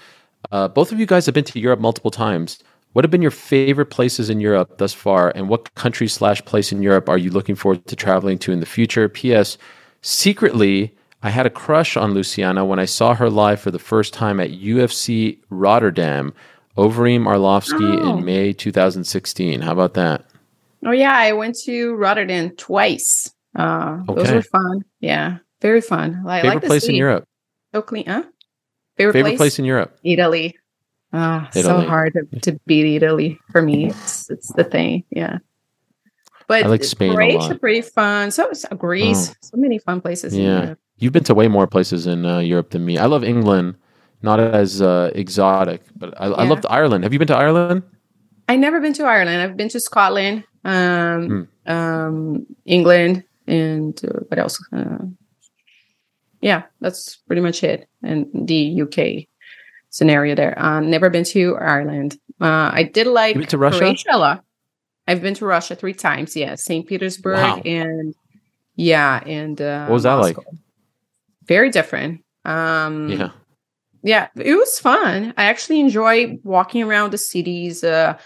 Uh, 0.51 0.67
both 0.67 0.91
of 0.91 0.99
you 0.99 1.05
guys 1.05 1.25
have 1.25 1.33
been 1.33 1.45
to 1.45 1.59
Europe 1.59 1.79
multiple 1.79 2.11
times. 2.11 2.59
What 2.91 3.03
have 3.03 3.09
been 3.09 3.21
your 3.21 3.31
favorite 3.31 3.87
places 3.87 4.29
in 4.29 4.41
Europe 4.41 4.77
thus 4.77 4.93
far, 4.93 5.31
and 5.33 5.47
what 5.47 5.73
country 5.75 6.09
slash 6.09 6.43
place 6.43 6.73
in 6.73 6.83
Europe 6.83 7.07
are 7.07 7.17
you 7.17 7.31
looking 7.31 7.55
forward 7.55 7.87
to 7.87 7.95
traveling 7.95 8.37
to 8.39 8.51
in 8.51 8.59
the 8.59 8.65
future? 8.65 9.07
P.S. 9.07 9.57
Secretly, 10.01 10.93
I 11.23 11.29
had 11.29 11.45
a 11.45 11.49
crush 11.49 11.95
on 11.97 12.13
Luciana 12.13 12.65
when 12.65 12.77
I 12.77 12.85
saw 12.85 13.15
her 13.15 13.29
live 13.29 13.61
for 13.61 13.71
the 13.71 13.79
first 13.79 14.13
time 14.13 14.41
at 14.41 14.51
UFC 14.51 15.39
Rotterdam, 15.49 16.33
Overeem 16.77 17.23
Arlovski 17.23 18.01
oh. 18.01 18.17
in 18.17 18.25
May 18.25 18.51
2016. 18.51 19.61
How 19.61 19.71
about 19.71 19.93
that? 19.95 20.25
Oh 20.85 20.91
yeah, 20.91 21.15
I 21.15 21.31
went 21.31 21.55
to 21.63 21.95
Rotterdam 21.95 22.51
twice. 22.51 23.34
Uh, 23.55 24.03
okay. 24.09 24.23
Those 24.23 24.33
were 24.33 24.41
fun. 24.41 24.85
Yeah, 24.99 25.37
very 25.61 25.81
fun. 25.81 26.23
I 26.27 26.41
favorite 26.41 26.55
like 26.55 26.65
place 26.65 26.87
in 26.87 26.95
Europe? 26.95 27.27
So 27.73 27.81
clean, 27.81 28.05
huh? 28.05 28.23
Favorite, 28.97 29.13
favorite 29.13 29.29
place? 29.31 29.37
place? 29.37 29.59
in 29.59 29.65
Europe? 29.65 29.97
Italy. 30.03 30.55
Ah, 31.13 31.49
oh, 31.55 31.61
so 31.61 31.81
hard 31.81 32.13
to, 32.13 32.39
to, 32.41 32.59
beat 32.65 32.97
Italy 32.97 33.39
for 33.51 33.61
me. 33.61 33.87
It's, 33.87 34.29
it's 34.29 34.51
the 34.53 34.65
thing. 34.65 35.05
Yeah. 35.11 35.37
But 36.47 36.65
I 36.65 36.67
like 36.67 36.83
Spain 36.83 37.13
Croatia, 37.13 37.55
pretty 37.55 37.81
fun. 37.81 38.31
So, 38.31 38.51
so 38.53 38.67
Greece, 38.75 39.31
oh. 39.31 39.35
so 39.41 39.57
many 39.57 39.79
fun 39.79 40.01
places. 40.01 40.35
Yeah. 40.37 40.75
You've 40.97 41.13
been 41.13 41.23
to 41.25 41.33
way 41.33 41.47
more 41.47 41.67
places 41.67 42.05
in 42.05 42.25
uh, 42.25 42.39
Europe 42.39 42.71
than 42.71 42.85
me. 42.85 42.97
I 42.97 43.05
love 43.05 43.23
England, 43.23 43.75
not 44.21 44.39
as 44.39 44.81
uh, 44.81 45.11
exotic, 45.15 45.81
but 45.95 46.13
I, 46.19 46.27
yeah. 46.27 46.33
I 46.35 46.43
loved 46.43 46.65
Ireland. 46.69 47.03
Have 47.03 47.13
you 47.13 47.19
been 47.19 47.27
to 47.29 47.35
Ireland? 47.35 47.83
I 48.47 48.55
never 48.57 48.79
been 48.79 48.93
to 48.93 49.03
Ireland. 49.05 49.41
I've 49.41 49.57
been 49.57 49.69
to 49.69 49.79
Scotland, 49.79 50.43
um, 50.63 51.47
mm. 51.65 51.71
um, 51.71 52.45
England, 52.65 53.23
and 53.47 53.99
uh, 54.03 54.19
what 54.27 54.39
else? 54.39 54.63
Uh, 54.71 55.05
yeah, 56.41 56.63
that's 56.81 57.17
pretty 57.27 57.41
much 57.41 57.63
it. 57.63 57.87
And 58.03 58.27
the 58.33 58.81
UK 58.81 59.27
scenario 59.89 60.35
there. 60.35 60.57
Uh, 60.59 60.79
never 60.81 61.09
been 61.09 61.23
to 61.23 61.55
Ireland. 61.55 62.17
Uh, 62.39 62.69
I 62.73 62.83
did 62.83 63.07
like 63.07 63.47
to 63.49 63.57
Russia. 63.57 63.79
Croatia. 63.79 64.43
I've 65.07 65.21
been 65.21 65.35
to 65.35 65.45
Russia 65.45 65.75
three 65.75 65.93
times. 65.93 66.35
Yeah, 66.35 66.55
St. 66.55 66.85
Petersburg 66.87 67.37
wow. 67.37 67.61
and 67.63 68.13
yeah, 68.75 69.23
and 69.25 69.59
uh, 69.61 69.85
what 69.85 69.93
was 69.93 70.03
that 70.03 70.17
Moscow. 70.17 70.41
like? 70.41 70.59
Very 71.45 71.69
different. 71.69 72.23
Um, 72.43 73.09
yeah, 73.09 73.29
yeah, 74.03 74.27
it 74.35 74.55
was 74.55 74.79
fun. 74.79 75.33
I 75.37 75.45
actually 75.45 75.79
enjoy 75.79 76.39
walking 76.43 76.83
around 76.83 77.11
the 77.11 77.17
cities. 77.17 77.83
Uh, 77.83 78.17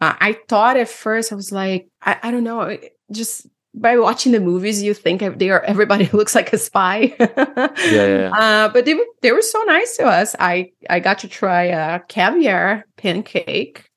I 0.00 0.36
thought 0.48 0.76
at 0.76 0.88
first 0.88 1.30
I 1.30 1.36
was 1.36 1.52
like, 1.52 1.88
I, 2.02 2.18
I 2.24 2.30
don't 2.32 2.42
know, 2.42 2.76
just 3.12 3.46
by 3.74 3.98
watching 3.98 4.32
the 4.32 4.40
movies, 4.40 4.82
you 4.82 4.94
think 4.94 5.38
they 5.38 5.50
are 5.50 5.62
everybody 5.62 6.06
looks 6.12 6.34
like 6.34 6.52
a 6.52 6.58
spy. 6.58 7.14
yeah, 7.18 7.68
yeah, 7.90 8.06
yeah. 8.06 8.30
Uh, 8.32 8.68
but 8.68 8.84
they 8.84 8.98
they 9.22 9.32
were 9.32 9.42
so 9.42 9.62
nice 9.62 9.96
to 9.96 10.04
us. 10.04 10.36
I 10.38 10.72
I 10.90 11.00
got 11.00 11.18
to 11.20 11.28
try 11.28 11.64
a 11.64 12.00
caviar 12.00 12.84
pancake. 12.96 13.88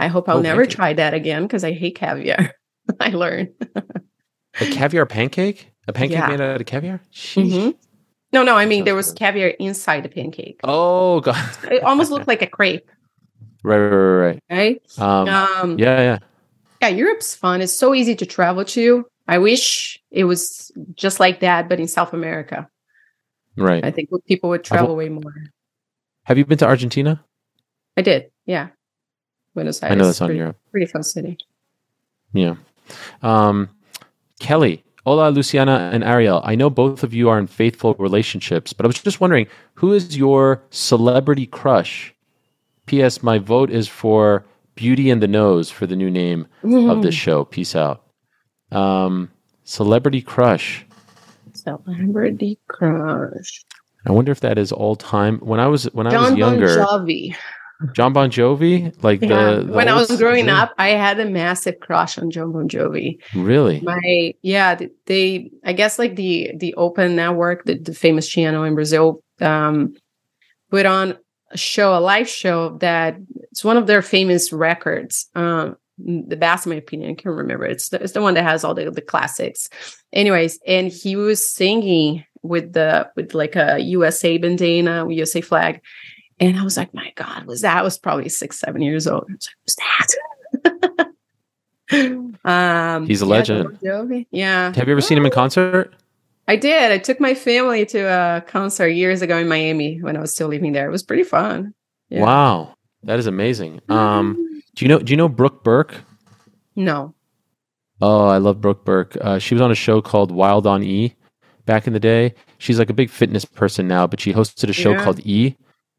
I 0.00 0.08
hope 0.08 0.28
I'll 0.28 0.38
oh, 0.38 0.42
never 0.42 0.62
pancake. 0.62 0.76
try 0.76 0.92
that 0.94 1.14
again 1.14 1.42
because 1.42 1.64
I 1.64 1.72
hate 1.72 1.96
caviar. 1.96 2.52
I 3.00 3.10
learned 3.10 3.50
a 4.60 4.70
caviar 4.70 5.04
pancake, 5.06 5.70
a 5.86 5.92
pancake 5.92 6.26
made 6.28 6.40
out 6.40 6.60
of 6.60 6.66
caviar. 6.66 7.00
Mm-hmm. 7.12 7.70
No, 8.32 8.42
no. 8.42 8.56
I 8.56 8.66
mean, 8.66 8.84
there 8.84 8.94
was 8.94 9.12
caviar 9.12 9.48
inside 9.48 10.04
the 10.04 10.08
pancake. 10.08 10.60
Oh 10.64 11.20
god, 11.20 11.50
it 11.70 11.82
almost 11.82 12.10
looked 12.10 12.28
like 12.28 12.42
a 12.42 12.46
crepe. 12.46 12.90
Right, 13.62 13.76
right, 13.76 13.88
right, 13.88 14.42
right. 14.48 14.82
Right. 14.98 14.98
Um, 14.98 15.28
um, 15.28 15.78
yeah, 15.78 16.00
yeah. 16.00 16.18
Yeah, 16.80 16.88
Europe's 16.88 17.34
fun. 17.34 17.60
It's 17.60 17.76
so 17.76 17.92
easy 17.92 18.14
to 18.14 18.24
travel 18.24 18.64
to. 18.66 19.04
I 19.28 19.38
wish 19.38 20.02
it 20.10 20.24
was 20.24 20.72
just 20.94 21.20
like 21.20 21.40
that, 21.40 21.68
but 21.68 21.78
in 21.78 21.86
South 21.86 22.14
America. 22.14 22.68
Right. 23.56 23.84
I 23.84 23.90
think 23.90 24.08
people 24.26 24.50
would 24.50 24.64
travel 24.64 24.92
I've, 24.92 24.96
way 24.96 25.08
more. 25.10 25.34
Have 26.24 26.38
you 26.38 26.46
been 26.46 26.58
to 26.58 26.66
Argentina? 26.66 27.22
I 27.96 28.02
did. 28.02 28.30
Yeah. 28.46 28.68
Buenos 29.54 29.82
Aires. 29.82 29.92
I 29.92 29.94
know 29.96 30.06
that's 30.06 30.20
on 30.22 30.34
Europe. 30.34 30.56
Pretty 30.70 30.86
fun 30.86 31.02
city. 31.02 31.38
Yeah. 32.32 32.56
Um, 33.22 33.68
Kelly, 34.40 34.84
Hola, 35.04 35.30
Luciana 35.30 35.90
and 35.92 36.04
Ariel. 36.04 36.40
I 36.44 36.54
know 36.54 36.70
both 36.70 37.02
of 37.02 37.12
you 37.12 37.28
are 37.28 37.38
in 37.38 37.46
faithful 37.46 37.94
relationships, 37.98 38.72
but 38.72 38.84
I 38.84 38.88
was 38.88 39.00
just 39.02 39.20
wondering 39.20 39.46
who 39.74 39.92
is 39.92 40.16
your 40.16 40.62
celebrity 40.70 41.46
crush? 41.46 42.14
P.S. 42.86 43.22
My 43.22 43.38
vote 43.38 43.70
is 43.70 43.88
for 43.88 44.44
Beauty 44.74 45.10
and 45.10 45.22
the 45.22 45.28
Nose 45.28 45.70
for 45.70 45.86
the 45.86 45.96
new 45.96 46.10
name 46.10 46.46
mm. 46.62 46.90
of 46.90 47.02
this 47.02 47.14
show. 47.14 47.44
Peace 47.44 47.74
out. 47.74 48.04
Um, 48.70 49.30
celebrity 49.64 50.22
crush. 50.22 50.84
Celebrity 51.54 52.58
crush. 52.68 53.64
I 54.06 54.12
wonder 54.12 54.32
if 54.32 54.40
that 54.40 54.58
is 54.58 54.72
all 54.72 54.96
time. 54.96 55.38
When 55.38 55.60
I 55.60 55.66
was 55.66 55.84
when 55.92 56.08
John 56.10 56.24
I 56.24 56.30
was 56.30 56.38
younger, 56.38 56.76
Bon 56.76 57.06
Jovi. 57.06 57.36
John 57.92 58.12
Bon 58.12 58.30
Jovi, 58.30 58.92
like 59.04 59.22
yeah. 59.22 59.28
the, 59.28 59.62
the 59.62 59.72
when 59.72 59.88
I 59.88 59.94
was 59.94 60.16
growing 60.16 60.48
up, 60.48 60.74
I 60.78 60.88
had 60.90 61.20
a 61.20 61.26
massive 61.26 61.78
crush 61.80 62.18
on 62.18 62.30
John 62.30 62.52
Bon 62.52 62.68
Jovi. 62.68 63.20
Really? 63.34 63.80
My 63.80 64.34
yeah, 64.42 64.78
they 65.06 65.50
I 65.64 65.72
guess 65.72 65.98
like 65.98 66.16
the 66.16 66.52
the 66.56 66.74
Open 66.74 67.16
Network, 67.16 67.64
the, 67.64 67.78
the 67.78 67.94
famous 67.94 68.28
channel 68.28 68.64
in 68.64 68.74
Brazil, 68.74 69.22
um, 69.40 69.94
put 70.70 70.86
on 70.86 71.18
a 71.50 71.56
show, 71.56 71.96
a 71.96 72.00
live 72.00 72.28
show 72.28 72.78
that 72.78 73.16
it's 73.50 73.64
one 73.64 73.76
of 73.76 73.86
their 73.86 74.02
famous 74.02 74.52
records. 74.52 75.28
Um, 75.34 75.76
the 75.98 76.36
best 76.36 76.66
in 76.66 76.70
my 76.70 76.76
opinion. 76.76 77.10
I 77.10 77.14
can't 77.14 77.34
remember. 77.34 77.64
It's 77.64 77.88
the, 77.88 78.02
it's 78.02 78.12
the 78.12 78.22
one 78.22 78.34
that 78.34 78.44
has 78.44 78.64
all 78.64 78.74
the, 78.74 78.90
the 78.90 79.00
classics. 79.00 79.68
Anyways, 80.12 80.58
and 80.66 80.88
he 80.88 81.16
was 81.16 81.48
singing 81.48 82.24
with 82.42 82.72
the 82.72 83.10
with 83.16 83.34
like 83.34 83.56
a 83.56 83.78
USA 83.80 84.38
bandana, 84.38 85.08
USA 85.10 85.40
flag. 85.40 85.80
And 86.40 86.58
I 86.58 86.62
was 86.62 86.76
like, 86.76 86.94
my 86.94 87.12
God, 87.16 87.46
was 87.46 87.62
that? 87.62 87.78
I 87.78 87.82
was 87.82 87.98
probably 87.98 88.28
six, 88.28 88.60
seven 88.60 88.80
years 88.80 89.06
old. 89.06 89.24
I 89.28 89.34
was 89.34 89.48
like, 89.48 90.16
who's 90.66 90.76
that? 90.84 91.08
um, 92.44 93.06
He's 93.06 93.22
a 93.22 93.24
yeah, 93.24 93.30
legend. 93.30 94.26
Yeah. 94.30 94.72
Have 94.74 94.86
you 94.86 94.92
ever 94.92 95.00
seen 95.00 95.18
him 95.18 95.26
in 95.26 95.32
concert? 95.32 95.94
I 96.46 96.56
did. 96.56 96.92
I 96.92 96.98
took 96.98 97.20
my 97.20 97.34
family 97.34 97.84
to 97.86 97.98
a 97.98 98.40
concert 98.46 98.88
years 98.88 99.20
ago 99.20 99.36
in 99.36 99.48
Miami 99.48 100.00
when 100.00 100.16
I 100.16 100.20
was 100.20 100.32
still 100.32 100.48
living 100.48 100.72
there. 100.72 100.86
It 100.86 100.92
was 100.92 101.02
pretty 101.02 101.24
fun. 101.24 101.74
Yeah. 102.08 102.22
Wow. 102.22 102.74
That 103.02 103.18
is 103.18 103.26
amazing. 103.26 103.80
Um, 103.88 104.57
do 104.78 104.84
you 104.84 104.88
know? 104.88 105.00
Do 105.00 105.12
you 105.12 105.16
know 105.16 105.28
Brooke 105.28 105.64
Burke? 105.64 106.04
No. 106.76 107.12
Oh, 108.00 108.28
I 108.28 108.38
love 108.38 108.60
Brooke 108.60 108.84
Burke. 108.84 109.16
Uh, 109.20 109.40
she 109.40 109.56
was 109.56 109.60
on 109.60 109.72
a 109.72 109.74
show 109.74 110.00
called 110.00 110.30
Wild 110.30 110.68
on 110.68 110.84
E 110.84 111.16
back 111.66 111.88
in 111.88 111.94
the 111.94 111.98
day. 111.98 112.32
She's 112.58 112.78
like 112.78 112.88
a 112.88 112.94
big 112.94 113.10
fitness 113.10 113.44
person 113.44 113.88
now, 113.88 114.06
but 114.06 114.20
she 114.20 114.32
hosted 114.32 114.68
a 114.68 114.72
show 114.72 114.92
yeah. 114.92 115.02
called 115.02 115.18
E. 115.26 115.56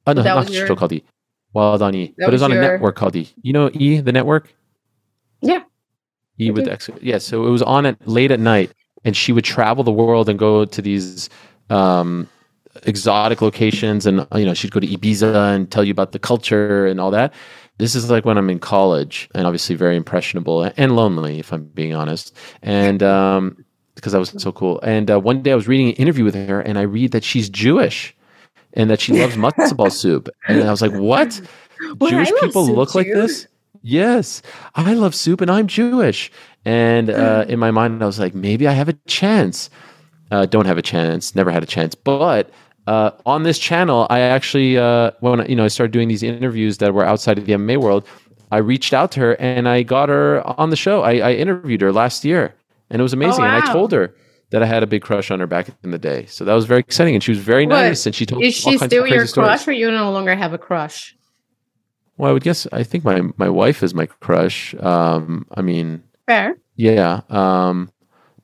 Oh 0.07 0.13
no, 0.13 0.21
that 0.21 0.33
not 0.33 0.49
a 0.49 0.53
your... 0.53 0.65
show 0.65 0.77
called 0.77 0.93
E. 0.93 1.03
Wild 1.51 1.81
on 1.81 1.93
E, 1.93 2.15
but 2.17 2.29
it 2.29 2.31
was 2.31 2.41
on 2.41 2.51
your... 2.51 2.61
a 2.61 2.65
network 2.65 2.95
called 2.95 3.17
E. 3.17 3.29
You 3.41 3.51
know 3.51 3.69
E, 3.73 3.99
the 3.99 4.13
network? 4.13 4.53
Yeah. 5.41 5.63
E 6.39 6.49
with 6.49 6.65
X. 6.65 6.89
Yeah, 7.01 7.17
so 7.17 7.47
it 7.47 7.49
was 7.49 7.61
on 7.61 7.85
at 7.85 8.07
late 8.07 8.31
at 8.31 8.39
night, 8.39 8.71
and 9.03 9.13
she 9.13 9.33
would 9.33 9.43
travel 9.43 9.83
the 9.83 9.91
world 9.91 10.29
and 10.29 10.39
go 10.39 10.63
to 10.63 10.81
these 10.81 11.29
um, 11.69 12.29
exotic 12.83 13.41
locations, 13.41 14.05
and 14.05 14.25
you 14.35 14.45
know 14.45 14.53
she'd 14.53 14.71
go 14.71 14.79
to 14.79 14.87
Ibiza 14.87 15.53
and 15.53 15.69
tell 15.69 15.83
you 15.83 15.91
about 15.91 16.13
the 16.13 16.19
culture 16.19 16.87
and 16.87 17.01
all 17.01 17.11
that 17.11 17.33
this 17.79 17.95
is 17.95 18.11
like 18.11 18.25
when 18.25 18.37
I'm 18.37 18.49
in 18.49 18.59
college 18.59 19.29
and 19.33 19.47
obviously 19.47 19.75
very 19.75 19.95
impressionable 19.95 20.71
and 20.77 20.95
lonely, 20.95 21.39
if 21.39 21.51
I'm 21.51 21.63
being 21.63 21.95
honest. 21.95 22.35
And 22.61 23.01
um, 23.01 23.65
because 23.95 24.13
I 24.13 24.19
was 24.19 24.33
so 24.37 24.51
cool. 24.51 24.79
And 24.81 25.09
uh, 25.09 25.19
one 25.19 25.41
day 25.41 25.53
I 25.53 25.55
was 25.55 25.67
reading 25.67 25.87
an 25.87 25.95
interview 25.95 26.25
with 26.25 26.35
her 26.35 26.61
and 26.61 26.77
I 26.77 26.83
read 26.83 27.11
that 27.13 27.23
she's 27.23 27.49
Jewish 27.49 28.15
and 28.73 28.89
that 28.89 28.99
she 28.99 29.13
loves 29.13 29.35
matzo 29.35 29.75
ball 29.75 29.89
soup. 30.03 30.29
And 30.47 30.63
I 30.63 30.71
was 30.71 30.81
like, 30.81 30.93
what? 30.93 31.41
Well, 31.99 32.11
Jewish 32.11 32.31
people 32.41 32.67
look 32.67 32.91
too. 32.91 32.99
like 32.99 33.07
this? 33.07 33.47
Yes, 33.81 34.41
I 34.75 34.93
love 34.93 35.15
soup 35.15 35.39
and 35.39 35.49
I'm 35.49 35.67
Jewish. 35.67 36.31
And 36.65 37.09
uh, 37.09 37.45
in 37.47 37.59
my 37.59 37.71
mind, 37.71 38.03
I 38.03 38.05
was 38.05 38.19
like, 38.19 38.35
maybe 38.35 38.67
I 38.67 38.73
have 38.73 38.89
a 38.89 38.93
chance. 39.07 39.69
Uh, 40.31 40.45
don't 40.45 40.65
have 40.65 40.77
a 40.77 40.81
chance, 40.81 41.33
never 41.33 41.49
had 41.49 41.63
a 41.63 41.65
chance. 41.65 41.95
But 41.95 42.51
uh, 42.89 43.11
on 43.27 43.43
this 43.43 43.59
channel, 43.59 44.07
I 44.09 44.21
actually 44.21 44.75
uh, 44.75 45.11
when 45.19 45.45
you 45.47 45.55
know 45.55 45.63
I 45.63 45.67
started 45.67 45.91
doing 45.91 46.07
these 46.07 46.23
interviews 46.23 46.79
that 46.79 46.91
were 46.91 47.05
outside 47.05 47.37
of 47.37 47.45
the 47.45 47.53
MMA 47.53 47.77
world, 47.77 48.03
I 48.51 48.57
reached 48.57 48.93
out 48.95 49.11
to 49.11 49.19
her 49.19 49.33
and 49.39 49.69
I 49.69 49.83
got 49.83 50.09
her 50.09 50.41
on 50.59 50.71
the 50.71 50.75
show. 50.75 51.03
I, 51.03 51.17
I 51.17 51.33
interviewed 51.33 51.81
her 51.81 51.93
last 51.93 52.25
year, 52.25 52.55
and 52.89 52.99
it 52.99 53.03
was 53.03 53.13
amazing. 53.13 53.43
Oh, 53.43 53.47
wow. 53.47 53.57
And 53.57 53.63
I 53.63 53.71
told 53.71 53.91
her 53.91 54.15
that 54.49 54.63
I 54.63 54.65
had 54.65 54.81
a 54.81 54.87
big 54.87 55.03
crush 55.03 55.29
on 55.29 55.39
her 55.39 55.45
back 55.45 55.67
in 55.83 55.91
the 55.91 55.99
day, 55.99 56.25
so 56.25 56.43
that 56.45 56.53
was 56.55 56.65
very 56.65 56.79
exciting. 56.79 57.13
And 57.13 57.23
she 57.23 57.29
was 57.29 57.37
very 57.37 57.67
what? 57.67 57.75
nice, 57.75 58.07
and 58.07 58.15
she 58.15 58.25
told 58.25 58.41
me. 58.41 58.47
is 58.47 58.55
she 58.55 58.75
still 58.79 59.05
your 59.05 59.27
crush, 59.27 59.61
stories. 59.61 59.67
or 59.67 59.71
you 59.73 59.91
no 59.91 60.11
longer 60.11 60.35
have 60.35 60.53
a 60.53 60.57
crush? 60.57 61.15
Well, 62.17 62.31
I 62.31 62.33
would 62.33 62.43
guess 62.43 62.65
I 62.71 62.81
think 62.81 63.03
my 63.03 63.21
my 63.37 63.49
wife 63.49 63.83
is 63.83 63.93
my 63.93 64.07
crush. 64.07 64.73
Um, 64.79 65.45
I 65.53 65.61
mean, 65.61 66.01
fair. 66.25 66.57
Yeah. 66.75 67.21
Um, 67.29 67.91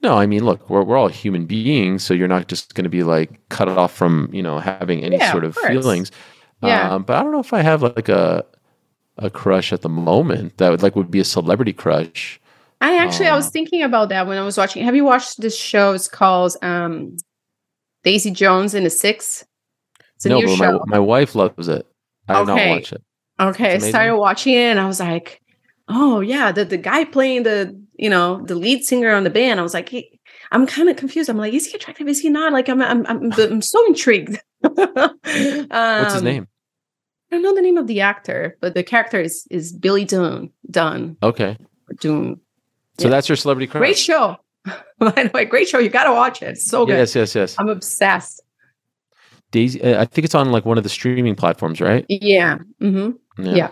No, 0.06 0.20
I 0.20 0.28
mean, 0.28 0.46
look, 0.46 0.70
we're 0.70 0.84
we're 0.84 0.98
all 0.98 1.08
human 1.08 1.48
beings, 1.48 2.06
so 2.06 2.14
you're 2.14 2.28
not 2.28 2.48
just 2.48 2.76
going 2.76 2.84
to 2.84 2.92
be 2.92 3.02
like 3.02 3.40
cut 3.50 3.68
off 3.68 3.92
from 3.92 4.30
you 4.32 4.44
know 4.44 4.60
having 4.60 5.04
any 5.04 5.18
yeah, 5.18 5.32
sort 5.32 5.44
of, 5.44 5.56
feelings. 5.56 6.12
Yeah. 6.62 6.94
Um, 6.94 7.02
but 7.02 7.18
I 7.18 7.24
don't 7.24 7.32
know 7.32 7.40
if 7.40 7.54
I 7.54 7.62
have 7.64 7.82
like 7.82 8.08
a 8.08 8.46
a 9.18 9.32
crush 9.32 9.74
at 9.74 9.82
the 9.82 9.90
moment 9.90 10.60
that 10.60 10.70
would 10.70 10.84
like 10.84 10.96
would 10.96 11.10
be 11.10 11.20
a 11.20 11.24
celebrity 11.24 11.74
crush. 11.74 12.40
I 12.82 12.98
actually 12.98 13.26
um, 13.26 13.34
I 13.34 13.36
was 13.36 13.48
um, 13.48 13.52
thinking 13.54 13.82
about 13.82 14.10
that 14.10 14.28
when 14.28 14.38
I 14.38 14.44
was 14.44 14.60
watching. 14.60 14.84
Have 14.84 14.96
you 14.96 15.04
watched 15.04 15.42
this 15.42 15.58
show? 15.58 15.94
It's 15.94 16.08
called 16.08 16.56
um, 16.62 17.18
Daisy 18.04 18.30
Jones 18.30 18.76
and 18.76 18.86
the 18.86 18.92
Six. 18.92 19.44
It's 20.18 20.28
a 20.28 20.30
no, 20.30 20.38
new 20.38 20.46
but 20.46 20.56
show. 20.58 20.72
My, 20.86 20.98
my 20.98 21.00
wife 21.00 21.34
loves 21.34 21.68
it. 21.68 21.88
I 22.28 22.34
okay. 22.34 22.38
have 22.38 22.48
not 22.48 22.76
watch 22.76 22.94
it. 22.94 23.04
Okay, 23.40 23.74
I 23.74 23.78
started 23.80 24.18
watching 24.18 24.54
it 24.54 24.70
and 24.70 24.80
I 24.80 24.86
was 24.86 25.00
like, 25.00 25.42
oh 25.88 26.20
yeah, 26.20 26.52
the 26.52 26.64
the 26.64 26.78
guy 26.78 27.06
playing 27.06 27.42
the 27.42 27.76
you 27.98 28.10
know 28.10 28.42
the 28.46 28.56
lead 28.56 28.84
singer 28.84 29.14
on 29.14 29.24
the 29.24 29.30
band. 29.30 29.60
I 29.60 29.64
was 29.64 29.74
like, 29.74 29.90
hey, 29.90 30.20
I'm 30.52 30.66
kind 30.68 30.90
of 30.90 30.96
confused. 30.96 31.30
I'm 31.30 31.38
like, 31.38 31.54
is 31.54 31.68
he 31.68 31.76
attractive? 31.76 32.08
Is 32.08 32.20
he 32.20 32.30
not? 32.30 32.54
Like, 32.54 32.70
I'm 32.70 32.82
I'm 32.82 33.06
I'm, 33.08 33.32
I'm 33.34 33.62
so 33.62 33.86
intrigued. 33.86 34.40
um, 34.64 34.74
What's 34.76 36.14
his 36.14 36.24
name? 36.24 36.48
I 37.32 37.36
don't 37.36 37.44
know 37.44 37.56
the 37.56 37.62
name 37.62 37.78
of 37.78 37.88
the 37.88 38.02
actor, 38.02 38.58
but 38.62 38.74
the 38.74 38.84
character 38.84 39.20
is 39.20 39.48
is 39.50 39.74
Billy 39.74 40.06
Dunne. 40.06 40.52
Dunne. 40.70 41.18
Okay. 41.24 41.58
Dunne. 42.00 42.40
So 43.00 43.06
yeah. 43.06 43.10
that's 43.10 43.28
your 43.28 43.36
celebrity 43.36 43.68
crush. 43.68 43.80
Great 43.80 43.98
show. 43.98 44.38
By 45.00 45.12
the 45.12 45.32
way, 45.34 45.46
great 45.46 45.68
show. 45.68 45.80
You 45.80 45.90
got 45.90 46.06
to 46.06 46.14
watch 46.14 46.42
it. 46.42 46.50
It's 46.50 46.68
so 46.68 46.86
good. 46.86 46.94
Yes, 46.94 47.16
yes, 47.16 47.36
yes. 47.36 47.56
I'm 47.60 47.70
obsessed. 47.70 48.42
Daisy, 49.52 49.82
uh, 49.82 50.02
I 50.02 50.06
think 50.06 50.26
it's 50.26 50.36
on 50.36 50.52
like 50.52 50.66
one 50.66 50.78
of 50.78 50.84
the 50.84 50.90
streaming 50.90 51.36
platforms, 51.36 51.82
right? 51.82 52.06
Yeah. 52.10 52.60
Mm-hmm. 52.82 53.44
Yeah. 53.44 53.56
yeah. 53.56 53.72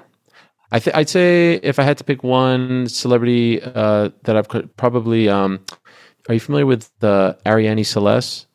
I 0.73 0.79
th- 0.79 0.95
I'd 0.95 1.07
say 1.07 1.59
if 1.61 1.77
I 1.77 1.83
had 1.83 1.99
to 1.99 2.03
pick 2.03 2.23
one 2.23 2.87
celebrity 2.87 3.61
uh, 3.61 4.09
that 4.23 4.35
I've 4.35 4.75
probably. 4.75 5.29
Um, 5.29 5.63
are 6.27 6.33
you 6.33 6.39
familiar 6.39 6.65
with 6.65 6.89
the 6.99 7.37
Arianny 7.45 7.85
Celeste? 7.85 8.47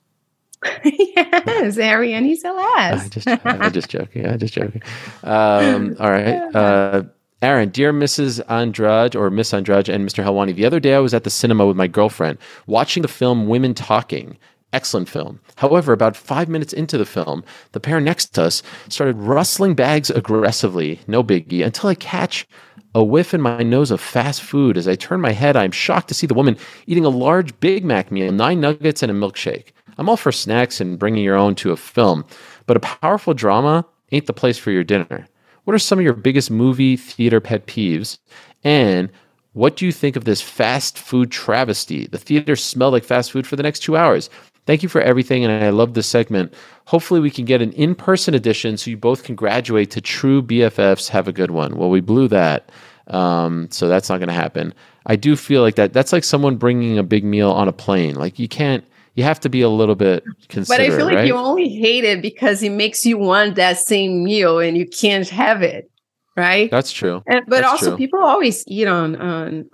yes, 0.85 1.77
Arianny 1.77 2.37
Celeste. 2.37 3.05
I 3.05 3.09
just, 3.09 3.47
I'm 3.47 3.73
just 3.73 3.89
joking. 3.89 4.27
I'm 4.27 4.39
just 4.39 4.55
joking. 4.55 4.83
Um, 5.23 5.97
all 6.01 6.11
right. 6.11 6.55
Uh, 6.55 7.05
Aaron, 7.41 7.69
dear 7.69 7.93
Mrs. 7.93 8.41
Andrade 8.51 9.15
or 9.15 9.31
Miss 9.31 9.55
Andrade 9.55 9.89
and 9.89 10.05
Mr. 10.09 10.25
Helwani, 10.25 10.55
the 10.55 10.65
other 10.65 10.81
day 10.81 10.95
I 10.95 10.99
was 10.99 11.15
at 11.15 11.23
the 11.23 11.31
cinema 11.31 11.67
with 11.67 11.77
my 11.77 11.87
girlfriend 11.87 12.39
watching 12.67 13.03
the 13.03 13.09
film 13.09 13.47
Women 13.47 13.75
Talking. 13.75 14.37
Excellent 14.73 15.09
film. 15.09 15.41
However, 15.57 15.93
about 15.93 16.17
five 16.17 16.49
minutes 16.49 16.75
into 16.75 16.99
the 16.99 17.07
film, 17.07 17.43
the 17.73 17.81
pair 17.81 18.01
next 18.01 18.35
to 18.35 18.43
us 18.43 18.63
started 18.89 19.17
rustling 19.17 19.75
bags 19.75 20.11
aggressively, 20.11 21.01
no 21.07 21.25
biggie, 21.25 21.65
until 21.65 21.89
I 21.89 21.95
catch 21.95 22.47
a 22.95 23.03
whiff 23.03 23.33
in 23.33 23.41
my 23.41 23.63
nose 23.63 23.91
of 23.91 24.01
fast 24.01 24.43
food. 24.43 24.77
As 24.77 24.87
I 24.87 24.95
turn 24.95 25.21
my 25.21 25.33
head, 25.33 25.57
I'm 25.57 25.71
shocked 25.71 26.09
to 26.09 26.15
see 26.15 26.27
the 26.27 26.35
woman 26.35 26.59
eating 26.87 27.07
a 27.07 27.11
large 27.11 27.59
Big 27.61 27.85
Mac 27.85 28.11
meal, 28.11 28.31
nine 28.31 28.61
nuggets, 28.61 29.03
and 29.03 29.11
a 29.11 29.15
milkshake. 29.15 29.69
I'm 29.97 30.09
all 30.09 30.17
for 30.17 30.33
snacks 30.33 30.81
and 30.81 30.99
bringing 30.99 31.25
your 31.25 31.37
own 31.37 31.55
to 31.57 31.73
a 31.73 31.77
film, 31.77 32.25
but 32.67 32.77
a 32.77 32.81
powerful 32.81 33.35
drama 33.35 33.87
ain't 34.13 34.27
the 34.27 34.33
place 34.33 34.59
for 34.59 34.71
your 34.71 34.85
dinner. 34.85 35.27
What 35.65 35.75
are 35.75 35.79
some 35.79 35.99
of 35.99 36.05
your 36.05 36.15
biggest 36.15 36.51
movie 36.51 36.97
theater 36.97 37.41
pet 37.41 37.67
peeves? 37.67 38.19
And 38.65 39.11
what 39.53 39.77
do 39.77 39.85
you 39.87 39.93
think 39.93 40.15
of 40.15 40.25
this 40.25 40.41
fast 40.41 40.97
food 40.97 41.31
travesty? 41.31 42.07
The 42.07 42.19
theater 42.19 42.55
smelled 42.55 42.93
like 42.93 43.05
fast 43.05 43.33
food 43.33 43.47
for 43.47 43.57
the 43.57 43.63
next 43.63 43.81
two 43.81 43.97
hours. 43.97 44.31
Thank 44.69 44.83
you 44.83 44.89
for 44.91 45.01
everything, 45.01 45.47
and 45.47 45.65
I 45.65 45.71
love 45.71 45.95
this 45.95 46.07
segment. 46.07 46.53
Hopefully, 46.85 47.21
we 47.21 47.31
can 47.31 47.47
get 47.47 47.63
an 47.63 47.73
in 47.73 47.95
person 47.95 48.35
edition 48.35 48.77
so 48.77 48.91
you 48.91 48.99
both 48.99 49.23
can 49.23 49.35
graduate 49.35 49.91
to 49.93 50.03
true 50.03 50.43
BFFs. 50.43 51.09
Have 51.09 51.27
a 51.27 51.33
good 51.33 51.51
one. 51.51 51.79
Well, 51.79 51.89
we 51.89 52.03
blew 52.03 52.29
that, 52.29 52.71
um, 53.07 53.71
so 53.71 53.89
that's 53.89 54.11
not 54.11 54.19
going 54.19 54.29
to 54.29 54.35
happen. 54.35 54.75
I 55.07 55.17
do 55.17 55.37
feel 55.37 55.63
like 55.63 55.77
that. 55.77 55.95
That's 55.95 56.13
like 56.13 56.23
someone 56.23 56.57
bringing 56.57 56.99
a 56.99 57.03
big 57.03 57.25
meal 57.25 57.51
on 57.51 57.67
a 57.67 57.73
plane. 57.73 58.17
Like 58.17 58.39
you 58.39 58.47
can't 58.47 58.85
you 59.15 59.25
have 59.25 59.41
to 59.41 59.49
be 59.49 59.63
a 59.63 59.71
little 59.71 59.95
bit 59.95 60.23
considerate. 60.51 60.91
But 60.91 60.95
I 60.95 60.99
feel 60.99 61.07
like 61.07 61.17
right? 61.17 61.27
you 61.27 61.35
only 61.35 61.71
hate 61.71 62.05
it 62.05 62.21
because 62.21 62.63
it 62.63 62.73
makes 62.73 63.07
you 63.07 63.17
want 63.17 63.55
that 63.55 63.79
same 63.79 64.23
meal 64.23 64.59
and 64.59 64.77
you 64.77 64.87
can't 64.87 65.27
have 65.31 65.63
it, 65.63 65.91
right? 66.37 66.71
That's 66.71 66.93
true. 66.93 67.23
And, 67.27 67.43
but 67.49 67.63
That's 67.63 67.69
also, 67.69 67.87
true. 67.93 67.97
people 67.97 68.23
always 68.23 68.65
eat 68.69 68.87
on 68.87 69.17
on 69.17 69.71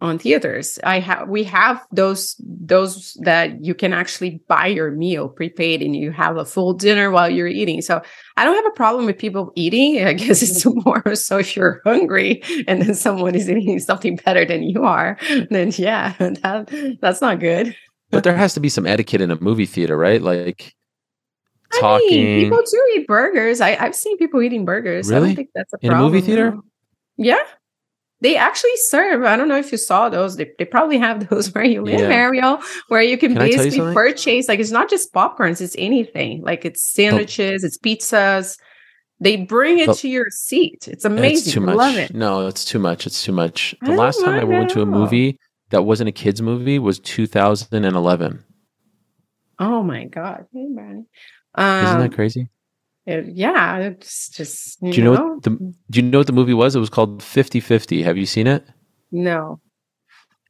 on 0.00 0.18
theaters. 0.18 0.78
I 0.84 1.00
have 1.00 1.28
we 1.28 1.44
have 1.44 1.84
those 1.90 2.36
those 2.40 3.16
that 3.22 3.64
you 3.64 3.74
can 3.74 3.92
actually 3.92 4.42
buy 4.46 4.66
your 4.66 4.90
meal 4.90 5.28
prepaid 5.28 5.80
and 5.80 5.96
you 5.96 6.10
have 6.12 6.36
a 6.36 6.44
full 6.44 6.74
dinner 6.74 7.10
while 7.10 7.30
you're 7.30 7.46
eating. 7.46 7.80
So 7.80 8.02
I 8.36 8.44
don't 8.44 8.54
have 8.56 8.66
a 8.66 8.76
problem 8.76 9.06
with 9.06 9.18
people 9.18 9.52
eating. 9.54 10.02
I 10.06 10.12
guess 10.12 10.42
it's 10.42 10.64
more 10.66 11.14
so 11.14 11.38
if 11.38 11.56
you're 11.56 11.80
hungry 11.84 12.42
and 12.68 12.82
then 12.82 12.94
someone 12.94 13.34
is 13.34 13.48
eating 13.48 13.78
something 13.80 14.16
better 14.16 14.44
than 14.44 14.64
you 14.64 14.84
are, 14.84 15.18
then 15.50 15.72
yeah, 15.76 16.14
that 16.18 16.98
that's 17.00 17.20
not 17.20 17.40
good. 17.40 17.74
But 18.10 18.22
there 18.22 18.36
has 18.36 18.54
to 18.54 18.60
be 18.60 18.68
some 18.68 18.86
etiquette 18.86 19.20
in 19.20 19.30
a 19.30 19.40
movie 19.40 19.66
theater, 19.66 19.96
right? 19.96 20.22
Like 20.22 20.74
talking. 21.80 22.06
I 22.08 22.22
mean, 22.22 22.44
people 22.44 22.62
do 22.70 22.92
eat 22.94 23.06
burgers. 23.06 23.60
I, 23.60 23.70
have 23.70 23.94
seen 23.94 24.16
people 24.18 24.42
eating 24.42 24.64
burgers. 24.64 25.08
Really? 25.08 25.16
I 25.16 25.26
don't 25.26 25.36
think 25.36 25.50
that's 25.54 25.72
a 25.72 25.78
problem. 25.78 25.92
In 25.92 25.98
a 25.98 26.02
movie 26.02 26.20
theater? 26.24 26.56
Yeah. 27.16 27.42
They 28.20 28.36
actually 28.36 28.76
serve. 28.76 29.24
I 29.24 29.36
don't 29.36 29.48
know 29.48 29.58
if 29.58 29.70
you 29.70 29.78
saw 29.78 30.08
those. 30.08 30.36
They, 30.36 30.50
they 30.58 30.64
probably 30.64 30.98
have 30.98 31.28
those 31.30 31.54
where 31.54 31.64
you 31.64 31.82
live, 31.82 32.00
yeah. 32.00 32.06
Ariel, 32.06 32.60
where 32.88 33.02
you 33.02 33.18
can, 33.18 33.34
can 33.34 33.38
basically 33.38 33.76
you 33.76 33.92
purchase. 33.92 34.48
Like 34.48 34.60
it's 34.60 34.70
not 34.70 34.88
just 34.88 35.12
popcorns; 35.12 35.60
it's 35.60 35.76
anything. 35.78 36.42
Like 36.42 36.64
it's 36.64 36.82
sandwiches, 36.82 37.62
oh. 37.62 37.66
it's 37.66 37.78
pizzas. 37.78 38.58
They 39.18 39.36
bring 39.36 39.78
it 39.78 39.88
oh. 39.88 39.94
to 39.94 40.08
your 40.08 40.26
seat. 40.30 40.88
It's 40.88 41.04
amazing. 41.04 41.36
It's 41.36 41.52
too 41.52 41.60
much. 41.60 41.76
Love 41.76 41.96
it. 41.96 42.14
No, 42.14 42.46
it's 42.46 42.64
too 42.64 42.78
much. 42.78 43.06
It's 43.06 43.24
too 43.24 43.32
much. 43.32 43.74
The 43.80 43.92
last 43.92 44.22
time 44.22 44.38
I 44.38 44.44
went 44.44 44.70
to 44.70 44.82
a 44.82 44.86
movie, 44.86 45.38
that 45.70 45.82
wasn't 45.82 46.08
a 46.08 46.12
kids 46.12 46.42
movie 46.42 46.78
was 46.78 46.98
2011. 47.00 48.44
Oh 49.58 49.82
my 49.82 50.04
god! 50.04 50.46
Hey, 50.52 50.66
Brian. 50.74 51.06
Um, 51.54 51.84
Isn't 51.84 51.98
that 51.98 52.04
um, 52.04 52.10
crazy? 52.10 52.48
It, 53.06 53.26
yeah, 53.34 53.76
it's 53.78 54.28
just. 54.30 54.82
You 54.82 54.92
do 54.92 54.98
you 54.98 55.04
know, 55.04 55.14
know 55.14 55.40
the, 55.40 55.50
Do 55.50 56.00
you 56.00 56.02
know 56.02 56.18
what 56.18 56.26
the 56.26 56.32
movie 56.32 56.54
was? 56.54 56.74
It 56.74 56.80
was 56.80 56.90
called 56.90 57.20
50-50. 57.20 58.02
Have 58.04 58.16
you 58.16 58.26
seen 58.26 58.46
it? 58.46 58.66
No. 59.12 59.60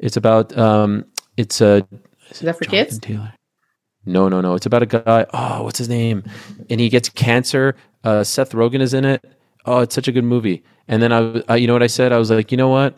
It's 0.00 0.16
about. 0.16 0.56
um 0.56 1.04
It's 1.36 1.60
a. 1.60 1.86
Is 2.30 2.40
that 2.40 2.56
for 2.58 2.64
Jonathan 2.64 2.70
kids? 2.70 2.98
Taylor. 2.98 3.32
No, 4.06 4.28
no, 4.28 4.40
no. 4.40 4.54
It's 4.54 4.66
about 4.66 4.82
a 4.82 4.86
guy. 4.86 5.26
Oh, 5.34 5.64
what's 5.64 5.78
his 5.78 5.88
name? 5.88 6.22
And 6.70 6.80
he 6.80 6.88
gets 6.88 7.08
cancer. 7.08 7.74
Uh, 8.04 8.22
Seth 8.24 8.52
Rogen 8.52 8.80
is 8.80 8.94
in 8.94 9.04
it. 9.04 9.24
Oh, 9.64 9.80
it's 9.80 9.94
such 9.94 10.06
a 10.08 10.12
good 10.12 10.24
movie. 10.24 10.62
And 10.88 11.02
then 11.02 11.12
I, 11.12 11.42
I, 11.48 11.56
you 11.56 11.66
know 11.66 11.72
what 11.72 11.82
I 11.82 11.88
said? 11.88 12.12
I 12.12 12.18
was 12.18 12.30
like, 12.30 12.52
you 12.52 12.56
know 12.56 12.68
what? 12.68 12.96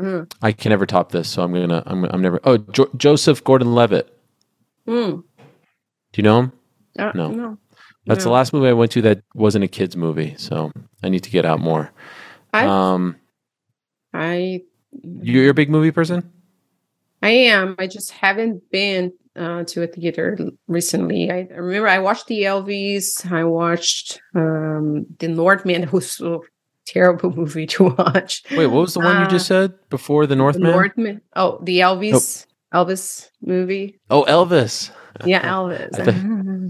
Mm. 0.00 0.30
I 0.42 0.52
can 0.52 0.70
never 0.70 0.86
top 0.86 1.12
this, 1.12 1.28
so 1.28 1.42
I'm 1.42 1.52
gonna. 1.52 1.82
I'm. 1.86 2.04
I'm 2.04 2.20
never. 2.20 2.40
Oh, 2.44 2.58
jo- 2.58 2.90
Joseph 2.96 3.42
Gordon-Levitt. 3.44 4.06
Mm. 4.86 5.22
Do 5.22 6.16
you 6.16 6.22
know 6.22 6.38
him? 6.40 6.52
Uh, 6.98 7.12
no. 7.14 7.30
no. 7.30 7.58
That's 8.06 8.24
no. 8.24 8.30
the 8.30 8.34
last 8.34 8.52
movie 8.52 8.68
I 8.68 8.72
went 8.72 8.92
to 8.92 9.02
that 9.02 9.22
wasn't 9.34 9.64
a 9.64 9.68
kids 9.68 9.96
movie, 9.96 10.34
so 10.38 10.72
I 11.02 11.08
need 11.08 11.24
to 11.24 11.30
get 11.30 11.44
out 11.44 11.60
more. 11.60 11.92
I, 12.52 12.66
um, 12.66 13.16
I. 14.14 14.62
You're 15.02 15.50
a 15.50 15.54
big 15.54 15.70
movie 15.70 15.90
person. 15.90 16.30
I 17.22 17.30
am. 17.30 17.74
I 17.78 17.86
just 17.86 18.12
haven't 18.12 18.70
been 18.70 19.12
uh, 19.34 19.64
to 19.64 19.82
a 19.82 19.86
theater 19.86 20.38
recently. 20.68 21.30
I 21.30 21.48
remember 21.50 21.88
I 21.88 21.98
watched 21.98 22.26
the 22.28 22.42
Elvis. 22.42 23.30
I 23.30 23.44
watched 23.44 24.20
um, 24.34 25.06
the 25.18 25.28
Northman, 25.28 25.82
who's 25.90 26.20
a 26.20 26.38
terrible 26.86 27.30
movie 27.30 27.66
to 27.66 27.88
watch. 27.90 28.44
Wait, 28.52 28.66
what 28.66 28.82
was 28.82 28.94
the 28.94 29.00
one 29.00 29.16
uh, 29.16 29.22
you 29.22 29.28
just 29.28 29.50
uh, 29.50 29.68
said 29.68 29.88
before 29.90 30.26
the 30.26 30.36
Northman? 30.36 30.70
The 30.70 30.72
Northman. 30.72 31.20
Oh, 31.34 31.58
the 31.62 31.80
Elvis 31.80 32.46
oh. 32.72 32.84
Elvis 32.84 33.30
movie. 33.42 33.98
Oh, 34.10 34.24
Elvis. 34.24 34.90
Yeah, 35.24 35.42
Elvis. 35.48 35.96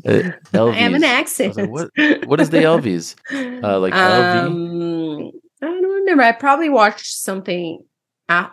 Uh, 0.04 0.32
Elvis. 0.52 0.74
I 0.74 0.78
am 0.78 0.94
an 0.94 1.04
accent. 1.04 1.56
Like, 1.56 1.70
what, 1.70 1.90
what 2.26 2.40
is 2.40 2.50
the 2.50 2.58
Elvis? 2.70 3.14
Uh, 3.62 3.78
like 3.78 3.94
um, 3.94 5.30
I 5.62 5.66
don't 5.66 5.82
remember. 5.82 6.22
I 6.22 6.32
probably 6.32 6.68
watched 6.68 7.06
something. 7.06 7.84
Uh, 8.28 8.48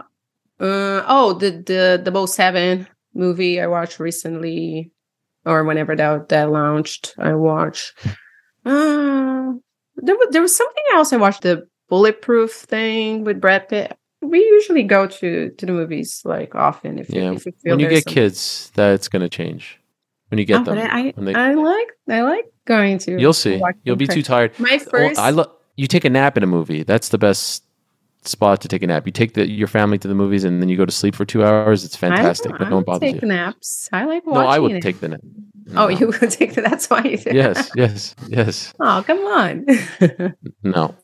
uh, 0.60 1.04
oh, 1.08 1.34
the 1.34 1.52
the 1.52 2.02
the 2.04 2.12
Bo 2.12 2.26
Seven 2.26 2.88
movie 3.14 3.60
I 3.60 3.68
watched 3.68 4.00
recently, 4.00 4.92
or 5.46 5.64
whenever 5.64 5.96
that 5.96 6.30
that 6.30 6.52
launched. 6.52 7.14
I 7.18 7.34
watched. 7.34 7.94
Uh, 8.66 9.54
there 9.98 10.16
was 10.16 10.28
there 10.32 10.42
was 10.42 10.56
something 10.56 10.84
else 10.94 11.12
I 11.14 11.18
watched 11.18 11.42
the 11.42 11.68
bulletproof 11.90 12.52
thing 12.52 13.24
with 13.24 13.42
Brad 13.42 13.68
Pitt. 13.70 13.98
We 14.22 14.40
usually 14.40 14.84
go 14.84 15.08
to 15.08 15.50
to 15.50 15.66
the 15.66 15.72
movies 15.72 16.22
like 16.24 16.56
often 16.56 17.00
if 17.00 17.10
yeah. 17.10 17.32
You, 17.32 17.34
if 17.34 17.46
you 17.46 17.54
when 17.64 17.80
you 17.80 17.90
get 17.90 18.06
kids, 18.06 18.72
that's 18.76 19.08
going 19.10 19.22
to 19.22 19.30
change. 19.30 19.80
When 20.34 20.40
you 20.40 20.46
get 20.46 20.62
oh, 20.62 20.64
them, 20.64 20.80
I 20.80 21.14
they... 21.16 21.36
I 21.36 21.54
like 21.54 21.92
I 22.10 22.24
like 22.24 22.52
going 22.66 22.98
to. 22.98 23.22
You'll 23.22 23.34
see. 23.34 23.62
You'll 23.84 23.96
be 23.96 24.08
too 24.08 24.24
tired. 24.24 24.60
My 24.60 24.80
first, 24.80 25.18
well, 25.18 25.20
I 25.20 25.30
lo- 25.30 25.52
you 25.76 25.86
take 25.86 26.06
a 26.06 26.10
nap 26.10 26.38
in 26.38 26.42
a 26.42 26.48
movie. 26.48 26.82
That's 26.82 27.10
the 27.10 27.20
best 27.20 27.64
spot 28.24 28.60
to 28.62 28.68
take 28.68 28.82
a 28.82 28.88
nap. 28.88 29.06
You 29.06 29.12
take 29.12 29.36
the, 29.36 29.48
your 29.48 29.68
family 29.68 30.00
to 30.00 30.08
the 30.08 30.16
movies 30.16 30.44
and 30.44 30.60
then 30.60 30.70
you 30.70 30.76
go 30.76 30.88
to 30.88 30.92
sleep 30.92 31.14
for 31.14 31.24
two 31.24 31.44
hours. 31.44 31.86
It's 31.86 31.96
fantastic. 31.96 32.52
I, 32.52 32.58
but 32.58 32.70
no 32.70 32.78
one 32.78 32.84
bothers 32.84 33.12
take 33.12 33.22
you. 33.22 33.28
naps. 33.28 33.90
I 33.94 34.06
like 34.06 34.26
watching. 34.26 34.42
No, 34.42 34.48
I 34.48 34.58
would 34.58 34.72
it. 34.72 34.82
take 34.82 35.02
the 35.02 35.10
nap. 35.10 35.22
Oh, 35.76 35.88
you 36.00 36.08
would 36.08 36.32
take 36.32 36.56
the, 36.56 36.62
that's 36.62 36.90
why 36.90 37.04
you 37.04 37.20
Yes, 37.28 37.70
yes, 37.76 38.16
yes. 38.28 38.74
Oh, 38.80 39.04
come 39.06 39.20
on. 39.20 39.68
no. 40.64 40.96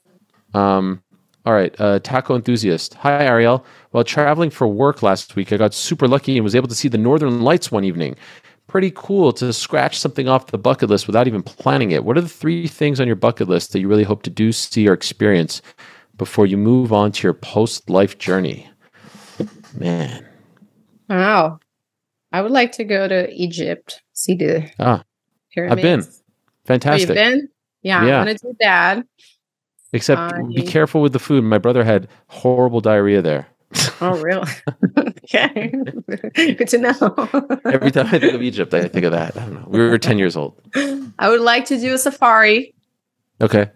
Um, 0.55 1.03
All 1.45 1.53
right, 1.53 1.79
uh, 1.79 1.99
taco 1.99 2.35
enthusiast. 2.35 2.95
Hi, 2.95 3.25
Ariel. 3.25 3.63
While 3.91 4.03
traveling 4.03 4.49
for 4.49 4.67
work 4.67 5.03
last 5.03 5.35
week, 5.35 5.53
I 5.53 5.57
got 5.57 5.75
super 5.75 6.07
lucky 6.07 6.35
and 6.35 6.43
was 6.43 6.55
able 6.55 6.67
to 6.67 6.75
see 6.75 6.87
the 6.87 6.97
Northern 6.97 7.41
Lights 7.41 7.71
one 7.71 7.83
evening. 7.83 8.15
Pretty 8.69 8.91
cool 8.95 9.33
to 9.33 9.51
scratch 9.51 9.97
something 9.97 10.29
off 10.29 10.47
the 10.47 10.57
bucket 10.57 10.89
list 10.89 11.07
without 11.07 11.27
even 11.27 11.41
planning 11.41 11.89
it. 11.91 12.05
What 12.05 12.17
are 12.17 12.21
the 12.21 12.29
three 12.29 12.67
things 12.67 13.01
on 13.01 13.07
your 13.07 13.15
bucket 13.15 13.49
list 13.49 13.73
that 13.73 13.79
you 13.79 13.87
really 13.87 14.03
hope 14.03 14.21
to 14.23 14.29
do, 14.29 14.51
see, 14.51 14.87
or 14.87 14.93
experience 14.93 15.63
before 16.17 16.45
you 16.45 16.55
move 16.55 16.93
on 16.93 17.11
to 17.13 17.23
your 17.23 17.33
post 17.33 17.89
life 17.89 18.19
journey? 18.19 18.69
Man. 19.75 20.23
Wow. 21.09 21.59
I 22.31 22.41
would 22.41 22.51
like 22.51 22.71
to 22.73 22.83
go 22.83 23.07
to 23.07 23.27
Egypt, 23.33 24.03
see 24.13 24.35
the 24.35 24.69
ah, 24.77 25.03
pyramids. 25.51 25.77
I've 25.77 25.81
been. 25.81 26.03
Fantastic. 26.65 27.09
Oh, 27.09 27.13
you've 27.13 27.31
been? 27.31 27.49
Yeah, 27.81 28.05
yeah. 28.05 28.19
I'm 28.19 28.25
going 28.25 28.37
to 28.37 28.47
do 28.47 28.55
that. 28.59 29.03
Except 29.93 30.47
be 30.49 30.61
careful 30.61 31.01
with 31.01 31.13
the 31.13 31.19
food. 31.19 31.43
My 31.43 31.57
brother 31.57 31.83
had 31.83 32.07
horrible 32.27 32.81
diarrhea 32.81 33.23
there. 33.23 33.47
Oh, 34.01 34.17
really? 34.21 34.49
okay. 34.97 35.71
Good 36.35 36.67
to 36.69 36.77
know. 36.77 37.59
Every 37.65 37.91
time 37.91 38.07
I 38.07 38.17
think 38.19 38.33
of 38.33 38.41
Egypt, 38.41 38.73
I 38.73 38.87
think 38.87 39.05
of 39.05 39.11
that. 39.11 39.35
I 39.35 39.41
don't 39.41 39.53
know. 39.53 39.65
We 39.67 39.79
were 39.79 39.97
10 39.97 40.17
years 40.17 40.37
old. 40.37 40.59
I 41.19 41.29
would 41.29 41.41
like 41.41 41.65
to 41.65 41.77
do 41.77 41.93
a 41.93 41.97
safari. 41.97 42.73
Okay. 43.41 43.69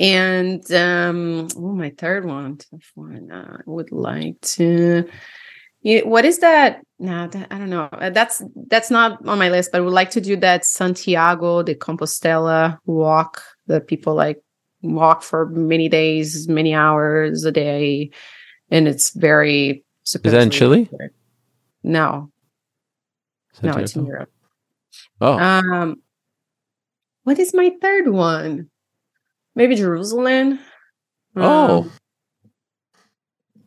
And 0.00 0.70
um, 0.72 1.48
oh, 1.56 1.74
my 1.74 1.90
third 1.96 2.24
one. 2.24 2.58
I 3.30 3.60
would 3.66 3.92
like 3.92 4.40
to. 4.40 5.08
what 5.82 6.24
is 6.24 6.38
that? 6.38 6.80
No, 6.98 7.28
that, 7.28 7.48
I 7.50 7.58
don't 7.58 7.70
know. 7.70 7.88
Uh, 7.92 8.10
that's 8.10 8.42
that's 8.68 8.90
not 8.90 9.26
on 9.28 9.38
my 9.38 9.50
list, 9.50 9.72
but 9.72 9.78
I 9.78 9.80
would 9.82 9.92
like 9.92 10.10
to 10.10 10.20
do 10.20 10.36
that 10.36 10.64
Santiago 10.64 11.62
de 11.62 11.74
Compostela 11.74 12.78
walk 12.86 13.42
that 13.66 13.86
people 13.86 14.14
like 14.14 14.42
walk 14.82 15.22
for 15.22 15.46
many 15.46 15.88
days, 15.88 16.48
many 16.48 16.74
hours 16.74 17.44
a 17.44 17.52
day, 17.52 18.10
and 18.70 18.88
it's 18.88 19.10
very. 19.10 19.84
Is 20.06 20.12
that 20.12 20.34
in 20.34 20.50
Chile? 20.50 20.88
No, 21.82 22.30
no, 23.62 23.72
it's 23.76 23.96
in 23.96 24.06
Europe. 24.06 24.30
Oh, 25.20 25.38
um, 25.38 26.02
what 27.24 27.38
is 27.38 27.54
my 27.54 27.72
third 27.80 28.08
one? 28.08 28.70
Maybe 29.54 29.76
Jerusalem. 29.76 30.58
Oh, 31.36 31.82
um, 31.82 31.92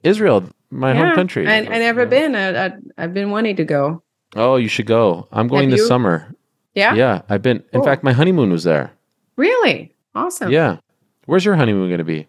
Israel, 0.04 0.44
my 0.70 0.94
yeah, 0.94 1.08
home 1.08 1.16
country. 1.16 1.48
I, 1.48 1.58
I 1.58 1.80
never 1.80 2.04
yeah. 2.04 2.10
been. 2.10 2.36
I, 2.36 2.66
I, 2.66 2.72
have 2.98 3.14
been 3.14 3.32
wanting 3.32 3.56
to 3.58 3.66
go. 3.66 4.04
Oh, 4.36 4.58
you 4.58 4.68
should 4.68 4.86
go. 4.86 5.28
I'm 5.32 5.48
going 5.48 5.70
Have 5.70 5.72
this 5.72 5.82
you? 5.82 5.88
summer. 5.88 6.34
Yeah, 6.76 6.94
yeah. 6.96 7.22
I've 7.30 7.42
been. 7.42 7.60
Cool. 7.60 7.82
In 7.82 7.84
fact, 7.84 8.04
my 8.04 8.14
honeymoon 8.14 8.52
was 8.52 8.64
there. 8.64 8.92
Really 9.36 9.96
awesome. 10.14 10.52
Yeah. 10.52 10.78
Where's 11.26 11.44
your 11.44 11.56
honeymoon 11.56 11.90
going 11.90 11.98
to 12.00 12.04
be? 12.04 12.28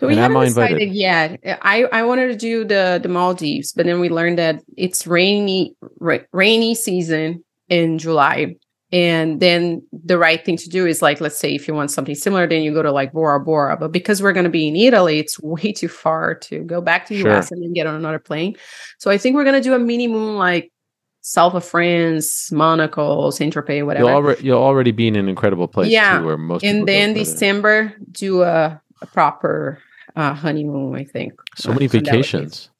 But 0.00 0.08
we 0.08 0.16
haven't 0.16 0.40
decided 0.40 0.92
yet. 0.92 1.40
I, 1.62 1.84
I 1.84 2.02
wanted 2.04 2.28
to 2.28 2.36
do 2.36 2.64
the 2.64 2.98
the 3.02 3.08
Maldives, 3.08 3.72
but 3.72 3.84
then 3.86 4.00
we 4.00 4.08
learned 4.08 4.38
that 4.38 4.62
it's 4.76 5.06
rainy 5.06 5.76
ra- 5.98 6.18
rainy 6.32 6.74
season 6.74 7.44
in 7.68 7.98
July, 7.98 8.56
and 8.92 9.40
then 9.40 9.82
the 9.92 10.16
right 10.16 10.42
thing 10.44 10.56
to 10.56 10.68
do 10.68 10.86
is 10.86 11.02
like 11.02 11.20
let's 11.20 11.38
say 11.38 11.54
if 11.54 11.68
you 11.68 11.74
want 11.74 11.90
something 11.90 12.14
similar, 12.14 12.46
then 12.46 12.62
you 12.62 12.72
go 12.72 12.82
to 12.82 12.90
like 12.90 13.12
Bora 13.12 13.38
Bora. 13.40 13.76
But 13.76 13.92
because 13.92 14.22
we're 14.22 14.32
going 14.32 14.44
to 14.44 14.50
be 14.50 14.68
in 14.68 14.74
Italy, 14.74 15.18
it's 15.18 15.38
way 15.42 15.72
too 15.72 15.88
far 15.88 16.34
to 16.34 16.60
go 16.60 16.80
back 16.80 17.06
to 17.06 17.18
sure. 17.18 17.30
US 17.32 17.52
and 17.52 17.62
then 17.62 17.72
get 17.74 17.86
on 17.86 17.94
another 17.94 18.18
plane. 18.18 18.56
So 18.98 19.10
I 19.10 19.18
think 19.18 19.36
we're 19.36 19.44
going 19.44 19.62
to 19.62 19.68
do 19.68 19.74
a 19.74 19.78
mini 19.78 20.08
moon 20.08 20.36
like 20.36 20.72
South 21.20 21.54
of 21.54 21.64
France, 21.64 22.50
Monaco, 22.50 23.30
Saint 23.30 23.54
Tropez, 23.54 23.84
whatever. 23.84 24.06
You'll 24.06 24.16
already, 24.16 24.44
you'll 24.44 24.62
already 24.62 24.90
be 24.90 25.06
in 25.06 25.16
an 25.16 25.28
incredible 25.28 25.68
place. 25.68 25.90
Yeah, 25.90 26.18
too, 26.18 26.24
where 26.24 26.38
most 26.38 26.64
and 26.64 26.88
then 26.88 27.12
December 27.12 27.92
do 28.10 28.42
a, 28.42 28.80
a 29.02 29.06
proper 29.06 29.78
uh, 30.16 30.34
honeymoon. 30.34 30.94
I 30.94 31.04
think 31.04 31.40
so 31.56 31.72
many 31.72 31.86
vacations. 31.86 32.70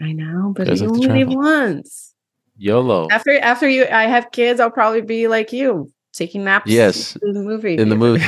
I 0.00 0.12
know, 0.12 0.52
but 0.56 0.76
you 0.76 0.88
only 0.88 1.24
live 1.24 1.28
once. 1.28 2.14
YOLO. 2.58 3.08
After 3.10 3.38
after 3.38 3.68
you, 3.68 3.86
I 3.86 4.04
have 4.04 4.30
kids. 4.32 4.60
I'll 4.60 4.70
probably 4.70 5.00
be 5.00 5.28
like 5.28 5.52
you, 5.52 5.90
taking 6.12 6.44
naps. 6.44 6.70
Yes, 6.70 7.16
in 7.16 7.32
the 7.32 7.40
movie. 7.40 7.76
In 7.76 7.88
the 7.88 7.96
movie. 7.96 8.24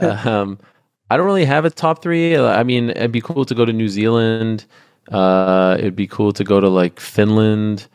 um, 0.00 0.58
I 1.10 1.16
don't 1.16 1.26
really 1.26 1.44
have 1.44 1.64
a 1.64 1.70
top 1.70 2.02
three. 2.02 2.36
I 2.36 2.62
mean, 2.64 2.90
it'd 2.90 3.12
be 3.12 3.20
cool 3.20 3.44
to 3.44 3.54
go 3.54 3.64
to 3.64 3.72
New 3.72 3.88
Zealand. 3.88 4.64
Uh, 5.10 5.76
it'd 5.78 5.96
be 5.96 6.06
cool 6.06 6.32
to 6.32 6.44
go 6.44 6.60
to 6.60 6.68
like 6.68 6.98
Finland. 6.98 7.86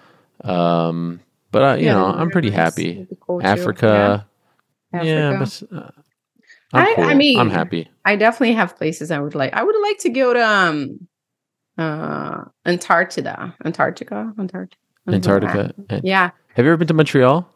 Um, 0.43 1.20
but 1.51 1.64
uh, 1.64 1.74
you 1.76 1.88
yeah, 1.88 1.93
know, 1.93 2.05
I'm 2.05 2.30
pretty 2.30 2.49
happy. 2.49 3.07
Cool 3.20 3.41
Africa. 3.43 4.26
Yeah, 4.93 5.03
yeah 5.03 5.39
but 5.39 5.64
uh, 5.76 5.91
i 6.74 6.93
cool. 6.95 7.03
I, 7.03 7.13
mean, 7.13 7.39
I'm 7.39 7.49
happy. 7.49 7.89
I 8.05 8.15
definitely 8.15 8.55
have 8.55 8.78
places 8.78 9.11
I 9.11 9.19
would 9.19 9.36
like. 9.36 9.53
I 9.53 9.63
would 9.63 9.76
like 9.82 9.97
to 9.99 10.09
go 10.09 10.34
to 10.34 10.47
um, 10.47 11.07
uh, 11.78 12.43
Antarctica, 12.65 13.55
Antarctica, 13.65 14.34
Antarctica, 14.39 14.78
Antarctica. 15.07 15.74
Yeah. 16.03 16.32
Have 16.55 16.65
you 16.65 16.72
ever 16.72 16.78
been 16.78 16.88
to 16.88 16.93
Montreal? 16.93 17.47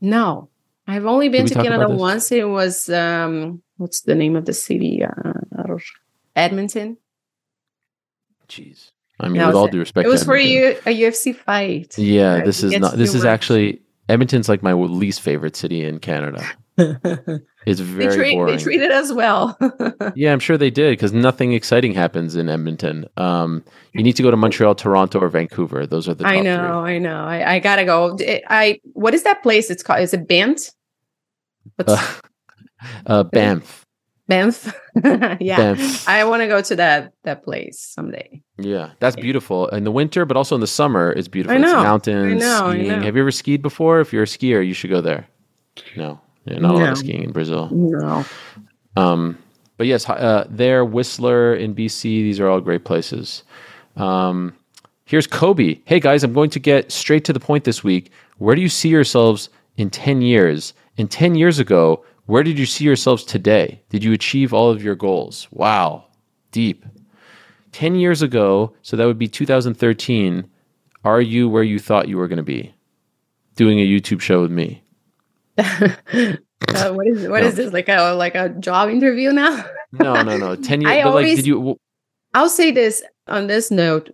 No, 0.00 0.48
I've 0.86 1.06
only 1.06 1.28
been 1.28 1.46
to 1.46 1.54
Canada 1.54 1.88
once. 1.88 2.32
It 2.32 2.48
was 2.48 2.88
um, 2.88 3.62
what's 3.76 4.02
the 4.02 4.14
name 4.14 4.36
of 4.36 4.46
the 4.46 4.52
city? 4.52 5.02
Uh, 5.04 5.32
Edmonton. 6.34 6.96
Jeez. 8.48 8.90
I 9.20 9.28
mean, 9.28 9.46
with 9.46 9.54
all 9.54 9.68
due 9.68 9.78
respect, 9.78 10.06
it 10.06 10.10
was 10.10 10.24
for 10.24 10.34
a 10.34 10.74
UFC 10.84 11.36
fight. 11.36 11.96
Yeah, 11.96 12.42
this 12.44 12.62
is 12.62 12.78
not. 12.78 12.96
This 12.96 13.14
is 13.14 13.24
actually 13.24 13.80
Edmonton's 14.08 14.48
like 14.48 14.62
my 14.62 14.72
least 14.72 15.20
favorite 15.20 15.54
city 15.54 15.84
in 15.84 16.00
Canada. 16.00 16.44
it's 16.78 17.80
very 17.80 18.08
they 18.08 18.16
treat, 18.16 18.34
boring. 18.34 18.56
They 18.56 18.62
treated 18.62 18.90
us 18.90 19.12
well. 19.12 19.58
yeah, 20.16 20.32
I'm 20.32 20.40
sure 20.40 20.56
they 20.56 20.70
did 20.70 20.92
because 20.92 21.12
nothing 21.12 21.52
exciting 21.52 21.92
happens 21.92 22.34
in 22.34 22.48
Edmonton. 22.48 23.06
Um, 23.18 23.62
you 23.92 24.02
need 24.02 24.14
to 24.14 24.22
go 24.22 24.30
to 24.30 24.36
Montreal, 24.36 24.74
Toronto, 24.74 25.20
or 25.20 25.28
Vancouver. 25.28 25.86
Those 25.86 26.08
are 26.08 26.14
the. 26.14 26.26
I 26.26 26.40
know, 26.40 26.82
three. 26.82 26.94
I 26.94 26.98
know. 26.98 27.24
I, 27.24 27.54
I 27.54 27.58
gotta 27.58 27.84
go. 27.84 28.16
I 28.48 28.80
what 28.94 29.12
is 29.12 29.22
that 29.24 29.42
place? 29.42 29.70
It's 29.70 29.82
called. 29.82 30.00
Is 30.00 30.14
it 30.14 30.26
Banff? 30.26 30.70
Uh, 31.86 32.14
uh, 33.06 33.22
Banff. 33.24 33.84
Banff. 34.26 34.74
yeah. 35.40 35.56
Banff. 35.56 36.08
I 36.08 36.24
want 36.24 36.40
to 36.40 36.46
go 36.46 36.62
to 36.62 36.76
that 36.76 37.12
that 37.24 37.44
place 37.44 37.78
someday. 37.80 38.40
Yeah, 38.56 38.92
that's 38.98 39.16
beautiful 39.16 39.68
in 39.68 39.84
the 39.84 39.92
winter, 39.92 40.24
but 40.24 40.38
also 40.38 40.54
in 40.54 40.62
the 40.62 40.66
summer. 40.66 41.12
It's 41.12 41.28
beautiful. 41.28 41.54
I 41.54 41.58
know. 41.58 41.74
It's 41.74 41.84
mountains, 41.84 42.42
I 42.42 42.46
know, 42.46 42.70
skiing. 42.70 42.90
I 42.90 42.96
know. 42.96 43.02
Have 43.02 43.14
you 43.14 43.22
ever 43.22 43.30
skied 43.30 43.60
before? 43.60 44.00
If 44.00 44.12
you're 44.12 44.22
a 44.22 44.26
skier, 44.26 44.66
you 44.66 44.72
should 44.72 44.90
go 44.90 45.02
there. 45.02 45.28
No, 45.96 46.04
yeah, 46.04 46.16
not 46.46 46.60
no. 46.60 46.70
a 46.70 46.78
lot 46.78 46.88
of 46.90 46.98
skiing 46.98 47.22
in 47.22 47.32
Brazil. 47.32 47.68
No. 47.70 48.24
Um, 48.96 49.38
but 49.76 49.86
yes, 49.86 50.08
uh, 50.08 50.46
there, 50.48 50.84
Whistler 50.84 51.54
in 51.54 51.74
BC. 51.74 52.02
These 52.02 52.40
are 52.40 52.48
all 52.48 52.60
great 52.60 52.84
places. 52.84 53.42
Um, 53.96 54.54
here's 55.04 55.26
Kobe. 55.26 55.80
Hey 55.84 56.00
guys, 56.00 56.24
I'm 56.24 56.32
going 56.32 56.50
to 56.50 56.60
get 56.60 56.92
straight 56.92 57.24
to 57.26 57.32
the 57.32 57.40
point 57.40 57.64
this 57.64 57.82
week. 57.82 58.10
Where 58.38 58.54
do 58.54 58.62
you 58.62 58.68
see 58.68 58.88
yourselves 58.88 59.48
in 59.76 59.90
10 59.90 60.22
years? 60.22 60.74
In 60.96 61.08
10 61.08 61.34
years 61.34 61.58
ago, 61.58 62.04
where 62.26 62.42
did 62.42 62.58
you 62.58 62.66
see 62.66 62.84
yourselves 62.84 63.24
today? 63.24 63.82
Did 63.88 64.04
you 64.04 64.12
achieve 64.12 64.52
all 64.52 64.70
of 64.70 64.82
your 64.82 64.94
goals? 64.94 65.48
Wow, 65.50 66.04
deep. 66.50 66.84
10 67.72 67.94
years 67.94 68.22
ago, 68.22 68.74
so 68.82 68.96
that 68.96 69.06
would 69.06 69.18
be 69.18 69.28
2013, 69.28 70.48
are 71.04 71.20
you 71.20 71.48
where 71.48 71.62
you 71.62 71.78
thought 71.78 72.08
you 72.08 72.18
were 72.18 72.28
going 72.28 72.36
to 72.36 72.42
be? 72.42 72.72
Doing 73.56 73.80
a 73.80 73.86
YouTube 73.86 74.20
show 74.20 74.42
with 74.42 74.50
me. 74.50 74.81
uh, 75.58 76.92
what 76.92 77.06
is 77.06 77.28
what 77.28 77.42
no. 77.42 77.48
is 77.48 77.54
this 77.56 77.72
like 77.72 77.88
a 77.88 78.12
like 78.12 78.34
a 78.34 78.48
job 78.50 78.88
interview 78.88 79.32
now? 79.32 79.64
no, 79.92 80.22
no, 80.22 80.36
no. 80.36 80.56
10 80.62 80.80
years 80.80 80.92
I 80.92 81.00
always, 81.02 81.28
like, 81.28 81.36
did 81.36 81.46
you 81.46 81.78
I'll 82.34 82.48
say 82.48 82.70
this 82.70 83.02
on 83.26 83.46
this 83.46 83.70
note 83.70 84.10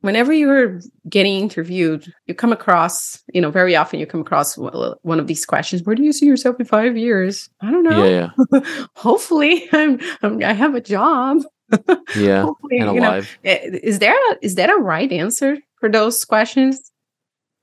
whenever 0.00 0.32
you're 0.32 0.80
getting 1.08 1.40
interviewed, 1.40 2.12
you 2.26 2.34
come 2.34 2.52
across, 2.52 3.22
you 3.32 3.40
know, 3.40 3.50
very 3.50 3.74
often 3.74 3.98
you 4.00 4.06
come 4.06 4.20
across 4.20 4.56
one 4.56 5.18
of 5.18 5.26
these 5.26 5.44
questions. 5.44 5.82
Where 5.82 5.94
do 5.94 6.02
you 6.02 6.12
see 6.12 6.26
yourself 6.26 6.58
in 6.60 6.66
five 6.66 6.96
years? 6.96 7.48
I 7.60 7.70
don't 7.70 7.82
know. 7.82 8.04
Yeah. 8.04 8.30
yeah. 8.52 8.60
Hopefully, 8.94 9.68
I'm, 9.72 10.00
I'm, 10.22 10.42
i 10.42 10.52
have 10.52 10.74
a 10.74 10.80
job. 10.80 11.42
yeah. 12.16 12.42
Hopefully, 12.42 12.78
and 12.78 12.88
alive. 12.88 13.38
You 13.42 13.50
know, 13.50 13.56
eh, 13.56 13.78
is 13.82 13.98
there 13.98 14.14
a, 14.14 14.36
is 14.40 14.54
that 14.54 14.70
a 14.70 14.76
right 14.76 15.10
answer 15.12 15.58
for 15.80 15.88
those 15.88 16.24
questions? 16.24 16.92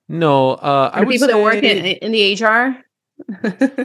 No, 0.08 0.52
uh, 0.52 0.92
I 0.94 1.04
people 1.06 1.28
that 1.28 1.42
work 1.42 1.64
in, 1.64 1.86
in 1.86 2.12
the 2.12 2.34
HR. 2.36 2.85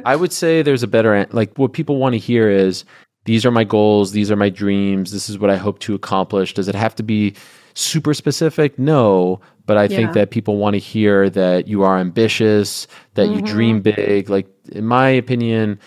I 0.05 0.17
would 0.17 0.33
say 0.33 0.63
there's 0.63 0.83
a 0.83 0.89
better 0.89 1.27
like 1.31 1.57
what 1.57 1.73
people 1.73 1.97
want 1.97 2.15
to 2.15 2.19
hear 2.19 2.51
is 2.51 2.85
these 3.25 3.45
are 3.45 3.51
my 3.51 3.65
goals, 3.65 4.13
these 4.13 4.31
are 4.31 4.37
my 4.37 4.49
dreams, 4.49 5.13
this 5.13 5.29
is 5.29 5.39
what 5.39 5.51
I 5.51 5.57
hope 5.57 5.79
to 5.81 5.95
accomplish. 5.95 6.55
Does 6.55 6.69
it 6.69 6.75
have 6.75 6.95
to 6.97 7.03
be 7.03 7.35
super 7.75 8.15
specific? 8.15 8.79
No, 8.79 9.41
but 9.67 9.77
I 9.77 9.85
yeah. 9.85 9.97
think 9.97 10.13
that 10.15 10.31
people 10.31 10.57
want 10.57 10.75
to 10.75 10.81
hear 10.81 11.31
that 11.31 11.69
you 11.69 11.83
are 11.83 11.99
ambitious, 11.99 12.87
that 13.15 13.29
mm-hmm. 13.29 13.35
you 13.35 13.43
dream 13.43 13.83
big. 13.83 14.29
Like 14.31 14.49
in 14.73 14.87
my 14.87 15.09
opinion, 15.09 15.79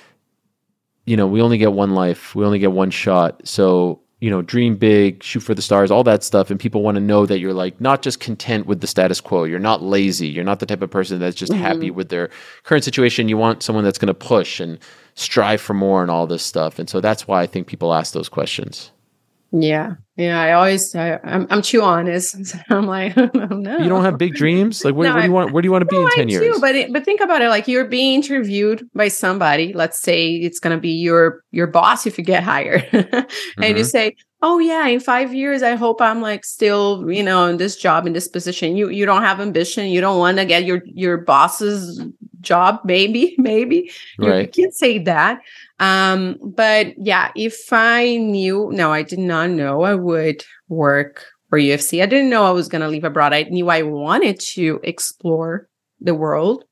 you 1.05 1.17
know, 1.17 1.27
we 1.27 1.41
only 1.41 1.57
get 1.57 1.73
one 1.73 1.93
life, 1.95 2.35
we 2.35 2.45
only 2.45 2.59
get 2.59 2.71
one 2.71 2.91
shot. 2.91 3.45
So 3.47 4.02
you 4.23 4.29
know, 4.29 4.41
dream 4.41 4.77
big, 4.77 5.21
shoot 5.21 5.41
for 5.41 5.53
the 5.53 5.61
stars, 5.61 5.91
all 5.91 6.01
that 6.05 6.23
stuff. 6.23 6.49
And 6.49 6.57
people 6.57 6.81
want 6.81 6.95
to 6.95 7.01
know 7.01 7.25
that 7.25 7.39
you're 7.39 7.53
like 7.53 7.81
not 7.81 8.01
just 8.01 8.21
content 8.21 8.67
with 8.67 8.79
the 8.79 8.87
status 8.87 9.19
quo. 9.19 9.43
You're 9.43 9.59
not 9.59 9.83
lazy. 9.83 10.29
You're 10.29 10.45
not 10.45 10.61
the 10.61 10.65
type 10.65 10.81
of 10.81 10.89
person 10.89 11.19
that's 11.19 11.35
just 11.35 11.51
mm-hmm. 11.51 11.61
happy 11.61 11.91
with 11.91 12.07
their 12.07 12.29
current 12.63 12.85
situation. 12.85 13.27
You 13.27 13.35
want 13.35 13.61
someone 13.61 13.83
that's 13.83 13.97
going 13.97 14.07
to 14.07 14.13
push 14.13 14.61
and 14.61 14.79
strive 15.15 15.59
for 15.59 15.73
more 15.73 16.01
and 16.01 16.09
all 16.09 16.25
this 16.25 16.41
stuff. 16.41 16.79
And 16.79 16.89
so 16.89 17.01
that's 17.01 17.27
why 17.27 17.41
I 17.41 17.47
think 17.47 17.67
people 17.67 17.93
ask 17.93 18.13
those 18.13 18.29
questions. 18.29 18.91
Yeah. 19.51 19.95
Yeah. 20.15 20.39
I 20.39 20.53
always, 20.53 20.93
I, 20.95 21.09
am 21.09 21.19
I'm, 21.23 21.47
I'm 21.49 21.61
too 21.61 21.81
honest. 21.81 22.55
I'm 22.69 22.85
like, 22.85 23.15
no. 23.33 23.77
You 23.77 23.89
don't 23.89 24.03
have 24.03 24.17
big 24.17 24.35
dreams? 24.35 24.85
Like, 24.85 24.95
where, 24.95 25.09
no, 25.09 25.15
where 25.15 25.21
do 25.21 25.27
you 25.27 25.33
want, 25.33 25.51
where 25.53 25.61
do 25.61 25.67
you 25.67 25.71
want 25.71 25.81
to 25.81 25.87
be 25.87 25.95
no, 25.95 26.03
in 26.03 26.11
10 26.11 26.27
I 26.27 26.31
years? 26.31 26.55
Do, 26.55 26.61
but, 26.61 26.75
it, 26.75 26.93
but 26.93 27.03
think 27.03 27.21
about 27.21 27.41
it. 27.41 27.49
Like 27.49 27.67
you're 27.67 27.85
being 27.85 28.15
interviewed 28.15 28.87
by 28.93 29.07
somebody. 29.07 29.73
Let's 29.73 29.99
say 29.99 30.35
it's 30.35 30.59
going 30.59 30.75
to 30.75 30.81
be 30.81 30.91
your, 30.91 31.43
your 31.51 31.67
boss 31.67 32.05
if 32.05 32.17
you 32.17 32.23
get 32.23 32.43
hired 32.43 32.87
and 32.91 33.05
mm-hmm. 33.05 33.77
you 33.77 33.83
say, 33.83 34.15
oh 34.41 34.59
yeah, 34.59 34.87
in 34.87 34.99
five 34.99 35.33
years, 35.33 35.63
I 35.63 35.75
hope 35.75 36.01
I'm 36.01 36.21
like 36.21 36.45
still, 36.45 37.09
you 37.09 37.23
know, 37.23 37.47
in 37.47 37.57
this 37.57 37.77
job, 37.77 38.05
in 38.05 38.13
this 38.13 38.27
position. 38.27 38.75
You, 38.75 38.89
you 38.89 39.05
don't 39.05 39.23
have 39.23 39.39
ambition. 39.39 39.87
You 39.87 40.01
don't 40.01 40.19
want 40.19 40.37
to 40.37 40.45
get 40.45 40.65
your, 40.65 40.81
your 40.85 41.17
boss's 41.17 42.01
job. 42.43 42.79
Maybe, 42.83 43.35
maybe 43.39 43.91
right. 44.19 44.35
you, 44.35 44.41
you 44.41 44.47
can 44.47 44.71
say 44.71 44.99
that. 44.99 45.41
Um, 45.79 46.37
but 46.41 46.93
yeah, 46.97 47.31
if 47.35 47.73
I 47.73 48.17
knew, 48.17 48.69
no, 48.71 48.93
I 48.93 49.01
did 49.03 49.19
not 49.19 49.49
know 49.49 49.81
I 49.81 49.95
would 49.95 50.45
work 50.67 51.25
for 51.49 51.59
UFC. 51.59 52.01
I 52.01 52.05
didn't 52.05 52.29
know 52.29 52.45
I 52.45 52.51
was 52.51 52.67
going 52.67 52.81
to 52.81 52.87
leave 52.87 53.03
abroad. 53.03 53.33
I 53.33 53.43
knew 53.43 53.69
I 53.69 53.81
wanted 53.81 54.39
to 54.53 54.79
explore 54.83 55.67
the 55.99 56.15
world. 56.15 56.65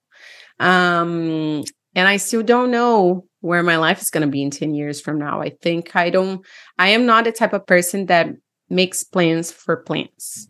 Um, 0.60 1.64
and 1.96 2.08
I 2.08 2.18
still 2.18 2.44
don't 2.44 2.72
know 2.72 3.26
where 3.42 3.64
my 3.64 3.78
life 3.78 4.02
is 4.02 4.12
going 4.12 4.26
to 4.26 4.32
be 4.32 4.44
in 4.44 4.52
10 4.52 4.74
years 4.74 5.02
from 5.02 5.18
now. 5.18 5.42
I 5.42 5.50
think 5.62 5.96
I 5.96 6.10
don't, 6.10 6.46
I 6.78 6.90
am 6.90 7.06
not 7.06 7.26
the 7.26 7.32
type 7.32 7.54
of 7.54 7.66
person 7.66 8.06
that 8.06 8.30
makes 8.70 9.04
plans 9.04 9.52
for 9.52 9.78
plans. 9.78 10.48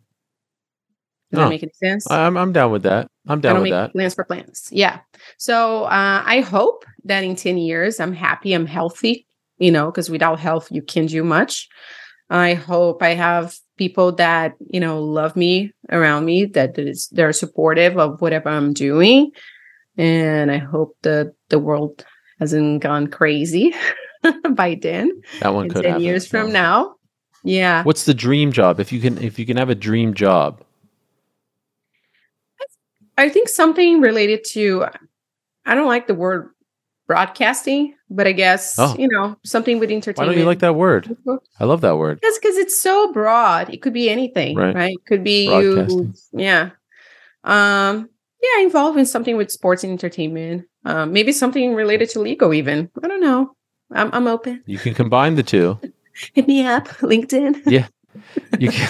Does 1.31 1.39
that 1.39 1.49
make 1.49 1.63
any 1.63 1.71
sense? 1.75 2.09
I'm, 2.11 2.37
I'm 2.37 2.51
down 2.51 2.71
with 2.71 2.83
that. 2.83 3.07
I'm 3.27 3.39
down 3.39 3.61
with 3.61 3.71
that. 3.71 3.93
Plans 3.93 4.15
for 4.15 4.25
plans. 4.25 4.67
Yeah. 4.71 4.99
So 5.37 5.85
uh, 5.85 6.23
I 6.25 6.41
hope 6.41 6.85
that 7.05 7.23
in 7.23 7.35
10 7.35 7.57
years 7.57 7.99
I'm 7.99 8.13
happy, 8.13 8.53
I'm 8.53 8.65
healthy, 8.65 9.27
you 9.57 9.71
know, 9.71 9.85
because 9.85 10.09
without 10.09 10.39
health, 10.39 10.67
you 10.71 10.81
can't 10.81 11.09
do 11.09 11.23
much. 11.23 11.69
I 12.29 12.53
hope 12.53 13.01
I 13.01 13.13
have 13.13 13.55
people 13.77 14.11
that, 14.13 14.55
you 14.69 14.79
know, 14.79 15.01
love 15.01 15.35
me 15.35 15.71
around 15.89 16.25
me, 16.25 16.45
that 16.45 16.77
is 16.77 17.07
they're 17.09 17.33
supportive 17.33 17.97
of 17.97 18.21
whatever 18.21 18.49
I'm 18.49 18.73
doing. 18.73 19.31
And 19.97 20.51
I 20.51 20.57
hope 20.57 20.97
that 21.03 21.33
the 21.49 21.59
world 21.59 22.05
hasn't 22.39 22.81
gone 22.81 23.07
crazy 23.07 23.73
by 24.51 24.79
then. 24.81 25.21
That 25.41 25.53
one 25.53 25.69
could 25.69 25.83
10 25.83 25.91
happen. 25.91 26.03
years 26.03 26.27
from 26.27 26.51
now. 26.51 26.95
Yeah. 27.43 27.83
What's 27.83 28.05
the 28.05 28.13
dream 28.13 28.51
job? 28.51 28.79
If 28.79 28.91
you 28.91 28.99
can 28.99 29.17
if 29.17 29.39
you 29.39 29.45
can 29.45 29.57
have 29.57 29.69
a 29.69 29.75
dream 29.75 30.13
job, 30.13 30.63
I 33.21 33.29
think 33.29 33.49
something 33.49 34.01
related 34.01 34.43
to 34.51 34.85
I 35.65 35.75
don't 35.75 35.87
like 35.87 36.07
the 36.07 36.15
word 36.15 36.49
broadcasting, 37.07 37.93
but 38.09 38.25
I 38.25 38.31
guess 38.31 38.75
oh. 38.79 38.95
you 38.97 39.07
know 39.07 39.37
something 39.43 39.79
with 39.79 39.91
entertainment. 39.91 40.29
Why 40.29 40.33
don't 40.33 40.39
you 40.39 40.47
like 40.47 40.59
that 40.59 40.75
word? 40.75 41.15
I 41.59 41.65
love 41.65 41.81
that 41.81 41.97
word. 41.97 42.19
That's 42.23 42.39
because 42.39 42.57
it's 42.57 42.79
so 42.79 43.11
broad. 43.13 43.71
It 43.73 43.81
could 43.81 43.93
be 43.93 44.09
anything, 44.09 44.55
right? 44.55 44.75
right? 44.75 44.93
It 44.93 45.05
could 45.05 45.23
be 45.23 45.45
you, 45.45 46.13
yeah, 46.33 46.71
um, 47.43 48.09
yeah, 48.41 48.63
involving 48.63 49.05
something 49.05 49.37
with 49.37 49.51
sports 49.51 49.83
and 49.83 49.91
entertainment. 49.91 50.65
Um, 50.85 51.13
maybe 51.13 51.31
something 51.31 51.75
related 51.75 52.09
to 52.11 52.21
legal, 52.21 52.53
even. 52.53 52.89
I 53.03 53.07
don't 53.07 53.21
know. 53.21 53.55
I'm 53.91 54.09
I'm 54.13 54.27
open. 54.27 54.63
You 54.65 54.79
can 54.79 54.93
combine 54.93 55.35
the 55.35 55.43
two. 55.43 55.79
Hit 56.33 56.47
me 56.47 56.65
up, 56.65 56.87
LinkedIn. 56.99 57.61
yeah, 57.65 57.87
you 58.57 58.71
can. 58.71 58.89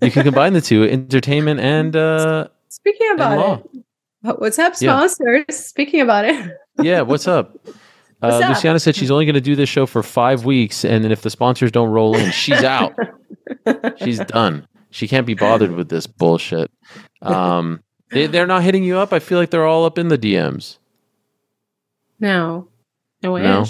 You 0.00 0.10
can 0.10 0.24
combine 0.24 0.52
the 0.52 0.60
two, 0.60 0.84
entertainment 0.84 1.60
and 1.60 1.96
uh, 1.96 2.48
Speaking 2.74 3.10
about 3.14 3.60
it, 3.60 4.36
what's 4.40 4.58
up, 4.58 4.74
sponsors? 4.74 5.18
Yeah. 5.20 5.54
Speaking 5.54 6.00
about 6.00 6.24
it. 6.24 6.56
yeah, 6.82 7.02
what's 7.02 7.28
up? 7.28 7.56
Uh, 8.20 8.40
what's 8.40 8.48
Luciana 8.48 8.80
said 8.80 8.96
she's 8.96 9.12
only 9.12 9.26
going 9.26 9.34
to 9.34 9.40
do 9.40 9.54
this 9.54 9.68
show 9.68 9.86
for 9.86 10.02
five 10.02 10.44
weeks, 10.44 10.84
and 10.84 11.04
then 11.04 11.12
if 11.12 11.22
the 11.22 11.30
sponsors 11.30 11.70
don't 11.70 11.90
roll 11.90 12.16
in, 12.16 12.32
she's 12.32 12.64
out. 12.64 12.94
she's 13.98 14.18
done. 14.18 14.66
She 14.90 15.06
can't 15.06 15.24
be 15.24 15.34
bothered 15.34 15.70
with 15.70 15.88
this 15.88 16.08
bullshit. 16.08 16.68
Um, 17.22 17.80
they, 18.10 18.26
they're 18.26 18.46
not 18.46 18.64
hitting 18.64 18.82
you 18.82 18.98
up. 18.98 19.12
I 19.12 19.20
feel 19.20 19.38
like 19.38 19.50
they're 19.50 19.66
all 19.66 19.84
up 19.84 19.96
in 19.96 20.08
the 20.08 20.18
DMs. 20.18 20.78
No, 22.18 22.68
I 23.22 23.28
wish. 23.28 23.42
No? 23.42 23.64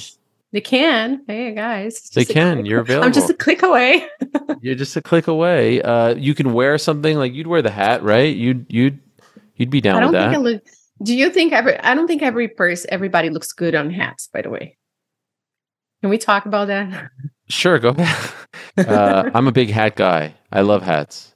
They 0.55 0.61
can. 0.61 1.25
Hey 1.27 1.53
guys, 1.53 2.01
they 2.15 2.25
can. 2.25 2.65
You're 2.65 2.79
available. 2.79 3.05
I'm 3.05 3.13
just 3.13 3.29
a 3.29 3.35
click 3.35 3.65
away. 3.65 4.07
You're 4.61 4.77
just 4.77 4.95
a 4.95 5.03
click 5.03 5.27
away. 5.27 5.83
Uh, 5.83 6.15
you 6.15 6.33
can 6.33 6.53
wear 6.53 6.79
something 6.79 7.19
like 7.19 7.35
you'd 7.35 7.49
wear 7.49 7.61
the 7.61 7.73
hat, 7.73 8.05
right? 8.05 8.37
You'd 8.37 8.65
you'd 8.69 9.01
you'd 9.57 9.71
be 9.71 9.81
down 9.81 9.97
I 9.97 10.01
don't 10.01 10.13
with 10.13 10.21
that. 10.21 10.31
Think 10.31 10.39
I 10.39 10.41
look, 10.41 10.63
do 11.03 11.13
you 11.13 11.31
think 11.31 11.53
every? 11.53 11.77
I 11.81 11.97
don't 11.97 12.07
think 12.07 12.23
every 12.23 12.47
person, 12.47 12.89
everybody 12.93 13.31
looks 13.31 13.51
good 13.51 13.75
on 13.75 13.91
hats. 13.91 14.29
By 14.29 14.43
the 14.43 14.51
way, 14.51 14.77
can 16.03 16.11
we 16.11 16.19
talk 16.19 16.47
about 16.47 16.69
that? 16.69 17.11
Sure, 17.49 17.81
go 17.81 17.89
ahead. 17.89 18.33
Uh, 18.77 19.31
I'm 19.35 19.47
a 19.47 19.53
big 19.53 19.71
hat 19.71 19.95
guy. 19.95 20.35
I 20.51 20.63
love 20.63 20.83
hats. 20.83 21.33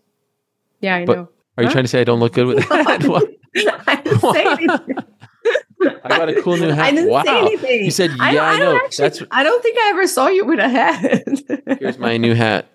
Yeah, 0.80 0.96
I 0.96 1.04
but 1.04 1.16
know. 1.16 1.28
Are 1.56 1.62
you 1.62 1.68
huh? 1.68 1.72
trying 1.72 1.84
to 1.84 1.88
say 1.88 2.00
I 2.00 2.04
don't 2.04 2.18
look 2.18 2.32
good 2.32 2.46
with 2.46 2.58
a 2.70 2.82
hat? 2.82 3.04
I 3.86 4.00
didn't 4.02 4.20
say 4.20 4.44
anything. 4.44 4.98
I 6.04 6.08
got 6.08 6.28
a 6.28 6.42
cool 6.42 6.56
new 6.56 6.68
hat. 6.70 6.86
I 6.86 6.90
didn't 6.90 7.10
wow. 7.10 7.22
say 7.22 7.38
anything. 7.38 7.84
You 7.84 7.90
said, 7.90 8.10
"Yeah, 8.10 8.24
I, 8.24 8.54
I, 8.54 8.58
know." 8.58 8.76
Actually, 8.76 9.08
That's. 9.08 9.22
I 9.30 9.42
don't 9.42 9.62
think 9.62 9.78
I 9.78 9.90
ever 9.90 10.06
saw 10.06 10.28
you 10.28 10.44
with 10.44 10.58
a 10.58 10.68
hat. 10.68 11.78
Here's 11.78 11.98
my 11.98 12.16
new 12.16 12.34
hat. 12.34 12.68